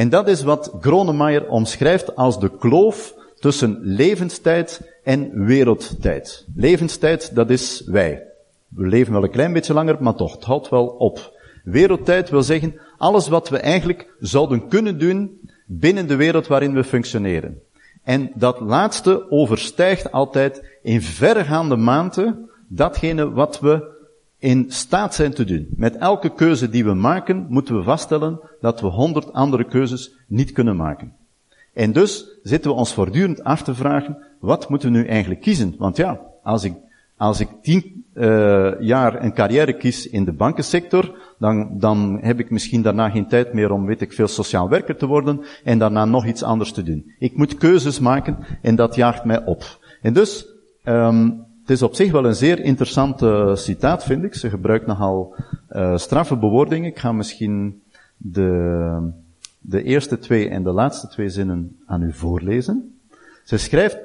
En 0.00 0.08
dat 0.08 0.28
is 0.28 0.42
wat 0.42 0.76
Gronemeyer 0.80 1.48
omschrijft 1.48 2.16
als 2.16 2.40
de 2.40 2.50
kloof 2.58 3.14
tussen 3.38 3.78
levenstijd 3.82 4.80
en 5.04 5.44
wereldtijd. 5.44 6.46
Levenstijd, 6.54 7.34
dat 7.34 7.50
is 7.50 7.82
wij. 7.86 8.22
We 8.68 8.86
leven 8.86 9.12
wel 9.12 9.22
een 9.22 9.30
klein 9.30 9.52
beetje 9.52 9.74
langer, 9.74 9.96
maar 10.02 10.14
toch, 10.14 10.32
het 10.32 10.44
houdt 10.44 10.68
wel 10.68 10.86
op. 10.86 11.38
Wereldtijd 11.64 12.30
wil 12.30 12.42
zeggen, 12.42 12.80
alles 12.98 13.28
wat 13.28 13.48
we 13.48 13.58
eigenlijk 13.58 14.08
zouden 14.20 14.68
kunnen 14.68 14.98
doen 14.98 15.40
binnen 15.66 16.08
de 16.08 16.16
wereld 16.16 16.46
waarin 16.46 16.74
we 16.74 16.84
functioneren. 16.84 17.62
En 18.02 18.30
dat 18.34 18.60
laatste 18.60 19.30
overstijgt 19.30 20.12
altijd 20.12 20.78
in 20.82 21.02
verregaande 21.02 21.76
maanden 21.76 22.50
datgene 22.68 23.30
wat 23.30 23.60
we 23.60 23.99
in 24.40 24.64
staat 24.68 25.14
zijn 25.14 25.34
te 25.34 25.44
doen. 25.44 25.68
Met 25.76 25.96
elke 25.96 26.34
keuze 26.34 26.68
die 26.68 26.84
we 26.84 26.94
maken, 26.94 27.46
moeten 27.48 27.76
we 27.76 27.82
vaststellen 27.82 28.40
dat 28.60 28.80
we 28.80 28.86
honderd 28.86 29.32
andere 29.32 29.64
keuzes 29.64 30.14
niet 30.26 30.52
kunnen 30.52 30.76
maken. 30.76 31.12
En 31.72 31.92
dus 31.92 32.26
zitten 32.42 32.70
we 32.70 32.76
ons 32.76 32.94
voortdurend 32.94 33.44
af 33.44 33.62
te 33.62 33.74
vragen, 33.74 34.18
wat 34.38 34.68
moeten 34.68 34.92
we 34.92 34.98
nu 34.98 35.06
eigenlijk 35.06 35.40
kiezen? 35.40 35.74
Want 35.78 35.96
ja, 35.96 36.20
als 36.42 36.64
ik, 36.64 36.74
als 37.16 37.40
ik 37.40 37.48
tien 37.62 38.04
uh, 38.14 38.80
jaar 38.80 39.22
een 39.22 39.34
carrière 39.34 39.72
kies 39.76 40.08
in 40.08 40.24
de 40.24 40.32
bankensector, 40.32 41.18
dan, 41.38 41.78
dan 41.78 42.18
heb 42.20 42.40
ik 42.40 42.50
misschien 42.50 42.82
daarna 42.82 43.10
geen 43.10 43.28
tijd 43.28 43.52
meer 43.52 43.72
om, 43.72 43.86
weet 43.86 44.00
ik 44.00 44.12
veel, 44.12 44.28
sociaal 44.28 44.68
werker 44.68 44.96
te 44.96 45.06
worden 45.06 45.40
en 45.64 45.78
daarna 45.78 46.04
nog 46.04 46.26
iets 46.26 46.42
anders 46.42 46.72
te 46.72 46.82
doen. 46.82 47.12
Ik 47.18 47.36
moet 47.36 47.54
keuzes 47.54 47.98
maken 47.98 48.38
en 48.62 48.74
dat 48.74 48.94
jaagt 48.94 49.24
mij 49.24 49.44
op. 49.44 49.78
En 50.02 50.12
dus, 50.12 50.46
um, 50.84 51.44
het 51.70 51.78
is 51.78 51.84
op 51.84 51.94
zich 51.94 52.12
wel 52.12 52.24
een 52.24 52.34
zeer 52.34 52.60
interessant 52.60 53.24
citaat, 53.58 54.04
vind 54.04 54.24
ik. 54.24 54.34
Ze 54.34 54.50
gebruikt 54.50 54.86
nogal 54.86 55.34
uh, 55.72 55.96
straffe 55.96 56.36
bewoordingen. 56.36 56.90
Ik 56.90 56.98
ga 56.98 57.12
misschien 57.12 57.82
de, 58.16 59.10
de 59.58 59.82
eerste 59.82 60.18
twee 60.18 60.48
en 60.48 60.62
de 60.62 60.70
laatste 60.70 61.08
twee 61.08 61.28
zinnen 61.28 61.76
aan 61.86 62.02
u 62.02 62.12
voorlezen. 62.12 62.98
Ze 63.44 63.56
schrijft, 63.56 63.98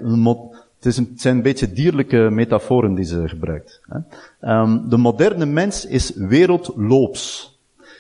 het, 0.76 0.86
is 0.86 0.98
een, 0.98 1.14
zijn 1.16 1.36
een 1.36 1.42
beetje 1.42 1.72
dierlijke 1.72 2.30
metaforen 2.32 2.96
die 2.96 3.06
ze 3.06 3.28
gebruikt. 3.28 3.82
Hè. 3.88 4.60
Um, 4.60 4.90
de 4.90 4.98
moderne 4.98 5.46
mens 5.46 5.86
is 5.86 6.12
wereldloops. 6.16 7.58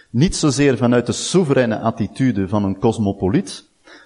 Niet 0.09 0.35
zozeer 0.35 0.77
vanuit 0.77 1.05
de 1.05 1.11
soevereine 1.11 1.79
attitude 1.79 2.47
van 2.47 2.63
een 2.63 2.79
cosmopoliet, 2.79 3.65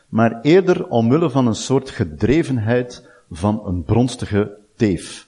maar 0.10 0.40
eerder 0.42 0.88
omwille 0.88 1.30
van 1.30 1.48
een 1.48 1.56
soort 1.56 1.90
gedrevenheid 1.90 3.08
van 3.30 3.62
een 3.66 3.84
bronstige 3.84 4.58
teef. 4.76 5.28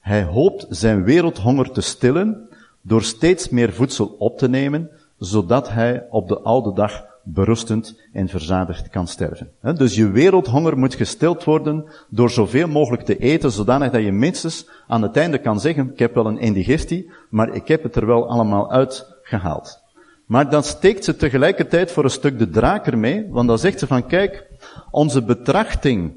Hij 0.00 0.22
hoopt 0.22 0.66
zijn 0.68 1.04
wereldhonger 1.04 1.70
te 1.70 1.80
stillen 1.80 2.48
door 2.82 3.02
steeds 3.02 3.48
meer 3.48 3.72
voedsel 3.72 4.06
op 4.18 4.38
te 4.38 4.48
nemen, 4.48 4.90
zodat 5.18 5.70
hij 5.70 6.06
op 6.10 6.28
de 6.28 6.40
oude 6.40 6.72
dag 6.72 7.08
berustend 7.22 8.00
en 8.12 8.28
verzadigd 8.28 8.88
kan 8.88 9.06
sterven. 9.06 9.50
Dus 9.76 9.94
je 9.94 10.10
wereldhonger 10.10 10.78
moet 10.78 10.94
gestild 10.94 11.44
worden 11.44 11.84
door 12.08 12.30
zoveel 12.30 12.68
mogelijk 12.68 13.02
te 13.02 13.18
eten, 13.18 13.52
zodanig 13.52 13.90
dat 13.90 14.02
je 14.02 14.12
minstens 14.12 14.68
aan 14.86 15.02
het 15.02 15.16
einde 15.16 15.38
kan 15.38 15.60
zeggen, 15.60 15.90
ik 15.92 15.98
heb 15.98 16.14
wel 16.14 16.26
een 16.26 16.38
indigestie, 16.38 17.10
maar 17.30 17.54
ik 17.54 17.68
heb 17.68 17.82
het 17.82 17.96
er 17.96 18.06
wel 18.06 18.28
allemaal 18.28 18.70
uitgehaald. 18.70 19.82
Maar 20.26 20.50
dan 20.50 20.62
steekt 20.62 21.04
ze 21.04 21.16
tegelijkertijd 21.16 21.92
voor 21.92 22.04
een 22.04 22.10
stuk 22.10 22.38
de 22.38 22.50
draak 22.50 22.94
mee, 22.94 23.26
want 23.30 23.48
dan 23.48 23.58
zegt 23.58 23.78
ze 23.78 23.86
van, 23.86 24.06
kijk, 24.06 24.46
onze 24.90 25.22
betrachting 25.22 26.12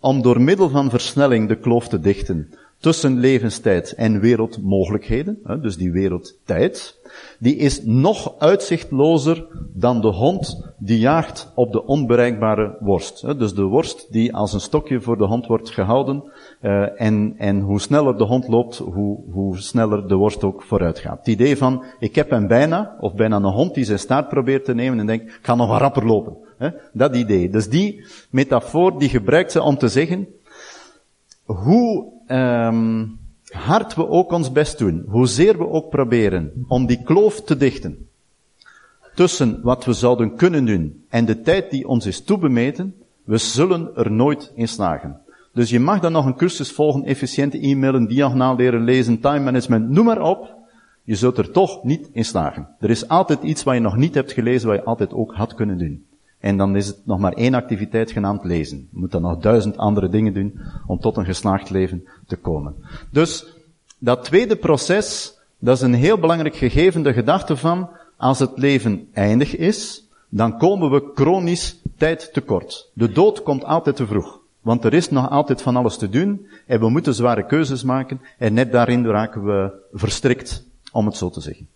om 0.00 0.22
door 0.22 0.40
middel 0.40 0.68
van 0.68 0.90
versnelling 0.90 1.48
de 1.48 1.58
kloof 1.58 1.88
te 1.88 2.00
dichten, 2.00 2.54
tussen 2.78 3.18
levenstijd 3.18 3.94
en 3.94 4.20
wereldmogelijkheden, 4.20 5.38
dus 5.62 5.76
die 5.76 5.92
wereldtijd, 5.92 6.98
die 7.38 7.56
is 7.56 7.82
nog 7.84 8.34
uitzichtlozer 8.38 9.46
dan 9.72 10.00
de 10.00 10.08
hond 10.08 10.72
die 10.78 10.98
jaagt 10.98 11.52
op 11.54 11.72
de 11.72 11.84
onbereikbare 11.84 12.76
worst. 12.80 13.38
Dus 13.38 13.54
de 13.54 13.62
worst 13.62 14.12
die 14.12 14.34
als 14.34 14.52
een 14.52 14.60
stokje 14.60 15.00
voor 15.00 15.18
de 15.18 15.24
hond 15.24 15.46
wordt 15.46 15.70
gehouden, 15.70 16.24
uh, 16.62 17.00
en, 17.00 17.34
en 17.38 17.60
hoe 17.60 17.80
sneller 17.80 18.18
de 18.18 18.24
hond 18.24 18.48
loopt, 18.48 18.76
hoe, 18.76 19.18
hoe 19.30 19.58
sneller 19.58 20.08
de 20.08 20.14
worst 20.14 20.44
ook 20.44 20.62
vooruit 20.62 20.98
gaat. 20.98 21.18
Het 21.18 21.26
idee 21.26 21.56
van, 21.56 21.84
ik 21.98 22.14
heb 22.14 22.30
hem 22.30 22.46
bijna, 22.46 22.96
of 23.00 23.14
bijna 23.14 23.36
een 23.36 23.44
hond 23.44 23.74
die 23.74 23.84
zijn 23.84 23.98
staart 23.98 24.28
probeert 24.28 24.64
te 24.64 24.74
nemen 24.74 24.98
en 24.98 25.06
denkt, 25.06 25.24
ik 25.24 25.38
ga 25.42 25.54
nog 25.54 25.78
rapper 25.78 26.06
lopen. 26.06 26.36
Dat 26.92 27.16
idee. 27.16 27.50
Dus 27.50 27.68
die 27.68 28.06
metafoor 28.30 28.98
die 28.98 29.08
gebruikt 29.08 29.52
ze 29.52 29.62
om 29.62 29.78
te 29.78 29.88
zeggen, 29.88 30.28
hoe 31.44 32.14
um, 32.28 33.18
hard 33.48 33.94
we 33.94 34.08
ook 34.08 34.32
ons 34.32 34.52
best 34.52 34.78
doen, 34.78 35.04
hoezeer 35.08 35.58
we 35.58 35.68
ook 35.68 35.90
proberen 35.90 36.64
om 36.68 36.86
die 36.86 37.02
kloof 37.02 37.42
te 37.42 37.56
dichten 37.56 38.08
tussen 39.16 39.60
wat 39.62 39.84
we 39.84 39.92
zouden 39.92 40.36
kunnen 40.36 40.64
doen 40.64 41.04
en 41.08 41.24
de 41.24 41.40
tijd 41.40 41.70
die 41.70 41.88
ons 41.88 42.06
is 42.06 42.24
toebemeten, 42.24 42.94
we 43.24 43.38
zullen 43.38 43.96
er 43.96 44.12
nooit 44.12 44.52
in 44.54 44.68
slagen. 44.68 45.20
Dus 45.52 45.70
je 45.70 45.80
mag 45.80 46.00
dan 46.00 46.12
nog 46.12 46.26
een 46.26 46.36
cursus 46.36 46.72
volgen, 46.72 47.04
efficiënte 47.04 47.66
e-mailen, 47.66 48.06
diagonaal 48.06 48.56
leren 48.56 48.84
lezen, 48.84 49.20
time 49.20 49.40
management, 49.40 49.88
noem 49.88 50.04
maar 50.04 50.20
op. 50.20 50.54
Je 51.02 51.14
zult 51.14 51.38
er 51.38 51.50
toch 51.50 51.84
niet 51.84 52.08
in 52.12 52.24
slagen. 52.24 52.68
Er 52.80 52.90
is 52.90 53.08
altijd 53.08 53.42
iets 53.42 53.62
wat 53.62 53.74
je 53.74 53.80
nog 53.80 53.96
niet 53.96 54.14
hebt 54.14 54.32
gelezen, 54.32 54.68
wat 54.68 54.76
je 54.76 54.84
altijd 54.84 55.12
ook 55.12 55.34
had 55.34 55.54
kunnen 55.54 55.78
doen. 55.78 56.06
En 56.40 56.56
dan 56.56 56.76
is 56.76 56.86
het 56.86 56.98
nog 57.04 57.18
maar 57.18 57.32
één 57.32 57.54
activiteit 57.54 58.10
genaamd 58.10 58.44
lezen. 58.44 58.88
Je 58.92 58.98
moet 58.98 59.10
dan 59.10 59.22
nog 59.22 59.38
duizend 59.38 59.76
andere 59.76 60.08
dingen 60.08 60.34
doen 60.34 60.60
om 60.86 61.00
tot 61.00 61.16
een 61.16 61.24
geslaagd 61.24 61.70
leven 61.70 62.06
te 62.26 62.36
komen. 62.36 62.74
Dus 63.10 63.46
dat 63.98 64.24
tweede 64.24 64.56
proces, 64.56 65.38
dat 65.58 65.76
is 65.76 65.82
een 65.82 65.94
heel 65.94 66.18
belangrijk 66.18 66.56
gegeven, 66.56 67.02
de 67.02 67.12
gedachte 67.12 67.56
van, 67.56 67.88
als 68.16 68.38
het 68.38 68.50
leven 68.54 69.08
eindig 69.12 69.56
is, 69.56 70.04
dan 70.28 70.58
komen 70.58 70.90
we 70.90 71.10
chronisch 71.14 71.80
tijd 71.96 72.32
tekort. 72.32 72.90
De 72.92 73.12
dood 73.12 73.42
komt 73.42 73.64
altijd 73.64 73.96
te 73.96 74.06
vroeg. 74.06 74.40
Want 74.60 74.84
er 74.84 74.94
is 74.94 75.10
nog 75.10 75.30
altijd 75.30 75.62
van 75.62 75.76
alles 75.76 75.96
te 75.96 76.08
doen 76.08 76.46
en 76.66 76.80
we 76.80 76.88
moeten 76.88 77.14
zware 77.14 77.46
keuzes 77.46 77.82
maken 77.82 78.20
en 78.38 78.54
net 78.54 78.72
daarin 78.72 79.06
raken 79.06 79.44
we 79.44 79.72
verstrikt, 79.92 80.64
om 80.92 81.06
het 81.06 81.16
zo 81.16 81.30
te 81.30 81.40
zeggen. 81.40 81.68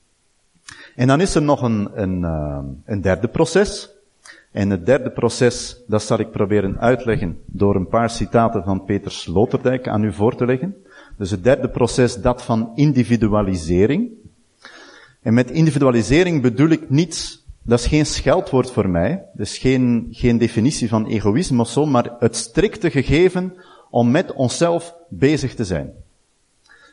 En 0.95 1.07
dan 1.07 1.21
is 1.21 1.35
er 1.35 1.43
nog 1.43 1.63
een, 1.63 1.91
een, 1.95 2.21
uh, 2.21 2.59
een 2.85 3.01
derde 3.01 3.29
proces. 3.29 3.91
En 4.51 4.71
het 4.71 4.87
derde 4.87 5.11
proces, 5.11 5.77
dat 5.87 6.03
zal 6.03 6.19
ik 6.19 6.31
proberen 6.31 6.81
uitleggen 6.81 7.39
door 7.47 7.75
een 7.75 7.89
paar 7.89 8.11
citaten 8.11 8.65
van 8.65 8.85
Peter 8.85 9.11
Sloterdijk 9.11 9.89
aan 9.89 10.05
u 10.05 10.13
voor 10.13 10.37
te 10.37 10.47
leggen. 10.47 10.77
Dus 11.17 11.31
het 11.31 11.45
derde 11.45 11.69
proces, 11.69 12.17
dat 12.17 12.43
van 12.43 12.71
individualisering. 12.75 14.11
En 15.23 15.35
met 15.35 15.51
individualisering 15.51 16.43
bedoel 16.43 16.69
ik 16.69 16.91
niet, 16.91 17.43
dat 17.63 17.79
is 17.79 17.87
geen 17.87 18.07
scheldwoord 18.07 18.71
voor 18.71 18.89
mij, 18.89 19.25
is 19.37 19.59
geen, 19.59 20.09
geen 20.11 20.39
definitie 20.39 20.89
van 20.89 21.07
egoïsme 21.07 21.61
of 21.61 21.69
zo, 21.69 21.87
maar 21.87 22.17
het 22.19 22.37
strikte 22.37 22.91
gegeven 22.91 23.55
om 23.91 24.11
met 24.11 24.33
onszelf 24.33 24.95
bezig 25.09 25.55
te 25.55 25.65
zijn. 25.65 25.93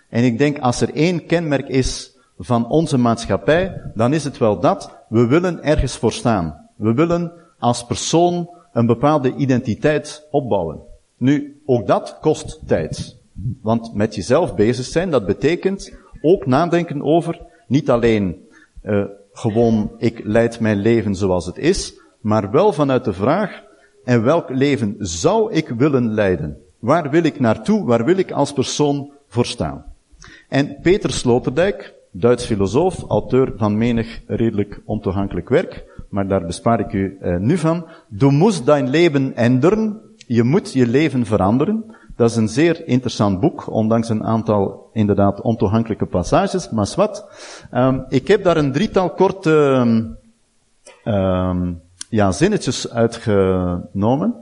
En 0.09 0.23
ik 0.23 0.37
denk, 0.37 0.59
als 0.59 0.81
er 0.81 0.93
één 0.93 1.25
kenmerk 1.25 1.67
is 1.67 2.17
van 2.37 2.69
onze 2.69 2.97
maatschappij, 2.97 3.81
dan 3.93 4.13
is 4.13 4.23
het 4.23 4.37
wel 4.37 4.59
dat, 4.59 4.97
we 5.09 5.25
willen 5.25 5.63
ergens 5.63 5.97
voor 5.97 6.11
staan. 6.11 6.69
We 6.75 6.93
willen 6.93 7.31
als 7.59 7.85
persoon 7.85 8.49
een 8.73 8.85
bepaalde 8.85 9.35
identiteit 9.35 10.27
opbouwen. 10.31 10.79
Nu, 11.17 11.61
ook 11.65 11.87
dat 11.87 12.17
kost 12.21 12.67
tijd. 12.67 13.17
Want 13.61 13.93
met 13.93 14.15
jezelf 14.15 14.55
bezig 14.55 14.85
zijn, 14.85 15.11
dat 15.11 15.25
betekent 15.25 15.97
ook 16.21 16.45
nadenken 16.45 17.01
over 17.01 17.41
niet 17.67 17.89
alleen 17.89 18.45
uh, 18.83 19.05
gewoon 19.31 19.91
ik 19.97 20.21
leid 20.23 20.59
mijn 20.59 20.77
leven 20.77 21.15
zoals 21.15 21.45
het 21.45 21.57
is, 21.57 21.99
maar 22.19 22.51
wel 22.51 22.73
vanuit 22.73 23.03
de 23.03 23.13
vraag, 23.13 23.63
en 24.03 24.23
welk 24.23 24.49
leven 24.49 24.95
zou 24.99 25.53
ik 25.53 25.69
willen 25.69 26.13
leiden? 26.13 26.57
Waar 26.79 27.09
wil 27.09 27.23
ik 27.23 27.39
naartoe? 27.39 27.85
Waar 27.85 28.05
wil 28.05 28.17
ik 28.17 28.31
als 28.31 28.53
persoon 28.53 29.11
voor 29.27 29.45
staan? 29.45 29.85
En 30.49 30.77
Peter 30.81 31.11
Sloterdijk, 31.11 31.93
Duits 32.11 32.45
filosoof, 32.45 33.03
auteur 33.07 33.53
van 33.55 33.77
menig 33.77 34.21
redelijk 34.27 34.81
ontoegankelijk 34.85 35.49
werk, 35.49 35.85
maar 36.09 36.27
daar 36.27 36.45
bespaar 36.45 36.79
ik 36.79 36.93
u 36.93 37.17
uh, 37.21 37.37
nu 37.37 37.57
van. 37.57 37.85
Du 38.07 38.31
musst 38.31 38.65
dein 38.65 38.89
Leben 38.89 39.35
ändern. 39.35 39.99
Je 40.17 40.43
moet 40.43 40.73
je 40.73 40.87
leven 40.87 41.25
veranderen. 41.25 41.85
Dat 42.15 42.29
is 42.29 42.35
een 42.35 42.47
zeer 42.47 42.87
interessant 42.87 43.39
boek, 43.39 43.71
ondanks 43.71 44.09
een 44.09 44.23
aantal 44.23 44.89
inderdaad 44.93 45.41
ontoegankelijke 45.41 46.05
passages, 46.05 46.69
maar 46.69 46.93
wat. 46.95 47.29
Um, 47.73 48.05
ik 48.09 48.27
heb 48.27 48.43
daar 48.43 48.57
een 48.57 48.71
drietal 48.71 49.09
korte 49.09 49.51
um, 51.05 51.81
ja, 52.09 52.31
zinnetjes 52.31 52.89
uitgenomen, 52.89 54.35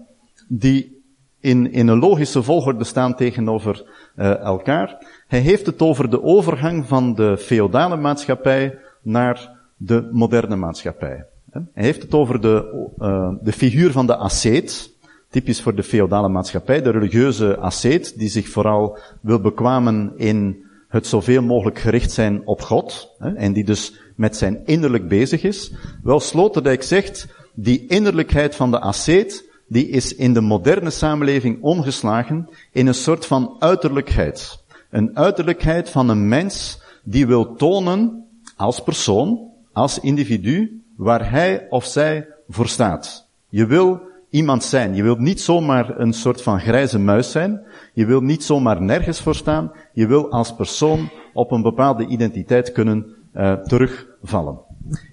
die 0.48 1.04
in, 1.40 1.72
in 1.72 1.88
een 1.88 2.00
logische 2.00 2.44
volgorde 2.44 2.84
staan 2.84 3.16
tegenover 3.16 3.84
uh, 4.16 4.40
elkaar. 4.40 4.98
Hij 5.28 5.40
heeft 5.40 5.66
het 5.66 5.82
over 5.82 6.10
de 6.10 6.24
overgang 6.24 6.88
van 6.88 7.16
de 7.16 7.38
feodale 7.38 7.96
maatschappij 7.96 8.78
naar 9.02 9.50
de 9.78 10.10
moderne 10.12 10.56
maatschappij. 10.56 11.26
Hij 11.74 11.84
heeft 11.84 12.02
het 12.02 12.14
over 12.14 12.42
de, 12.42 12.88
uh, 13.00 13.34
de 13.42 13.52
figuur 13.52 13.92
van 13.92 14.08
de 14.08 14.16
asceet, 14.16 14.94
typisch 15.30 15.62
voor 15.62 15.76
de 15.76 15.84
feodale 15.84 16.30
maatschappij, 16.30 16.82
de 16.82 16.90
religieuze 16.90 17.58
asceet, 17.58 18.18
die 18.18 18.30
zich 18.30 18.50
vooral 18.50 18.98
wil 19.22 19.40
bekwamen 19.40 20.14
in 20.16 20.64
het 20.88 21.08
zoveel 21.08 21.42
mogelijk 21.42 21.80
gericht 21.80 22.12
zijn 22.12 22.48
op 22.48 22.62
God, 22.62 23.16
en 23.20 23.54
die 23.54 23.64
dus 23.64 23.94
met 24.16 24.38
zijn 24.38 24.62
innerlijk 24.66 25.08
bezig 25.08 25.44
is. 25.44 25.74
Wel, 26.04 26.20
Sloterdijk 26.20 26.84
zegt, 26.84 27.28
die 27.54 27.88
innerlijkheid 27.88 28.56
van 28.56 28.72
de 28.72 28.80
asceet, 28.80 29.50
die 29.68 29.90
is 29.90 30.16
in 30.16 30.34
de 30.34 30.42
moderne 30.42 30.90
samenleving 30.90 31.62
omgeslagen 31.62 32.50
in 32.72 32.88
een 32.88 32.94
soort 32.94 33.26
van 33.26 33.56
uiterlijkheid. 33.60 34.64
Een 34.90 35.18
uiterlijkheid 35.18 35.90
van 35.90 36.10
een 36.10 36.28
mens 36.28 36.82
die 37.04 37.28
wil 37.28 37.56
tonen 37.56 38.26
als 38.56 38.84
persoon, 38.84 39.52
als 39.74 40.00
individu, 40.00 40.85
waar 40.96 41.32
hij 41.32 41.68
of 41.70 41.86
zij 41.86 42.28
voor 42.48 42.68
staat. 42.68 43.28
Je 43.50 43.66
wil 43.66 44.02
iemand 44.30 44.64
zijn. 44.64 44.96
Je 44.96 45.04
wilt 45.04 45.20
niet 45.20 45.42
zomaar 45.42 46.00
een 46.00 46.14
soort 46.14 46.42
van 46.42 46.60
grijze 46.60 47.00
muis 47.00 47.32
zijn. 47.32 47.62
Je 47.94 48.06
wilt 48.06 48.24
niet 48.24 48.44
zomaar 48.44 48.82
nergens 48.82 49.22
voor 49.22 49.36
staan. 49.36 49.72
Je 49.94 50.08
wil 50.08 50.32
als 50.32 50.56
persoon 50.56 51.10
op 51.34 51.52
een 51.52 51.62
bepaalde 51.62 52.06
identiteit 52.06 52.72
kunnen 52.72 53.06
uh, 53.34 53.54
terugvallen. 53.54 54.60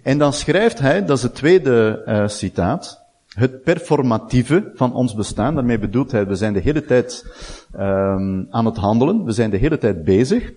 En 0.02 0.18
dan 0.18 0.32
schrijft 0.32 0.78
hij, 0.78 1.04
dat 1.04 1.16
is 1.16 1.22
het 1.22 1.34
tweede 1.34 2.02
uh, 2.06 2.28
citaat, 2.28 3.04
het 3.28 3.62
performatieve 3.62 4.70
van 4.74 4.94
ons 4.94 5.14
bestaan. 5.14 5.54
Daarmee 5.54 5.78
bedoelt 5.78 6.12
hij, 6.12 6.26
we 6.26 6.34
zijn 6.34 6.52
de 6.52 6.60
hele 6.60 6.84
tijd 6.84 7.26
um, 7.74 8.46
aan 8.50 8.66
het 8.66 8.76
handelen, 8.76 9.24
we 9.24 9.32
zijn 9.32 9.50
de 9.50 9.56
hele 9.56 9.78
tijd 9.78 10.04
bezig. 10.04 10.52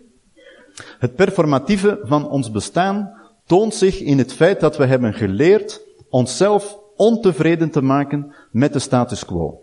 Het 0.99 1.15
performatieve 1.15 1.99
van 2.03 2.29
ons 2.29 2.51
bestaan 2.51 3.11
toont 3.45 3.73
zich 3.73 3.99
in 3.99 4.17
het 4.17 4.33
feit 4.33 4.59
dat 4.59 4.77
we 4.77 4.85
hebben 4.85 5.13
geleerd 5.13 5.81
onszelf 6.09 6.79
ontevreden 6.95 7.69
te 7.69 7.81
maken 7.81 8.35
met 8.51 8.73
de 8.73 8.79
status 8.79 9.25
quo. 9.25 9.61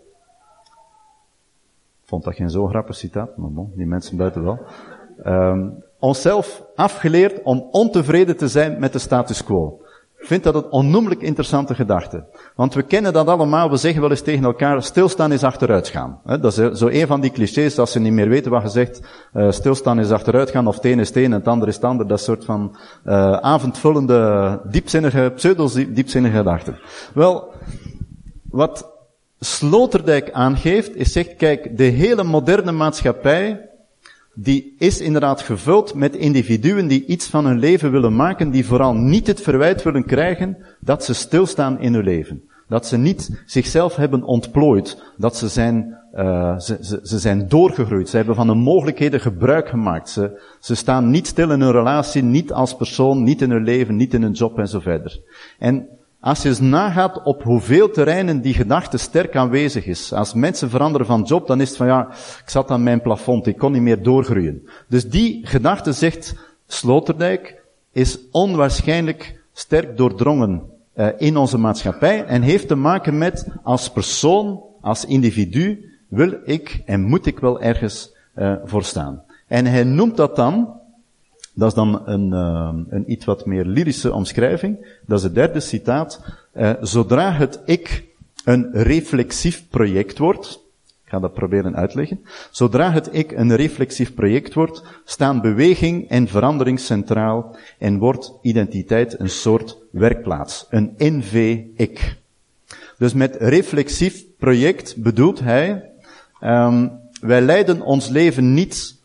Vond 2.03 2.23
dat 2.23 2.35
geen 2.35 2.49
zo 2.49 2.67
grappig 2.67 2.95
citaat, 2.95 3.37
maar 3.37 3.51
bon, 3.51 3.71
die 3.75 3.85
mensen 3.85 4.17
buiten 4.17 4.43
wel. 4.43 4.59
Um, 5.25 5.83
onszelf 5.99 6.63
afgeleerd 6.75 7.43
om 7.43 7.67
ontevreden 7.71 8.37
te 8.37 8.47
zijn 8.47 8.79
met 8.79 8.93
de 8.93 8.99
status 8.99 9.43
quo. 9.43 9.82
Vind 10.25 10.43
dat 10.43 10.55
een 10.55 10.69
onnoemelijk 10.69 11.21
interessante 11.21 11.75
gedachte. 11.75 12.25
Want 12.55 12.73
we 12.73 12.83
kennen 12.83 13.13
dat 13.13 13.27
allemaal, 13.27 13.69
we 13.69 13.77
zeggen 13.77 14.01
wel 14.01 14.09
eens 14.09 14.21
tegen 14.21 14.43
elkaar, 14.43 14.83
stilstaan 14.83 15.31
is 15.31 15.43
achteruitgaan. 15.43 16.19
Dat 16.25 16.57
is 16.57 16.71
zo 16.79 16.87
een 16.87 17.07
van 17.07 17.21
die 17.21 17.31
clichés, 17.31 17.79
als 17.79 17.91
ze 17.91 17.99
niet 17.99 18.13
meer 18.13 18.29
weten 18.29 18.51
wat 18.51 18.61
je 18.61 18.69
zegt, 18.69 19.01
uh, 19.33 19.51
stilstaan 19.51 19.99
is 19.99 20.11
achteruitgaan, 20.11 20.67
of 20.67 20.75
het 20.75 20.85
een 20.85 20.99
is 20.99 21.07
het 21.07 21.17
een 21.17 21.23
en 21.23 21.31
het 21.31 21.47
ander 21.47 21.67
is 21.67 21.75
het 21.75 21.83
ander. 21.83 22.07
Dat 22.07 22.21
soort 22.21 22.45
van 22.45 22.75
uh, 23.05 23.33
avondvullende, 23.33 24.61
diepzinnige, 24.69 25.31
pseudo-diepzinnige 25.35 26.37
gedachten. 26.37 26.79
Wel, 27.13 27.53
wat 28.43 28.91
Sloterdijk 29.39 30.31
aangeeft, 30.31 30.95
is 30.95 31.11
zegt, 31.11 31.35
kijk, 31.35 31.77
de 31.77 31.83
hele 31.83 32.23
moderne 32.23 32.71
maatschappij 32.71 33.69
die 34.33 34.75
is 34.77 35.01
inderdaad 35.01 35.41
gevuld 35.41 35.93
met 35.93 36.15
individuen 36.15 36.87
die 36.87 37.05
iets 37.05 37.27
van 37.27 37.45
hun 37.45 37.59
leven 37.59 37.91
willen 37.91 38.15
maken, 38.15 38.51
die 38.51 38.65
vooral 38.65 38.93
niet 38.93 39.27
het 39.27 39.41
verwijt 39.41 39.83
willen 39.83 40.05
krijgen 40.05 40.57
dat 40.79 41.03
ze 41.03 41.13
stilstaan 41.13 41.79
in 41.79 41.93
hun 41.93 42.03
leven. 42.03 42.43
Dat 42.67 42.85
ze 42.85 42.97
niet 42.97 43.43
zichzelf 43.45 43.95
hebben 43.95 44.23
ontplooid, 44.23 45.03
dat 45.17 45.37
ze 45.37 45.47
zijn, 45.47 45.97
uh, 46.15 46.59
ze, 46.59 46.77
ze, 46.81 46.99
ze, 47.03 47.19
zijn 47.19 47.47
doorgegroeid, 47.47 48.09
ze 48.09 48.15
hebben 48.15 48.35
van 48.35 48.47
hun 48.47 48.57
mogelijkheden 48.57 49.19
gebruik 49.19 49.69
gemaakt. 49.69 50.09
Ze, 50.09 50.41
ze 50.59 50.75
staan 50.75 51.09
niet 51.09 51.27
stil 51.27 51.51
in 51.51 51.61
hun 51.61 51.71
relatie, 51.71 52.23
niet 52.23 52.51
als 52.51 52.75
persoon, 52.75 53.23
niet 53.23 53.41
in 53.41 53.51
hun 53.51 53.63
leven, 53.63 53.95
niet 53.95 54.13
in 54.13 54.21
hun 54.21 54.31
job 54.31 54.59
en 54.59 54.67
zo 54.67 54.79
verder. 54.79 55.21
En 55.59 55.87
als 56.23 56.41
je 56.41 56.49
eens 56.49 56.59
nagaat 56.59 57.23
op 57.23 57.43
hoeveel 57.43 57.89
terreinen 57.89 58.41
die 58.41 58.53
gedachte 58.53 58.97
sterk 58.97 59.35
aanwezig 59.35 59.85
is. 59.85 60.13
Als 60.13 60.33
mensen 60.33 60.69
veranderen 60.69 61.07
van 61.07 61.21
job, 61.21 61.47
dan 61.47 61.61
is 61.61 61.67
het 61.67 61.77
van 61.77 61.87
ja, 61.87 62.07
ik 62.43 62.49
zat 62.49 62.71
aan 62.71 62.83
mijn 62.83 63.01
plafond, 63.01 63.47
ik 63.47 63.57
kon 63.57 63.71
niet 63.71 63.81
meer 63.81 64.03
doorgroeien. 64.03 64.67
Dus 64.87 65.09
die 65.09 65.47
gedachte 65.47 65.91
zegt 65.91 66.35
Sloterdijk, 66.67 67.61
is 67.91 68.19
onwaarschijnlijk 68.31 69.41
sterk 69.53 69.97
doordrongen 69.97 70.63
uh, 70.95 71.07
in 71.17 71.37
onze 71.37 71.57
maatschappij 71.57 72.25
en 72.25 72.41
heeft 72.41 72.67
te 72.67 72.75
maken 72.75 73.17
met 73.17 73.47
als 73.63 73.89
persoon, 73.91 74.63
als 74.81 75.05
individu, 75.05 75.91
wil 76.07 76.37
ik 76.45 76.81
en 76.85 77.01
moet 77.01 77.25
ik 77.25 77.39
wel 77.39 77.61
ergens 77.61 78.15
uh, 78.35 78.53
voor 78.63 78.83
staan. 78.83 79.23
En 79.47 79.65
hij 79.65 79.83
noemt 79.83 80.17
dat 80.17 80.35
dan 80.35 80.81
dat 81.53 81.67
is 81.67 81.73
dan 81.73 82.01
een, 82.05 82.27
uh, 82.27 82.69
een 82.89 83.11
iets 83.11 83.25
wat 83.25 83.45
meer 83.45 83.65
lyrische 83.65 84.13
omschrijving. 84.13 84.99
Dat 85.05 85.17
is 85.17 85.23
het 85.23 85.35
derde 85.35 85.59
citaat. 85.59 86.25
Uh, 86.55 86.71
zodra 86.81 87.31
het 87.31 87.59
ik 87.65 88.03
een 88.43 88.69
reflexief 88.71 89.69
project 89.69 90.17
wordt, 90.17 90.59
ik 91.03 91.09
ga 91.09 91.19
dat 91.19 91.33
proberen 91.33 91.75
uitleggen. 91.75 92.25
Zodra 92.51 92.91
het 92.91 93.09
ik 93.11 93.31
een 93.31 93.55
reflexief 93.55 94.13
project 94.13 94.53
wordt, 94.53 94.83
staan 95.05 95.41
beweging 95.41 96.09
en 96.09 96.27
verandering 96.27 96.79
centraal 96.79 97.55
en 97.79 97.97
wordt 97.97 98.33
identiteit 98.41 99.19
een 99.19 99.29
soort 99.29 99.77
werkplaats. 99.91 100.65
Een 100.69 100.93
NV-ik. 100.97 102.17
Dus 102.97 103.13
met 103.13 103.35
reflexief 103.35 104.23
project 104.37 104.95
bedoelt 104.97 105.39
hij, 105.39 105.89
um, 106.41 106.91
wij 107.21 107.41
leiden 107.41 107.81
ons 107.81 108.09
leven 108.09 108.53
niet 108.53 109.01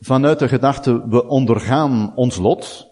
vanuit 0.00 0.38
de 0.38 0.48
gedachte, 0.48 1.08
we 1.08 1.26
ondergaan 1.26 2.12
ons 2.14 2.36
lot. 2.36 2.86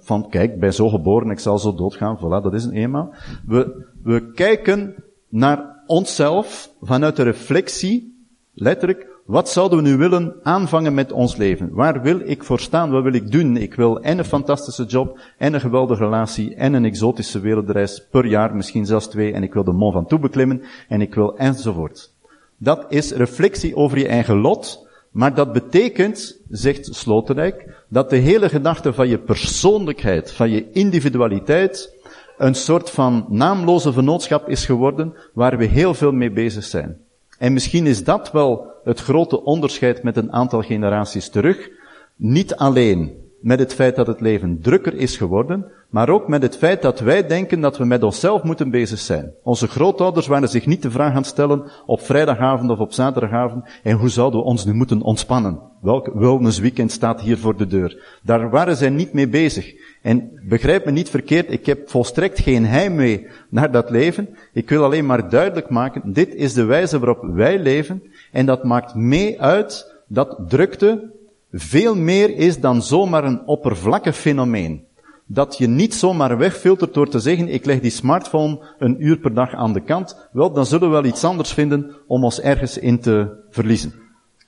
Van 0.00 0.28
kijk, 0.28 0.60
bij 0.60 0.70
zo 0.70 0.88
geboren, 0.88 1.30
ik 1.30 1.38
zal 1.38 1.58
zo 1.58 1.74
doodgaan, 1.74 2.18
voilà, 2.18 2.42
dat 2.42 2.54
is 2.54 2.64
een 2.64 2.72
eenmaal. 2.72 3.14
We, 3.46 3.86
we 4.02 4.32
kijken 4.32 4.94
naar 5.28 5.82
onszelf 5.86 6.70
vanuit 6.80 7.16
de 7.16 7.22
reflectie, 7.22 8.26
letterlijk, 8.52 9.12
wat 9.24 9.48
zouden 9.48 9.82
we 9.82 9.88
nu 9.88 9.96
willen 9.96 10.34
aanvangen 10.42 10.94
met 10.94 11.12
ons 11.12 11.36
leven? 11.36 11.70
Waar 11.72 12.02
wil 12.02 12.20
ik 12.24 12.44
voor 12.44 12.60
staan? 12.60 12.90
Wat 12.90 13.02
wil 13.02 13.12
ik 13.12 13.30
doen? 13.30 13.56
Ik 13.56 13.74
wil 13.74 14.00
en 14.00 14.18
een 14.18 14.24
fantastische 14.24 14.84
job, 14.84 15.18
en 15.38 15.54
een 15.54 15.60
geweldige 15.60 16.04
relatie, 16.04 16.54
en 16.54 16.72
een 16.72 16.84
exotische 16.84 17.40
wereldreis 17.40 18.06
per 18.10 18.26
jaar, 18.26 18.54
misschien 18.54 18.86
zelfs 18.86 19.06
twee, 19.06 19.32
en 19.32 19.42
ik 19.42 19.54
wil 19.54 19.64
de 19.64 19.72
Mont 19.72 19.94
Ventoux 19.94 20.22
beklimmen, 20.22 20.62
en 20.88 21.00
ik 21.00 21.14
wil 21.14 21.36
enzovoort. 21.36 22.12
Dat 22.56 22.84
is 22.88 23.12
reflectie 23.12 23.76
over 23.76 23.98
je 23.98 24.08
eigen 24.08 24.36
lot, 24.36 24.83
maar 25.14 25.34
dat 25.34 25.52
betekent, 25.52 26.40
zegt 26.48 26.94
Sloterdijk, 26.94 27.84
dat 27.88 28.10
de 28.10 28.16
hele 28.16 28.48
gedachte 28.48 28.92
van 28.92 29.08
je 29.08 29.18
persoonlijkheid, 29.18 30.32
van 30.32 30.50
je 30.50 30.70
individualiteit, 30.70 31.94
een 32.38 32.54
soort 32.54 32.90
van 32.90 33.26
naamloze 33.28 33.92
vennootschap 33.92 34.48
is 34.48 34.64
geworden 34.64 35.14
waar 35.32 35.58
we 35.58 35.64
heel 35.64 35.94
veel 35.94 36.12
mee 36.12 36.30
bezig 36.30 36.64
zijn. 36.64 36.96
En 37.38 37.52
misschien 37.52 37.86
is 37.86 38.04
dat 38.04 38.32
wel 38.32 38.66
het 38.84 39.00
grote 39.00 39.42
onderscheid 39.42 40.02
met 40.02 40.16
een 40.16 40.32
aantal 40.32 40.62
generaties 40.62 41.28
terug. 41.28 41.70
Niet 42.16 42.56
alleen 42.56 43.12
met 43.40 43.58
het 43.58 43.74
feit 43.74 43.96
dat 43.96 44.06
het 44.06 44.20
leven 44.20 44.60
drukker 44.60 44.94
is 44.94 45.16
geworden, 45.16 45.70
maar 45.94 46.08
ook 46.08 46.28
met 46.28 46.42
het 46.42 46.56
feit 46.56 46.82
dat 46.82 47.00
wij 47.00 47.26
denken 47.26 47.60
dat 47.60 47.78
we 47.78 47.84
met 47.84 48.02
onszelf 48.02 48.42
moeten 48.42 48.70
bezig 48.70 48.98
zijn. 48.98 49.32
Onze 49.42 49.68
grootouders 49.68 50.26
waren 50.26 50.48
zich 50.48 50.66
niet 50.66 50.82
de 50.82 50.90
vraag 50.90 51.10
aan 51.10 51.16
het 51.16 51.26
stellen 51.26 51.70
op 51.86 52.00
vrijdagavond 52.00 52.70
of 52.70 52.78
op 52.78 52.92
zaterdagavond, 52.92 53.64
en 53.82 53.96
hoe 53.96 54.08
zouden 54.08 54.40
we 54.40 54.46
ons 54.46 54.64
nu 54.64 54.72
moeten 54.72 55.02
ontspannen? 55.02 55.60
Welk 55.80 56.10
wellnessweekend 56.14 56.92
staat 56.92 57.20
hier 57.20 57.38
voor 57.38 57.56
de 57.56 57.66
deur? 57.66 58.18
Daar 58.22 58.50
waren 58.50 58.76
zij 58.76 58.90
niet 58.90 59.12
mee 59.12 59.28
bezig. 59.28 59.74
En 60.02 60.40
begrijp 60.48 60.84
me 60.84 60.90
niet 60.90 61.10
verkeerd, 61.10 61.52
ik 61.52 61.66
heb 61.66 61.90
volstrekt 61.90 62.40
geen 62.40 62.66
heimwee 62.66 63.26
naar 63.48 63.70
dat 63.70 63.90
leven. 63.90 64.28
Ik 64.52 64.68
wil 64.68 64.84
alleen 64.84 65.06
maar 65.06 65.28
duidelijk 65.28 65.68
maken, 65.68 66.12
dit 66.12 66.34
is 66.34 66.52
de 66.52 66.64
wijze 66.64 66.98
waarop 66.98 67.22
wij 67.22 67.58
leven, 67.58 68.02
en 68.32 68.46
dat 68.46 68.64
maakt 68.64 68.94
mee 68.94 69.40
uit 69.40 69.94
dat 70.08 70.38
drukte 70.48 71.10
veel 71.52 71.96
meer 71.96 72.36
is 72.36 72.60
dan 72.60 72.82
zomaar 72.82 73.24
een 73.24 73.46
oppervlakkig 73.46 74.16
fenomeen. 74.16 74.92
Dat 75.26 75.58
je 75.58 75.66
niet 75.66 75.94
zomaar 75.94 76.38
wegfiltert 76.38 76.94
door 76.94 77.08
te 77.08 77.18
zeggen, 77.18 77.48
ik 77.48 77.64
leg 77.64 77.80
die 77.80 77.90
smartphone 77.90 78.60
een 78.78 79.04
uur 79.04 79.18
per 79.18 79.34
dag 79.34 79.54
aan 79.54 79.72
de 79.72 79.80
kant. 79.80 80.28
Wel, 80.32 80.52
dan 80.52 80.66
zullen 80.66 80.88
we 80.88 80.94
wel 80.94 81.04
iets 81.04 81.24
anders 81.24 81.52
vinden 81.52 81.94
om 82.06 82.24
ons 82.24 82.40
ergens 82.40 82.78
in 82.78 83.00
te 83.00 83.44
verliezen. 83.50 83.94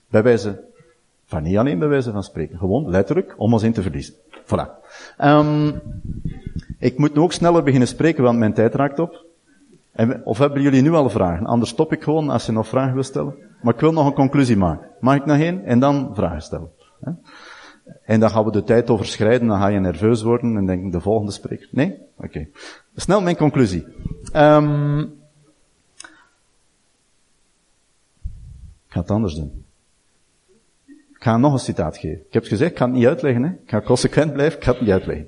Bij 0.09 0.23
wijze 0.23 0.63
van 1.25 1.43
niet 1.43 1.57
alleen 1.57 1.79
bij 1.79 1.87
wijze 1.87 2.11
van 2.11 2.23
spreken, 2.23 2.57
gewoon 2.57 2.89
letterlijk 2.89 3.33
om 3.37 3.53
ons 3.53 3.63
in 3.63 3.73
te 3.73 3.81
verliezen. 3.81 4.13
Voilà. 4.45 4.69
Um, 5.23 5.81
ik 6.79 6.97
moet 6.97 7.13
nu 7.13 7.21
ook 7.21 7.31
sneller 7.31 7.63
beginnen 7.63 7.87
spreken, 7.87 8.23
want 8.23 8.39
mijn 8.39 8.53
tijd 8.53 8.75
raakt 8.75 8.99
op. 8.99 9.25
Of 10.23 10.37
hebben 10.37 10.61
jullie 10.61 10.81
nu 10.81 10.93
al 10.93 11.09
vragen? 11.09 11.45
Anders 11.45 11.71
stop 11.71 11.93
ik 11.93 12.03
gewoon 12.03 12.29
als 12.29 12.45
je 12.45 12.51
nog 12.51 12.67
vragen 12.67 12.93
wil 12.93 13.03
stellen. 13.03 13.35
Maar 13.61 13.73
ik 13.73 13.79
wil 13.79 13.91
nog 13.91 14.05
een 14.05 14.13
conclusie 14.13 14.57
maken. 14.57 14.87
Mag 14.99 15.15
ik 15.15 15.25
nog 15.25 15.37
één? 15.37 15.65
En 15.65 15.79
dan 15.79 16.09
vragen 16.13 16.41
stellen. 16.41 16.69
En 18.03 18.19
dan 18.19 18.29
gaan 18.29 18.45
we 18.45 18.51
de 18.51 18.63
tijd 18.63 18.89
overschrijden, 18.89 19.47
dan 19.47 19.59
ga 19.59 19.67
je 19.67 19.79
nerveus 19.79 20.21
worden 20.21 20.57
en 20.57 20.65
denk 20.65 20.91
de 20.91 21.01
volgende 21.01 21.31
spreker. 21.31 21.67
Nee? 21.71 21.93
Oké. 22.17 22.25
Okay. 22.25 22.49
Snel 22.95 23.21
mijn 23.21 23.35
conclusie. 23.35 23.85
Um, 24.35 24.99
ik 28.87 28.93
ga 28.93 28.99
het 28.99 29.11
anders 29.11 29.35
doen. 29.35 29.65
Ik 30.87 31.23
ga 31.23 31.37
nog 31.37 31.53
een 31.53 31.59
citaat 31.59 31.97
geven. 31.97 32.25
Ik 32.27 32.33
heb 32.33 32.45
gezegd, 32.45 32.71
ik 32.71 32.77
ga 32.77 32.85
het 32.85 32.93
niet 32.93 33.05
uitleggen. 33.05 33.43
Hè? 33.43 33.49
Ik 33.49 33.69
ga 33.69 33.81
consequent 33.81 34.33
blijven, 34.33 34.57
ik 34.57 34.63
ga 34.63 34.71
het 34.71 34.81
niet 34.81 34.89
uitleggen. 34.89 35.27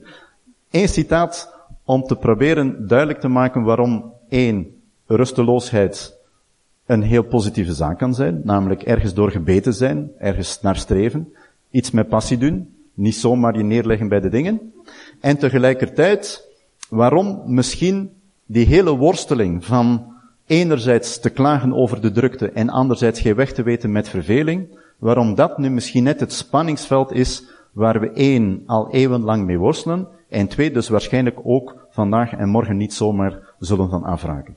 Eén 0.71 0.87
citaat 0.87 1.55
om 1.83 2.03
te 2.03 2.15
proberen 2.15 2.87
duidelijk 2.87 3.19
te 3.19 3.27
maken 3.27 3.63
waarom 3.63 4.13
één, 4.29 4.81
rusteloosheid 5.05 6.17
een 6.85 7.01
heel 7.01 7.23
positieve 7.23 7.73
zaak 7.73 7.97
kan 7.97 8.13
zijn, 8.13 8.41
namelijk 8.43 8.81
ergens 8.81 9.13
door 9.13 9.31
gebeten 9.31 9.73
zijn, 9.73 10.11
ergens 10.17 10.61
naar 10.61 10.75
streven. 10.75 11.33
Iets 11.71 11.91
met 11.91 12.07
passie 12.07 12.37
doen. 12.37 12.73
Niet 12.93 13.15
zomaar 13.15 13.57
je 13.57 13.63
neerleggen 13.63 14.07
bij 14.07 14.19
de 14.19 14.29
dingen. 14.29 14.73
En 15.19 15.37
tegelijkertijd, 15.37 16.47
waarom 16.89 17.41
misschien 17.45 18.11
die 18.45 18.65
hele 18.65 18.95
worsteling 18.95 19.65
van 19.65 20.13
enerzijds 20.45 21.19
te 21.19 21.29
klagen 21.29 21.73
over 21.73 22.01
de 22.01 22.11
drukte 22.11 22.51
en 22.51 22.69
anderzijds 22.69 23.21
geen 23.21 23.35
weg 23.35 23.53
te 23.53 23.63
weten 23.63 23.91
met 23.91 24.09
verveling, 24.09 24.79
waarom 24.97 25.35
dat 25.35 25.57
nu 25.57 25.69
misschien 25.69 26.03
net 26.03 26.19
het 26.19 26.33
spanningsveld 26.33 27.11
is 27.11 27.43
waar 27.71 27.99
we 27.99 28.11
één, 28.11 28.63
al 28.65 28.91
eeuwenlang 28.91 29.45
mee 29.45 29.57
worstelen, 29.57 30.07
en 30.29 30.47
twee, 30.47 30.71
dus 30.71 30.89
waarschijnlijk 30.89 31.39
ook 31.43 31.87
vandaag 31.89 32.33
en 32.33 32.49
morgen 32.49 32.77
niet 32.77 32.93
zomaar 32.93 33.39
zullen 33.59 33.89
van 33.89 34.03
afraken. 34.03 34.55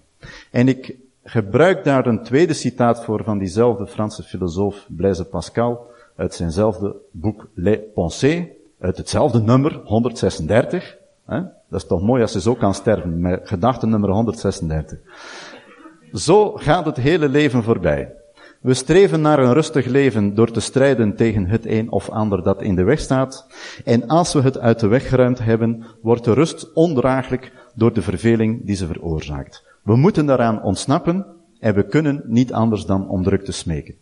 En 0.50 0.68
ik 0.68 0.96
gebruik 1.24 1.84
daar 1.84 2.06
een 2.06 2.22
tweede 2.22 2.52
citaat 2.52 3.04
voor 3.04 3.24
van 3.24 3.38
diezelfde 3.38 3.86
Franse 3.86 4.22
filosoof 4.22 4.86
Blaise 4.88 5.24
Pascal, 5.24 5.90
uit 6.22 6.34
zijnzelfde 6.34 6.96
boek 7.10 7.48
Les 7.54 7.78
Pensées, 7.94 8.46
uit 8.80 8.96
hetzelfde 8.96 9.40
nummer, 9.40 9.80
136. 9.84 10.96
Hè? 11.26 11.40
Dat 11.40 11.82
is 11.82 11.86
toch 11.86 12.02
mooi 12.02 12.22
als 12.22 12.32
je 12.32 12.40
zo 12.40 12.54
kan 12.54 12.74
sterven, 12.74 13.20
met 13.20 13.40
gedachte 13.44 13.86
nummer 13.86 14.10
136. 14.10 14.98
Zo 16.12 16.52
gaat 16.52 16.84
het 16.84 16.96
hele 16.96 17.28
leven 17.28 17.62
voorbij. 17.62 18.14
We 18.60 18.74
streven 18.74 19.20
naar 19.20 19.38
een 19.38 19.52
rustig 19.52 19.86
leven 19.86 20.34
door 20.34 20.50
te 20.50 20.60
strijden 20.60 21.16
tegen 21.16 21.46
het 21.46 21.66
een 21.66 21.90
of 21.90 22.10
ander 22.10 22.42
dat 22.42 22.62
in 22.62 22.74
de 22.74 22.82
weg 22.82 22.98
staat. 22.98 23.46
En 23.84 24.08
als 24.08 24.32
we 24.32 24.40
het 24.40 24.58
uit 24.58 24.80
de 24.80 24.86
weg 24.86 25.08
geruimd 25.08 25.38
hebben, 25.38 25.84
wordt 26.02 26.24
de 26.24 26.32
rust 26.32 26.72
ondraaglijk 26.72 27.52
door 27.74 27.92
de 27.92 28.02
verveling 28.02 28.66
die 28.66 28.76
ze 28.76 28.86
veroorzaakt. 28.86 29.64
We 29.82 29.96
moeten 29.96 30.26
daaraan 30.26 30.62
ontsnappen 30.62 31.26
en 31.60 31.74
we 31.74 31.86
kunnen 31.86 32.22
niet 32.26 32.52
anders 32.52 32.86
dan 32.86 33.08
om 33.08 33.22
druk 33.22 33.44
te 33.44 33.52
smeken. 33.52 33.94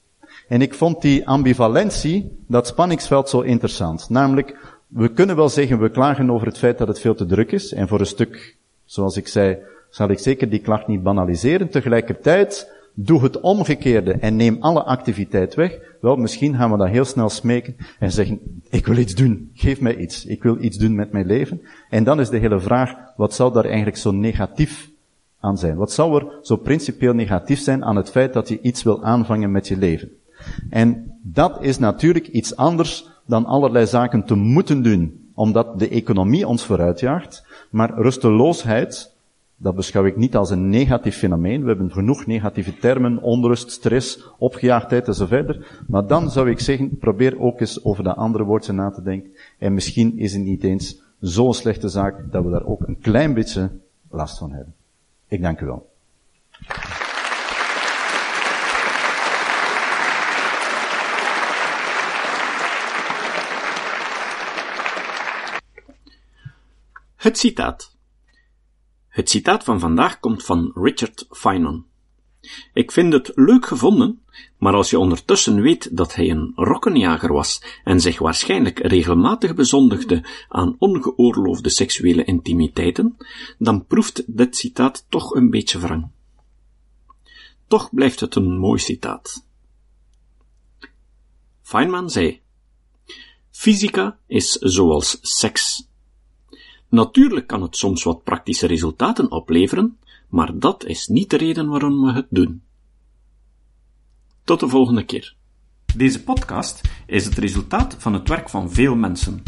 En 0.51 0.63
ik 0.63 0.75
vond 0.75 1.03
die 1.03 1.29
ambivalentie, 1.29 2.39
dat 2.47 2.67
spanningsveld 2.67 3.29
zo 3.29 3.41
interessant. 3.41 4.09
Namelijk, 4.09 4.57
we 4.87 5.09
kunnen 5.09 5.37
wel 5.37 5.49
zeggen, 5.49 5.81
we 5.81 5.91
klagen 5.91 6.31
over 6.31 6.47
het 6.47 6.59
feit 6.59 6.79
dat 6.79 6.89
het 6.89 7.01
veel 7.01 7.15
te 7.15 7.27
druk 7.27 7.53
is. 7.53 7.73
En 7.73 7.89
voor 7.89 8.01
een 8.01 8.07
stuk, 8.07 8.57
zoals 8.85 9.17
ik 9.17 9.29
zei, 9.29 9.59
zal 9.91 10.09
ik 10.09 10.19
zeker 10.19 10.51
die 10.51 10.59
klacht 10.59 10.87
niet 10.87 11.03
banaliseren. 11.03 11.69
Tegelijkertijd, 11.69 12.73
doe 12.95 13.23
het 13.23 13.41
omgekeerde 13.41 14.13
en 14.13 14.37
neem 14.37 14.57
alle 14.61 14.83
activiteit 14.83 15.55
weg. 15.55 15.79
Wel, 16.01 16.17
misschien 16.17 16.57
gaan 16.57 16.71
we 16.71 16.77
dat 16.77 16.89
heel 16.89 17.05
snel 17.05 17.29
smeken 17.29 17.77
en 17.99 18.13
zeggen, 18.13 18.41
ik 18.71 18.87
wil 18.87 18.97
iets 18.97 19.15
doen. 19.15 19.51
Geef 19.55 19.81
mij 19.81 19.97
iets. 19.97 20.25
Ik 20.27 20.43
wil 20.43 20.57
iets 20.61 20.77
doen 20.77 20.95
met 20.95 21.13
mijn 21.13 21.27
leven. 21.27 21.61
En 21.91 22.05
dan 22.05 22.21
is 22.21 22.29
de 22.29 22.39
hele 22.39 22.61
vraag, 22.61 22.95
wat 23.17 23.35
zou 23.35 23.53
daar 23.53 23.65
eigenlijk 23.65 23.97
zo 23.97 24.11
negatief 24.11 24.91
aan 25.41 25.59
zijn? 25.59 25.77
Wat 25.77 25.93
zou 25.93 26.17
er 26.21 26.39
zo 26.43 26.57
principieel 26.57 27.15
negatief 27.15 27.61
zijn 27.61 27.85
aan 27.85 27.97
het 27.97 28.11
feit 28.11 28.33
dat 28.33 28.49
je 28.49 28.61
iets 28.61 28.83
wil 28.83 29.05
aanvangen 29.05 29.51
met 29.51 29.69
je 29.69 29.77
leven? 29.77 30.11
En 30.71 31.19
dat 31.23 31.63
is 31.63 31.79
natuurlijk 31.79 32.29
iets 32.29 32.57
anders 32.57 33.09
dan 33.27 33.47
allerlei 33.47 33.87
zaken 33.87 34.25
te 34.25 34.35
moeten 34.35 34.83
doen, 34.83 35.31
omdat 35.35 35.79
de 35.79 35.89
economie 35.89 36.47
ons 36.47 36.65
vooruitjaagt. 36.65 37.47
Maar 37.71 37.95
rusteloosheid, 37.95 39.15
dat 39.57 39.75
beschouw 39.75 40.05
ik 40.05 40.17
niet 40.17 40.37
als 40.37 40.51
een 40.51 40.69
negatief 40.69 41.17
fenomeen. 41.17 41.63
We 41.63 41.69
hebben 41.69 41.93
genoeg 41.93 42.27
negatieve 42.27 42.77
termen, 42.77 43.23
onrust, 43.23 43.71
stress, 43.71 44.25
opgejaagdheid 44.39 45.09
enzovoort. 45.09 45.59
Maar 45.87 46.07
dan 46.07 46.31
zou 46.31 46.51
ik 46.51 46.61
zeggen, 46.61 46.99
probeer 46.99 47.41
ook 47.41 47.61
eens 47.61 47.85
over 47.85 48.05
dat 48.05 48.17
andere 48.17 48.45
woordje 48.45 48.73
na 48.73 48.91
te 48.91 49.03
denken. 49.03 49.31
En 49.59 49.75
misschien 49.75 50.19
is 50.19 50.33
het 50.33 50.43
niet 50.43 50.65
eens 50.65 51.01
zo'n 51.21 51.55
slechte 51.55 51.89
zaak 51.89 52.33
dat 52.33 52.45
we 52.45 52.51
daar 52.51 52.67
ook 52.67 52.81
een 52.87 52.99
klein 53.01 53.35
beetje 53.35 53.71
last 54.11 54.39
van 54.39 54.53
hebben. 54.53 54.75
Ik 55.29 55.43
dank 55.43 55.61
u 55.61 55.67
wel. 55.67 55.89
Het 67.21 67.39
citaat. 67.39 67.97
Het 69.09 69.31
citaat 69.31 69.65
van 69.65 69.81
vandaag 69.81 70.21
komt 70.21 70.45
van 70.45 70.73
Richard 70.75 71.27
Feynman. 71.31 71.87
Ik 72.73 72.93
vind 72.93 73.13
het 73.13 73.33
leuk 73.35 73.67
gevonden, 73.67 74.23
maar 74.59 74.75
als 74.75 74.91
je 74.91 74.99
ondertussen 74.99 75.61
weet 75.61 75.97
dat 75.97 76.15
hij 76.15 76.31
een 76.31 76.53
rokkenjager 76.55 77.33
was 77.33 77.63
en 77.85 78.01
zich 78.01 78.19
waarschijnlijk 78.19 78.79
regelmatig 78.79 79.55
bezondigde 79.55 80.25
aan 80.49 80.77
ongeoorloofde 80.79 81.69
seksuele 81.69 82.25
intimiteiten, 82.25 83.17
dan 83.59 83.87
proeft 83.87 84.37
dit 84.37 84.57
citaat 84.57 85.07
toch 85.09 85.35
een 85.35 85.51
beetje 85.51 85.79
wrang. 85.79 86.11
Toch 87.67 87.95
blijft 87.95 88.21
het 88.21 88.35
een 88.35 88.59
mooi 88.59 88.79
citaat. 88.79 89.47
Feynman 91.63 92.11
zei: 92.11 92.41
Fysica 93.51 94.19
is 94.27 94.51
zoals 94.53 95.19
seks. 95.21 95.89
Natuurlijk 96.91 97.47
kan 97.47 97.63
het 97.63 97.77
soms 97.77 98.03
wat 98.03 98.25
praktische 98.25 98.67
resultaten 98.67 99.31
opleveren, 99.31 99.99
maar 100.29 100.59
dat 100.59 100.85
is 100.85 101.07
niet 101.07 101.31
de 101.31 101.37
reden 101.37 101.69
waarom 101.69 102.05
we 102.05 102.13
het 102.13 102.27
doen. 102.31 102.63
Tot 104.45 104.61
de 104.61 104.69
volgende 104.69 105.05
keer. 105.05 105.35
Deze 105.97 106.23
podcast 106.23 106.81
is 107.07 107.25
het 107.25 107.39
resultaat 107.39 107.97
van 107.99 108.13
het 108.13 108.29
werk 108.29 108.49
van 108.49 108.71
veel 108.71 108.97
mensen. 108.97 109.43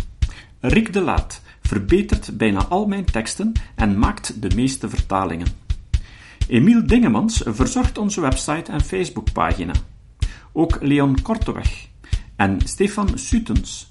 Rick 0.60 0.92
de 0.92 1.00
Laat 1.00 1.42
verbetert 1.60 2.36
bijna 2.36 2.66
al 2.66 2.86
mijn 2.86 3.04
teksten 3.04 3.52
en 3.74 3.98
maakt 3.98 4.42
de 4.42 4.54
meeste 4.54 4.88
vertalingen. 4.88 5.46
Emiel 6.48 6.86
Dingemans 6.86 7.42
verzorgt 7.44 7.98
onze 7.98 8.20
website 8.20 8.72
en 8.72 8.80
Facebookpagina. 8.80 9.72
Ook 10.52 10.78
Leon 10.80 11.22
Korteweg 11.22 11.88
en 12.36 12.60
Stefan 12.64 13.18
Sutens 13.18 13.90